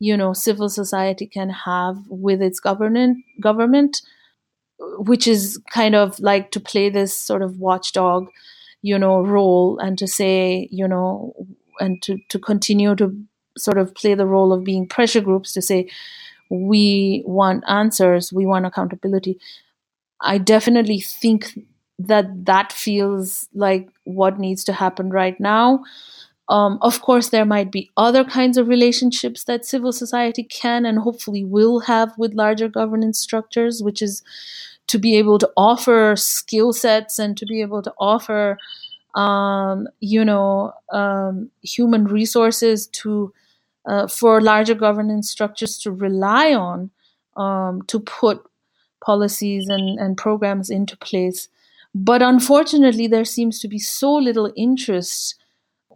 you 0.00 0.16
know 0.16 0.32
civil 0.32 0.68
society 0.70 1.26
can 1.26 1.50
have 1.50 1.98
with 2.08 2.42
its 2.42 2.60
government 2.60 3.24
government 3.40 4.02
which 4.98 5.26
is 5.26 5.60
kind 5.72 5.94
of 5.94 6.18
like 6.20 6.50
to 6.50 6.60
play 6.60 6.90
this 6.90 7.16
sort 7.16 7.42
of 7.42 7.58
watchdog 7.58 8.28
you 8.82 8.98
know 8.98 9.20
role 9.20 9.78
and 9.78 9.98
to 9.98 10.06
say 10.06 10.68
you 10.70 10.86
know 10.86 11.34
and 11.80 12.02
to 12.02 12.18
to 12.28 12.38
continue 12.38 12.94
to 12.94 13.14
sort 13.56 13.78
of 13.78 13.94
play 13.94 14.14
the 14.14 14.26
role 14.26 14.52
of 14.52 14.64
being 14.64 14.86
pressure 14.86 15.20
groups 15.20 15.52
to 15.52 15.62
say 15.62 15.88
we 16.52 17.22
want 17.24 17.64
answers, 17.66 18.32
we 18.32 18.44
want 18.44 18.66
accountability. 18.66 19.38
I 20.20 20.38
definitely 20.38 21.00
think 21.00 21.58
that 21.98 22.44
that 22.44 22.72
feels 22.72 23.48
like 23.54 23.88
what 24.04 24.38
needs 24.38 24.62
to 24.64 24.72
happen 24.74 25.10
right 25.10 25.38
now. 25.40 25.82
Um, 26.48 26.78
of 26.82 27.00
course, 27.00 27.30
there 27.30 27.46
might 27.46 27.72
be 27.72 27.90
other 27.96 28.24
kinds 28.24 28.58
of 28.58 28.68
relationships 28.68 29.44
that 29.44 29.64
civil 29.64 29.92
society 29.92 30.42
can 30.42 30.84
and 30.84 30.98
hopefully 30.98 31.44
will 31.44 31.80
have 31.80 32.12
with 32.18 32.34
larger 32.34 32.68
governance 32.68 33.18
structures, 33.18 33.82
which 33.82 34.02
is 34.02 34.22
to 34.88 34.98
be 34.98 35.16
able 35.16 35.38
to 35.38 35.50
offer 35.56 36.14
skill 36.16 36.72
sets 36.72 37.18
and 37.18 37.36
to 37.38 37.46
be 37.46 37.60
able 37.62 37.82
to 37.82 37.92
offer, 37.98 38.58
um, 39.14 39.88
you 40.00 40.24
know, 40.24 40.72
um, 40.92 41.50
human 41.62 42.04
resources 42.04 42.86
to 42.88 43.32
uh, 43.86 44.06
for 44.06 44.40
larger 44.40 44.74
governance 44.74 45.30
structures 45.30 45.78
to 45.78 45.90
rely 45.90 46.54
on 46.54 46.90
um, 47.36 47.82
to 47.88 47.98
put 48.00 48.44
policies 49.04 49.68
and, 49.68 49.98
and 49.98 50.16
programs 50.16 50.70
into 50.70 50.96
place. 50.98 51.48
But 51.94 52.22
unfortunately, 52.22 53.06
there 53.06 53.24
seems 53.24 53.60
to 53.60 53.68
be 53.68 53.78
so 53.78 54.14
little 54.14 54.52
interest, 54.56 55.34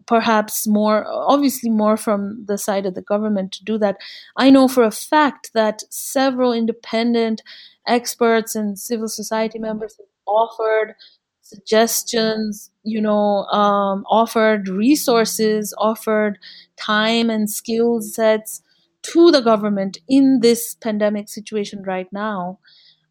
perhaps 0.06 0.66
more, 0.66 1.04
obviously, 1.08 1.70
more 1.70 1.96
from 1.96 2.44
the 2.46 2.58
side 2.58 2.86
of 2.86 2.94
the 2.94 3.02
government 3.02 3.52
to 3.52 3.64
do 3.64 3.78
that. 3.78 3.96
I 4.36 4.50
know 4.50 4.68
for 4.68 4.84
a 4.84 4.90
fact 4.90 5.50
that 5.54 5.82
several 5.90 6.52
independent 6.52 7.42
experts 7.86 8.54
and 8.54 8.78
civil 8.78 9.08
society 9.08 9.58
members 9.58 9.96
have 9.98 10.06
offered 10.26 10.94
suggestions, 11.42 12.70
you 12.82 13.00
know, 13.00 13.44
um, 13.46 14.04
offered 14.10 14.68
resources, 14.68 15.72
offered 15.78 16.38
time 16.76 17.30
and 17.30 17.48
skill 17.48 18.00
sets 18.00 18.62
to 19.02 19.30
the 19.30 19.40
government 19.40 19.98
in 20.08 20.40
this 20.40 20.74
pandemic 20.74 21.28
situation 21.28 21.82
right 21.84 22.08
now. 22.12 22.58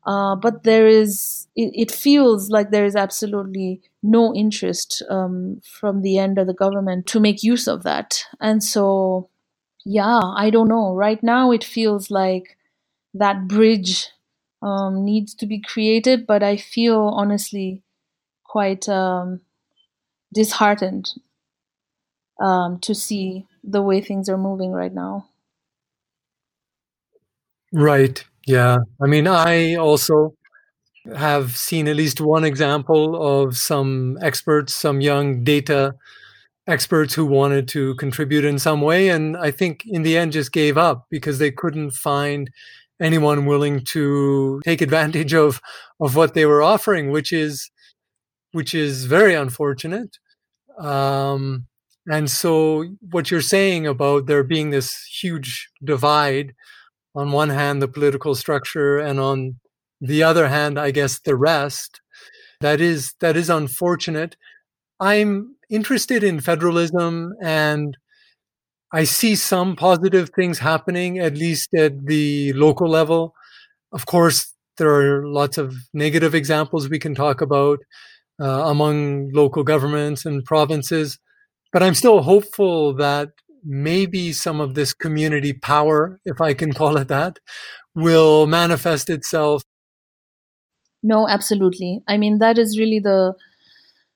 Uh, 0.06 0.36
but 0.36 0.64
there 0.64 0.88
is, 0.88 1.47
it, 1.56 1.72
it, 1.74 1.91
feels 1.91 2.51
like 2.51 2.70
there 2.70 2.86
is 2.86 2.95
absolutely 2.95 3.82
no 4.03 4.36
interest 4.36 5.01
um, 5.10 5.60
from 5.64 6.03
the 6.03 6.20
end 6.20 6.38
of 6.38 6.45
the 6.45 6.53
government 6.53 7.08
to 7.08 7.20
make 7.20 7.41
use 7.41 7.68
of 7.68 7.82
that. 7.82 8.24
And 8.39 8.64
so, 8.64 9.30
yeah, 9.84 10.22
I 10.36 10.51
don't 10.51 10.68
know. 10.68 10.93
Right 10.93 11.22
now, 11.24 11.51
it 11.51 11.64
feels 11.64 12.12
like 12.12 12.56
that 13.16 13.47
bridge 13.47 14.10
um, 14.62 15.03
needs 15.03 15.34
to 15.36 15.47
be 15.47 15.60
created, 15.60 16.28
but 16.28 16.43
I 16.43 16.58
feel 16.58 16.99
honestly 16.99 17.82
quite 18.43 18.88
um, 18.88 19.41
disheartened 20.34 21.14
um, 22.39 22.80
to 22.80 22.93
see 22.93 23.47
the 23.64 23.82
way 23.82 24.01
things 24.01 24.30
are 24.30 24.38
moving 24.38 24.72
right 24.72 24.93
now. 24.93 25.30
Right. 27.74 28.24
Yeah. 28.48 28.78
I 29.02 29.08
mean, 29.08 29.28
I 29.28 29.76
also 29.76 30.36
have 31.16 31.56
seen 31.56 31.88
at 31.88 31.96
least 31.96 32.22
one 32.22 32.43
example 32.43 33.43
of 33.43 33.58
some 33.58 34.18
experts, 34.22 34.74
some 34.74 35.02
young 35.02 35.43
data 35.43 35.96
experts 36.68 37.14
who 37.14 37.26
wanted 37.26 37.68
to 37.70 37.96
contribute 37.96 38.46
in 38.46 38.58
some 38.60 38.82
way. 38.82 39.10
And 39.10 39.38
I 39.38 39.52
think 39.52 39.84
in 39.86 40.04
the 40.04 40.18
end 40.18 40.32
just 40.34 40.52
gave 40.52 40.78
up 40.78 41.06
because 41.12 41.39
they 41.39 41.52
couldn't 41.52 41.91
find 41.91 42.50
anyone 43.00 43.46
willing 43.46 43.82
to 43.86 44.62
take 44.64 44.82
advantage 44.82 45.34
of, 45.34 45.62
of 46.00 46.16
what 46.16 46.34
they 46.34 46.46
were 46.46 46.64
offering, 46.64 47.12
which 47.12 47.32
is 47.34 47.70
which 48.54 48.74
is 48.74 49.04
very 49.06 49.34
unfortunate. 49.34 50.18
Um, 50.80 51.68
and 52.08 52.32
so, 52.32 52.86
what 53.12 53.30
you're 53.30 53.41
saying 53.41 53.86
about 53.86 54.28
there 54.28 54.43
being 54.43 54.70
this 54.70 54.93
huge 55.22 55.70
divide 55.84 56.54
on 57.16 57.32
one 57.32 57.49
hand, 57.49 57.82
the 57.82 57.88
political 57.88 58.36
structure, 58.36 58.97
and 58.97 59.20
on 59.20 59.59
the 60.01 60.24
other 60.24 60.47
hand, 60.47 60.80
I 60.80 60.91
guess 60.91 61.20
the 61.20 61.36
rest, 61.36 62.01
that 62.61 62.82
is 62.82 63.13
that 63.22 63.36
is 63.38 63.49
unfortunate. 63.49 64.36
I'm 64.99 65.55
interested 65.70 66.24
in 66.24 66.39
federalism 66.39 67.34
and 67.41 67.97
I 68.93 69.03
see 69.03 69.36
some 69.36 69.76
positive 69.76 70.30
things 70.36 70.59
happening, 70.59 71.20
at 71.20 71.36
least 71.36 71.74
at 71.74 72.05
the 72.05 72.53
local 72.53 72.88
level. 72.89 73.34
Of 73.91 74.05
course, 74.05 74.53
there 74.78 74.89
are 74.89 75.28
lots 75.28 75.57
of 75.57 75.76
negative 75.93 76.34
examples 76.36 76.88
we 76.88 76.99
can 76.99 77.16
talk 77.16 77.41
about 77.41 77.80
uh, 78.39 78.45
among 78.45 79.32
local 79.34 79.63
governments 79.63 80.26
and 80.26 80.45
provinces. 80.45 81.20
But 81.74 81.84
I'm 81.84 81.95
still 81.95 82.22
hopeful 82.22 82.93
that 82.95 83.30
maybe 83.66 84.32
some 84.32 84.61
of 84.61 84.76
this 84.76 84.93
community 84.93 85.53
power, 85.53 86.20
if 86.26 86.39
I 86.41 86.53
can 86.53 86.74
call 86.80 86.97
it 86.97 87.07
that, 87.07 87.39
will 87.93 88.47
manifest 88.47 89.09
itself. 89.09 89.63
No, 91.03 91.28
absolutely. 91.28 92.01
I 92.07 92.18
mean, 92.18 92.39
that 92.39 92.57
is 92.57 92.80
really 92.80 92.99
the 92.99 93.34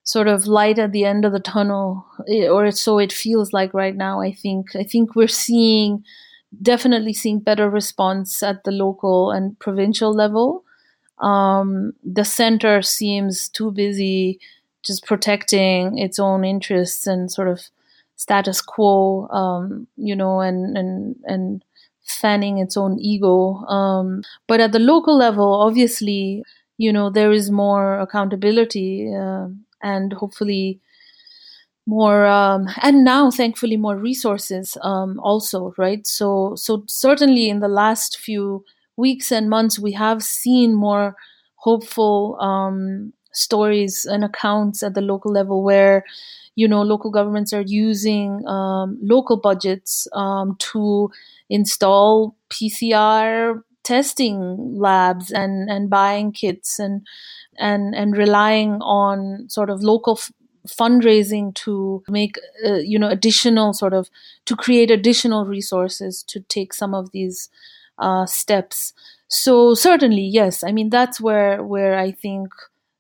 sort 0.03 0.27
of 0.27 0.47
light 0.47 0.79
at 0.79 0.91
the 0.91 1.05
end 1.05 1.23
of 1.25 1.33
the 1.33 1.39
tunnel, 1.39 2.05
or 2.49 2.71
so 2.71 2.97
it 2.97 3.13
feels 3.13 3.53
like 3.53 3.73
right 3.73 3.95
now. 3.95 4.21
I 4.21 4.33
think. 4.33 4.75
I 4.75 4.83
think 4.83 5.15
we're 5.15 5.27
seeing, 5.27 6.03
definitely 6.61 7.13
seeing 7.13 7.39
better 7.39 7.69
response 7.69 8.41
at 8.41 8.63
the 8.63 8.71
local 8.71 9.31
and 9.31 9.57
provincial 9.59 10.13
level 10.13 10.63
um, 11.19 11.93
the 12.03 12.23
center 12.23 12.81
seems 12.81 13.49
too 13.49 13.71
busy 13.71 14.39
just 14.83 15.05
protecting 15.05 15.97
its 15.97 16.19
own 16.19 16.45
interests 16.45 17.05
and 17.05 17.29
sort 17.29 17.49
of 17.49 17.61
status 18.19 18.61
quo, 18.61 19.27
um, 19.29 19.87
you 19.97 20.15
know, 20.15 20.41
and 20.41 20.77
and 20.77 21.15
and 21.25 21.63
fanning 22.05 22.59
its 22.59 22.77
own 22.77 22.99
ego. 22.99 23.55
Um, 23.67 24.23
but 24.47 24.59
at 24.59 24.73
the 24.73 24.79
local 24.79 25.17
level, 25.17 25.53
obviously, 25.53 26.43
you 26.77 26.91
know, 26.93 27.09
there 27.09 27.31
is 27.31 27.49
more 27.51 27.99
accountability 27.99 29.13
uh, 29.15 29.47
and 29.81 30.13
hopefully 30.13 30.81
more 31.85 32.25
um, 32.27 32.67
and 32.81 33.03
now 33.03 33.31
thankfully 33.31 33.77
more 33.77 33.97
resources 33.97 34.77
um, 34.81 35.19
also 35.21 35.73
right 35.77 36.05
so 36.05 36.53
so 36.55 36.83
certainly 36.87 37.49
in 37.49 37.59
the 37.59 37.67
last 37.67 38.17
few 38.17 38.63
weeks 38.97 39.31
and 39.31 39.49
months, 39.49 39.79
we 39.79 39.93
have 39.93 40.21
seen 40.21 40.75
more 40.75 41.15
hopeful 41.55 42.37
um, 42.41 43.13
stories 43.31 44.05
and 44.05 44.25
accounts 44.25 44.83
at 44.83 44.93
the 44.93 44.99
local 45.01 45.31
level 45.31 45.63
where 45.63 46.03
you 46.61 46.67
know 46.67 46.81
local 46.81 47.11
governments 47.11 47.53
are 47.53 47.65
using 47.65 48.45
um, 48.47 48.97
local 49.01 49.37
budgets 49.37 50.07
um, 50.13 50.55
to 50.59 51.09
install 51.49 52.35
PCR 52.49 53.61
testing 53.83 54.75
labs 54.77 55.31
and 55.31 55.69
and 55.69 55.89
buying 55.89 56.31
kits 56.31 56.79
and 56.79 57.01
and 57.57 57.95
and 57.95 58.17
relying 58.17 58.73
on 58.81 59.45
sort 59.49 59.69
of 59.69 59.81
local 59.81 60.17
f- 60.17 60.31
fundraising 60.67 61.53
to 61.55 62.03
make 62.09 62.35
uh, 62.65 62.75
you 62.75 62.99
know 62.99 63.09
additional 63.09 63.73
sort 63.73 63.93
of 63.93 64.09
to 64.45 64.55
create 64.55 64.91
additional 64.91 65.45
resources 65.45 66.23
to 66.23 66.39
take 66.41 66.73
some 66.73 66.93
of 66.93 67.11
these 67.11 67.49
uh, 67.97 68.25
steps. 68.25 68.93
So 69.27 69.73
certainly, 69.73 70.23
yes. 70.23 70.63
I 70.63 70.71
mean, 70.71 70.89
that's 70.89 71.21
where 71.21 71.63
where 71.63 71.97
I 71.97 72.11
think 72.11 72.49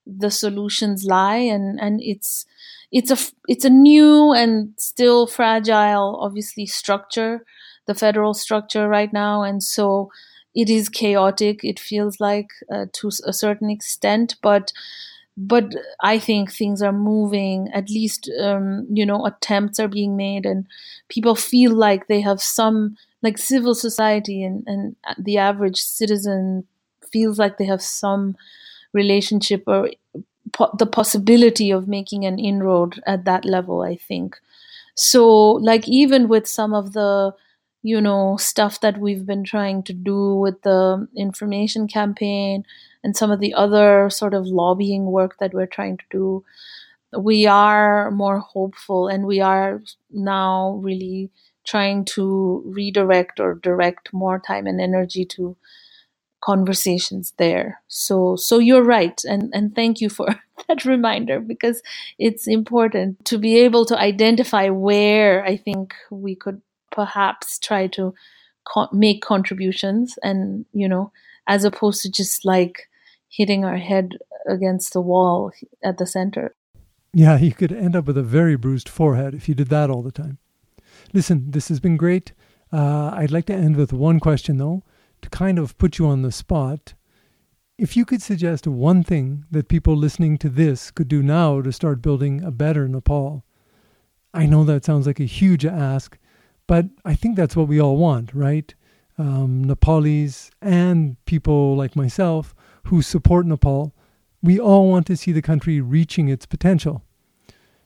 the 0.05 0.31
solutions 0.31 1.03
lie, 1.05 1.37
and 1.55 1.79
and 1.79 1.99
it's 2.01 2.45
it's 2.91 3.11
a 3.11 3.17
it's 3.47 3.65
a 3.65 3.69
new 3.69 4.31
and 4.33 4.73
still 4.77 5.27
fragile, 5.27 6.17
obviously 6.21 6.65
structure, 6.65 7.45
the 7.85 7.95
federal 7.95 8.33
structure 8.33 8.87
right 8.87 9.11
now, 9.13 9.43
and 9.43 9.61
so 9.63 10.11
it 10.55 10.69
is 10.69 10.89
chaotic. 10.89 11.63
It 11.63 11.79
feels 11.79 12.19
like 12.19 12.49
uh, 12.73 12.87
to 12.93 13.09
a 13.25 13.33
certain 13.33 13.69
extent, 13.69 14.35
but 14.41 14.73
but 15.37 15.73
I 16.01 16.19
think 16.19 16.51
things 16.51 16.81
are 16.81 16.91
moving. 16.91 17.69
At 17.73 17.89
least 17.89 18.29
um, 18.41 18.87
you 18.91 19.05
know 19.05 19.25
attempts 19.25 19.79
are 19.79 19.87
being 19.87 20.15
made, 20.17 20.45
and 20.45 20.65
people 21.09 21.35
feel 21.35 21.73
like 21.73 22.07
they 22.07 22.21
have 22.21 22.41
some 22.41 22.97
like 23.21 23.37
civil 23.37 23.75
society 23.75 24.43
and 24.43 24.63
and 24.67 24.95
the 25.17 25.37
average 25.37 25.77
citizen 25.81 26.65
feels 27.11 27.39
like 27.39 27.57
they 27.57 27.65
have 27.65 27.81
some 27.81 28.35
relationship 28.93 29.63
or 29.67 29.89
po- 30.53 30.75
the 30.77 30.85
possibility 30.85 31.71
of 31.71 31.87
making 31.87 32.25
an 32.25 32.39
inroad 32.39 33.01
at 33.05 33.25
that 33.25 33.45
level. 33.45 33.81
I 33.81 33.95
think 33.95 34.37
so. 34.95 35.25
Like 35.53 35.87
even 35.87 36.27
with 36.27 36.47
some 36.47 36.73
of 36.73 36.93
the 36.93 37.33
you 37.81 38.01
know 38.01 38.37
stuff 38.37 38.81
that 38.81 38.99
we've 38.99 39.25
been 39.25 39.43
trying 39.43 39.83
to 39.83 39.93
do 39.93 40.35
with 40.35 40.61
the 40.63 41.07
information 41.15 41.87
campaign 41.87 42.65
and 43.03 43.15
some 43.15 43.31
of 43.31 43.39
the 43.39 43.53
other 43.53 44.09
sort 44.09 44.33
of 44.33 44.47
lobbying 44.47 45.05
work 45.05 45.37
that 45.39 45.53
we're 45.53 45.65
trying 45.67 45.97
to 45.97 46.05
do, 46.11 46.43
we 47.17 47.45
are 47.47 48.11
more 48.11 48.39
hopeful 48.39 49.07
and 49.07 49.25
we 49.25 49.39
are 49.39 49.81
now 50.11 50.79
really 50.81 51.31
trying 51.65 52.05
to 52.05 52.63
redirect 52.65 53.39
or 53.39 53.55
direct 53.55 54.11
more 54.13 54.39
time 54.39 54.67
and 54.67 54.81
energy 54.81 55.25
to 55.25 55.55
conversations 56.41 57.33
there. 57.37 57.81
So 57.87 58.35
so 58.35 58.59
you're 58.59 58.83
right 58.83 59.21
and 59.25 59.51
and 59.53 59.75
thank 59.75 60.01
you 60.01 60.09
for 60.09 60.27
that 60.67 60.85
reminder 60.85 61.39
because 61.39 61.81
it's 62.17 62.47
important 62.47 63.23
to 63.25 63.37
be 63.37 63.57
able 63.57 63.85
to 63.85 63.99
identify 63.99 64.69
where 64.69 65.43
I 65.43 65.57
think 65.57 65.93
we 66.09 66.35
could 66.35 66.61
perhaps 66.91 67.59
try 67.59 67.87
to 67.87 68.13
co- 68.65 68.89
make 68.91 69.21
contributions 69.21 70.17
and 70.23 70.65
you 70.73 70.87
know 70.87 71.11
as 71.47 71.63
opposed 71.63 72.01
to 72.03 72.11
just 72.11 72.45
like 72.45 72.89
hitting 73.27 73.65
our 73.65 73.77
head 73.77 74.17
against 74.47 74.93
the 74.93 75.01
wall 75.01 75.51
at 75.83 75.97
the 75.97 76.05
center. 76.05 76.55
Yeah, 77.13 77.37
you 77.37 77.53
could 77.53 77.71
end 77.71 77.95
up 77.95 78.05
with 78.05 78.17
a 78.17 78.23
very 78.23 78.55
bruised 78.55 78.87
forehead 78.87 79.33
if 79.33 79.49
you 79.49 79.55
did 79.55 79.69
that 79.69 79.89
all 79.89 80.03
the 80.03 80.11
time. 80.11 80.37
Listen, 81.11 81.51
this 81.51 81.69
has 81.69 81.79
been 81.79 81.97
great. 81.97 82.33
Uh, 82.71 83.11
I'd 83.13 83.31
like 83.31 83.45
to 83.47 83.53
end 83.53 83.75
with 83.75 83.91
one 83.91 84.19
question, 84.19 84.57
though, 84.57 84.83
to 85.21 85.29
kind 85.29 85.59
of 85.59 85.77
put 85.77 85.97
you 85.97 86.07
on 86.07 86.21
the 86.21 86.31
spot. 86.31 86.93
If 87.77 87.95
you 87.95 88.05
could 88.05 88.21
suggest 88.21 88.67
one 88.67 89.03
thing 89.03 89.45
that 89.51 89.69
people 89.69 89.95
listening 89.95 90.37
to 90.39 90.49
this 90.49 90.91
could 90.91 91.07
do 91.07 91.23
now 91.23 91.61
to 91.61 91.71
start 91.71 92.01
building 92.01 92.43
a 92.43 92.51
better 92.51 92.87
Nepal, 92.87 93.43
I 94.33 94.45
know 94.45 94.63
that 94.65 94.85
sounds 94.85 95.07
like 95.07 95.19
a 95.19 95.25
huge 95.25 95.65
ask, 95.65 96.17
but 96.67 96.85
I 97.03 97.15
think 97.15 97.35
that's 97.35 97.55
what 97.55 97.67
we 97.67 97.81
all 97.81 97.97
want, 97.97 98.33
right? 98.33 98.73
Um, 99.17 99.65
Nepalis 99.65 100.49
and 100.61 101.17
people 101.25 101.75
like 101.75 101.95
myself 101.95 102.53
who 102.85 103.01
support 103.01 103.45
Nepal, 103.45 103.93
we 104.41 104.59
all 104.59 104.89
want 104.89 105.05
to 105.07 105.17
see 105.17 105.31
the 105.31 105.41
country 105.41 105.81
reaching 105.81 106.29
its 106.29 106.45
potential. 106.45 107.03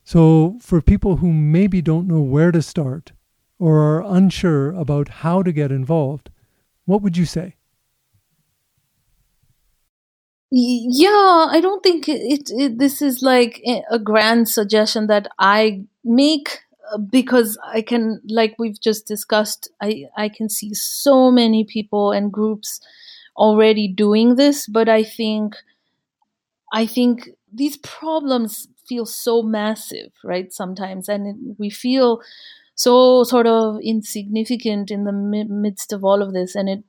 So, 0.03 0.57
for 0.59 0.81
people 0.81 1.17
who 1.17 1.31
maybe 1.31 1.81
don't 1.81 2.07
know 2.07 2.21
where 2.21 2.51
to 2.51 2.61
start 2.61 3.13
or 3.57 3.79
are 3.79 4.03
unsure 4.03 4.71
about 4.73 5.07
how 5.07 5.41
to 5.43 5.51
get 5.51 5.71
involved, 5.71 6.29
what 6.85 7.01
would 7.01 7.17
you 7.17 7.25
say? 7.25 7.55
Yeah, 10.55 11.47
I 11.49 11.59
don't 11.61 11.81
think 11.81 12.07
it, 12.07 12.51
it, 12.51 12.77
this 12.77 13.01
is 13.01 13.23
like 13.23 13.59
a 13.89 13.97
grand 13.97 14.47
suggestion 14.47 15.07
that 15.07 15.27
I 15.39 15.83
make 16.03 16.59
uh, 16.93 16.99
because 16.99 17.57
I 17.65 17.81
can 17.81 18.21
like 18.27 18.55
we've 18.59 18.79
just 18.79 19.07
discussed 19.07 19.71
I 19.81 20.05
I 20.15 20.29
can 20.29 20.49
see 20.49 20.75
so 20.75 21.31
many 21.31 21.63
people 21.63 22.11
and 22.11 22.31
groups 22.31 22.79
already 23.35 23.87
doing 23.87 24.35
this, 24.35 24.67
but 24.67 24.87
I 24.87 25.03
think 25.03 25.55
I 26.71 26.85
think 26.85 27.29
these 27.53 27.77
problems 27.77 28.67
feel 28.87 29.05
so 29.05 29.41
massive, 29.41 30.11
right? 30.23 30.51
Sometimes, 30.51 31.07
and 31.07 31.55
we 31.57 31.69
feel 31.69 32.21
so 32.75 33.23
sort 33.23 33.47
of 33.47 33.79
insignificant 33.83 34.91
in 34.91 35.03
the 35.05 35.11
mi- 35.11 35.43
midst 35.45 35.93
of 35.93 36.03
all 36.03 36.21
of 36.21 36.33
this, 36.33 36.55
and 36.55 36.69
it 36.69 36.83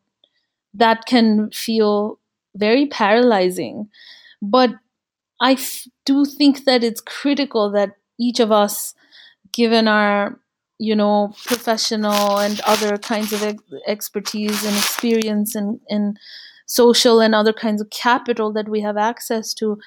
that 0.75 1.07
can 1.07 1.51
feel 1.51 2.19
very 2.57 2.87
paralyzing. 2.87 3.89
But 4.43 4.71
I 5.41 5.53
f- 5.53 5.87
do 6.05 6.25
think 6.25 6.65
that 6.65 6.85
it's 6.85 7.01
critical 7.01 7.71
that 7.73 7.97
each 8.19 8.41
of 8.41 8.53
us, 8.53 8.95
given 9.53 9.89
our 9.89 10.41
you 10.79 10.97
know 10.97 11.33
professional 11.47 12.39
and 12.39 12.61
other 12.67 12.99
kinds 12.99 13.33
of 13.33 13.43
ex- 13.43 13.63
expertise 13.87 14.65
and 14.65 14.77
experience 14.77 15.55
and 15.55 15.81
and 15.91 16.19
social 16.67 17.21
and 17.21 17.35
other 17.35 17.53
kinds 17.53 17.81
of 17.81 17.91
capital 17.91 18.53
that 18.53 18.69
we 18.69 18.81
have 18.81 18.97
access 18.97 19.55
to 19.55 19.79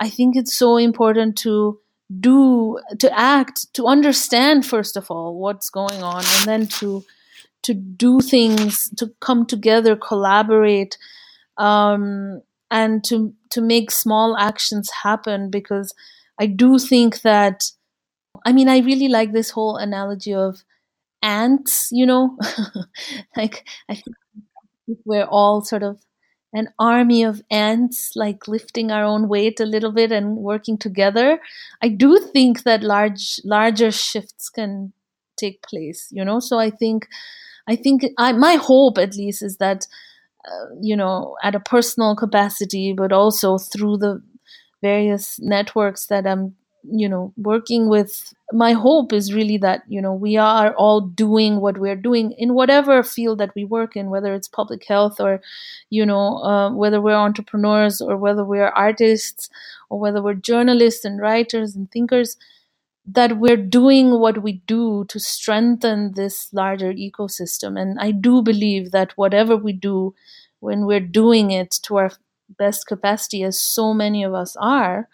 i 0.00 0.08
think 0.10 0.36
it's 0.36 0.54
so 0.54 0.76
important 0.76 1.36
to 1.36 1.78
do 2.20 2.78
to 2.98 3.18
act 3.18 3.72
to 3.74 3.86
understand 3.86 4.64
first 4.64 4.96
of 4.96 5.10
all 5.10 5.36
what's 5.36 5.70
going 5.70 6.02
on 6.02 6.22
and 6.36 6.44
then 6.44 6.66
to 6.66 7.04
to 7.62 7.74
do 7.74 8.20
things 8.20 8.90
to 8.96 9.12
come 9.20 9.44
together 9.44 9.96
collaborate 9.96 10.96
um, 11.58 12.40
and 12.70 13.02
to 13.04 13.34
to 13.50 13.60
make 13.60 13.90
small 13.90 14.36
actions 14.36 14.90
happen 15.02 15.50
because 15.50 15.92
i 16.38 16.46
do 16.46 16.78
think 16.78 17.22
that 17.22 17.64
I 18.44 18.52
mean, 18.52 18.68
I 18.68 18.78
really 18.78 19.08
like 19.08 19.32
this 19.32 19.50
whole 19.50 19.76
analogy 19.76 20.32
of 20.32 20.62
ants, 21.22 21.88
you 21.90 22.06
know, 22.06 22.38
like 23.36 23.66
I 23.88 23.94
think 23.94 24.16
we're 25.04 25.24
all 25.24 25.62
sort 25.62 25.82
of 25.82 25.98
an 26.56 26.68
army 26.78 27.22
of 27.22 27.42
ants, 27.50 28.12
like 28.16 28.48
lifting 28.48 28.90
our 28.90 29.04
own 29.04 29.28
weight 29.28 29.60
a 29.60 29.66
little 29.66 29.92
bit 29.92 30.12
and 30.12 30.38
working 30.38 30.78
together. 30.78 31.38
I 31.82 31.88
do 31.88 32.18
think 32.18 32.64
that 32.64 32.82
large, 32.82 33.40
larger 33.44 33.92
shifts 33.92 34.48
can 34.50 34.92
take 35.36 35.62
place, 35.62 36.08
you 36.10 36.24
know. 36.24 36.40
So 36.40 36.58
I 36.58 36.70
think, 36.70 37.08
I 37.68 37.76
think 37.76 38.04
I, 38.18 38.32
my 38.32 38.54
hope 38.54 38.98
at 38.98 39.16
least 39.16 39.42
is 39.42 39.58
that, 39.58 39.86
uh, 40.46 40.66
you 40.80 40.96
know, 40.96 41.36
at 41.42 41.54
a 41.54 41.60
personal 41.60 42.16
capacity, 42.16 42.92
but 42.92 43.12
also 43.12 43.58
through 43.58 43.98
the 43.98 44.22
various 44.82 45.38
networks 45.40 46.06
that 46.06 46.26
I'm 46.26 46.54
you 46.88 47.08
know 47.08 47.32
working 47.36 47.88
with 47.88 48.32
my 48.52 48.72
hope 48.72 49.12
is 49.12 49.34
really 49.34 49.58
that 49.58 49.82
you 49.88 50.00
know 50.00 50.14
we 50.14 50.36
are 50.36 50.72
all 50.74 51.00
doing 51.00 51.60
what 51.60 51.78
we're 51.78 51.96
doing 51.96 52.32
in 52.32 52.54
whatever 52.54 53.02
field 53.02 53.38
that 53.38 53.54
we 53.56 53.64
work 53.64 53.96
in 53.96 54.08
whether 54.08 54.34
it's 54.34 54.46
public 54.46 54.84
health 54.86 55.20
or 55.20 55.40
you 55.90 56.06
know 56.06 56.36
uh, 56.38 56.70
whether 56.72 57.00
we're 57.00 57.14
entrepreneurs 57.14 58.00
or 58.00 58.16
whether 58.16 58.44
we're 58.44 58.68
artists 58.68 59.50
or 59.90 59.98
whether 59.98 60.22
we're 60.22 60.34
journalists 60.34 61.04
and 61.04 61.20
writers 61.20 61.74
and 61.74 61.90
thinkers 61.90 62.36
that 63.04 63.38
we're 63.38 63.56
doing 63.56 64.18
what 64.20 64.42
we 64.42 64.54
do 64.66 65.04
to 65.08 65.20
strengthen 65.20 66.12
this 66.14 66.52
larger 66.52 66.92
ecosystem. 66.92 67.80
And 67.80 67.98
i 67.98 68.12
do 68.12 68.42
believe 68.42 68.92
that 68.92 69.12
whatever 69.16 69.56
we 69.56 69.72
do 69.72 70.14
when 70.60 70.86
we're 70.86 71.00
doing 71.00 71.50
it 71.50 71.70
to 71.82 71.96
our 71.96 72.12
best 72.58 72.86
capacity 72.86 73.42
as 73.42 73.60
so 73.60 73.92
many 73.92 74.22
of 74.22 74.34
us 74.34 74.56
are 74.60 75.08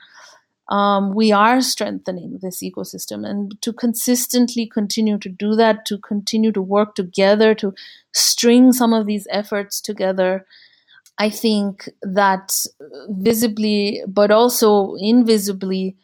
um, 0.73 1.15
we 1.15 1.31
are 1.33 1.61
strengthening 1.61 2.39
this 2.41 2.63
ecosystem 2.63 3.29
and 3.29 3.61
to 3.61 3.75
consistently 3.75 4.67
continue 4.67 5.19
to 5.19 5.29
do 5.29 5.55
that 5.55 5.85
to 5.85 5.99
continue 5.99 6.51
to 6.51 6.63
work 6.63 6.95
together 6.95 7.55
to 7.55 7.75
string 8.15 8.73
some 8.73 8.95
of 8.95 9.07
these 9.07 9.27
efforts 9.31 9.83
together 9.83 10.47
i 11.19 11.29
think 11.29 11.91
that 12.01 12.57
visibly 13.11 14.03
but 14.09 14.31
also 14.31 14.95
invisibly 14.99 15.95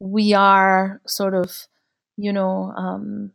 we 0.00 0.34
are 0.34 1.00
sort 1.06 1.34
of 1.34 1.68
you 2.16 2.32
know 2.32 2.72
um, 2.76 3.30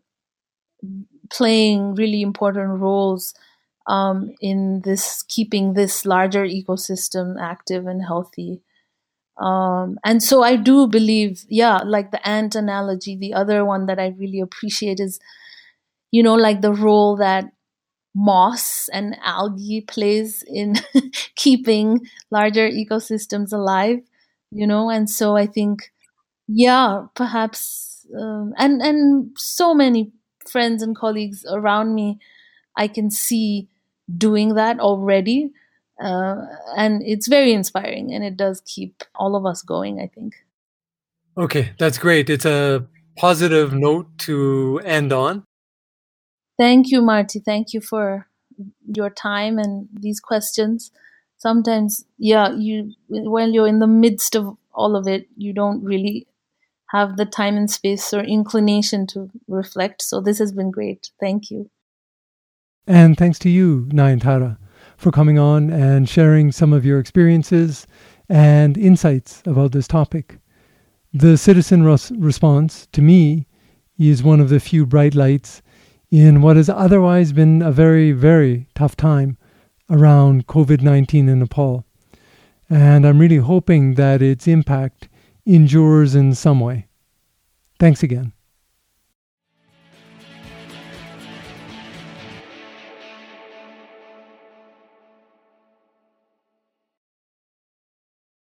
playing 1.29 1.95
really 1.95 2.21
important 2.21 2.81
roles 2.81 3.33
um, 3.87 4.35
in 4.41 4.81
this 4.81 5.23
keeping 5.23 5.73
this 5.73 6.05
larger 6.05 6.43
ecosystem 6.45 7.41
active 7.41 7.87
and 7.87 8.03
healthy 8.03 8.61
um, 9.37 9.97
and 10.03 10.21
so 10.21 10.43
I 10.43 10.55
do 10.55 10.87
believe, 10.87 11.45
yeah, 11.49 11.79
like 11.85 12.11
the 12.11 12.25
ant 12.27 12.55
analogy, 12.55 13.15
the 13.15 13.33
other 13.33 13.65
one 13.65 13.87
that 13.87 13.99
I 13.99 14.09
really 14.17 14.39
appreciate 14.39 14.99
is, 14.99 15.19
you 16.11 16.23
know, 16.23 16.35
like 16.35 16.61
the 16.61 16.73
role 16.73 17.15
that 17.17 17.45
moss 18.15 18.89
and 18.89 19.17
algae 19.23 19.81
plays 19.81 20.43
in 20.47 20.75
keeping 21.35 22.01
larger 22.31 22.69
ecosystems 22.69 23.53
alive, 23.53 23.99
you 24.51 24.67
know, 24.67 24.89
and 24.89 25.09
so 25.09 25.37
I 25.37 25.47
think, 25.47 25.91
yeah, 26.47 27.05
perhaps, 27.15 28.05
um, 28.19 28.53
and 28.57 28.81
and 28.81 29.31
so 29.37 29.73
many 29.73 30.11
friends 30.49 30.83
and 30.83 30.95
colleagues 30.95 31.45
around 31.49 31.95
me, 31.95 32.19
I 32.77 32.87
can 32.87 33.11
see 33.11 33.69
doing 34.17 34.55
that 34.55 34.79
already. 34.79 35.51
Uh, 36.01 36.47
and 36.75 37.03
it's 37.03 37.27
very 37.27 37.53
inspiring 37.53 38.13
and 38.13 38.23
it 38.23 38.35
does 38.35 38.61
keep 38.65 39.03
all 39.15 39.35
of 39.35 39.45
us 39.45 39.61
going, 39.61 39.99
I 39.99 40.07
think. 40.07 40.35
Okay, 41.37 41.71
that's 41.77 41.97
great. 41.97 42.29
It's 42.29 42.45
a 42.45 42.85
positive 43.17 43.73
note 43.73 44.07
to 44.19 44.81
end 44.83 45.13
on. 45.13 45.43
Thank 46.57 46.91
you, 46.91 47.01
Marty. 47.01 47.39
Thank 47.39 47.73
you 47.73 47.81
for 47.81 48.27
your 48.85 49.09
time 49.09 49.57
and 49.57 49.87
these 49.93 50.19
questions. 50.19 50.91
Sometimes, 51.37 52.05
yeah, 52.17 52.51
you 52.51 52.93
when 53.09 53.53
you're 53.53 53.67
in 53.67 53.79
the 53.79 53.87
midst 53.87 54.35
of 54.35 54.57
all 54.73 54.95
of 54.95 55.07
it, 55.07 55.27
you 55.37 55.53
don't 55.53 55.83
really 55.83 56.27
have 56.91 57.17
the 57.17 57.25
time 57.25 57.55
and 57.57 57.71
space 57.71 58.13
or 58.13 58.21
inclination 58.21 59.07
to 59.07 59.29
reflect. 59.47 60.01
So 60.01 60.19
this 60.19 60.39
has 60.39 60.51
been 60.51 60.71
great. 60.71 61.09
Thank 61.19 61.49
you. 61.49 61.69
And 62.85 63.17
thanks 63.17 63.39
to 63.39 63.49
you, 63.49 63.87
Nayantara, 63.91 64.57
for 65.01 65.11
coming 65.11 65.39
on 65.39 65.71
and 65.71 66.07
sharing 66.07 66.51
some 66.51 66.71
of 66.71 66.85
your 66.85 66.99
experiences 66.99 67.87
and 68.29 68.77
insights 68.77 69.41
about 69.47 69.71
this 69.71 69.87
topic. 69.87 70.37
The 71.11 71.37
citizen 71.37 71.83
res- 71.83 72.11
response, 72.11 72.87
to 72.91 73.01
me, 73.01 73.47
is 73.97 74.21
one 74.21 74.39
of 74.39 74.49
the 74.49 74.59
few 74.59 74.85
bright 74.85 75.15
lights 75.15 75.63
in 76.11 76.41
what 76.41 76.55
has 76.55 76.69
otherwise 76.69 77.33
been 77.33 77.63
a 77.63 77.71
very, 77.71 78.11
very 78.11 78.67
tough 78.75 78.95
time 78.95 79.37
around 79.89 80.45
COVID 80.45 80.81
19 80.81 81.27
in 81.27 81.39
Nepal. 81.39 81.83
And 82.69 83.05
I'm 83.05 83.19
really 83.19 83.37
hoping 83.37 83.95
that 83.95 84.21
its 84.21 84.47
impact 84.47 85.09
endures 85.45 86.13
in 86.13 86.35
some 86.35 86.59
way. 86.59 86.87
Thanks 87.79 88.03
again. 88.03 88.33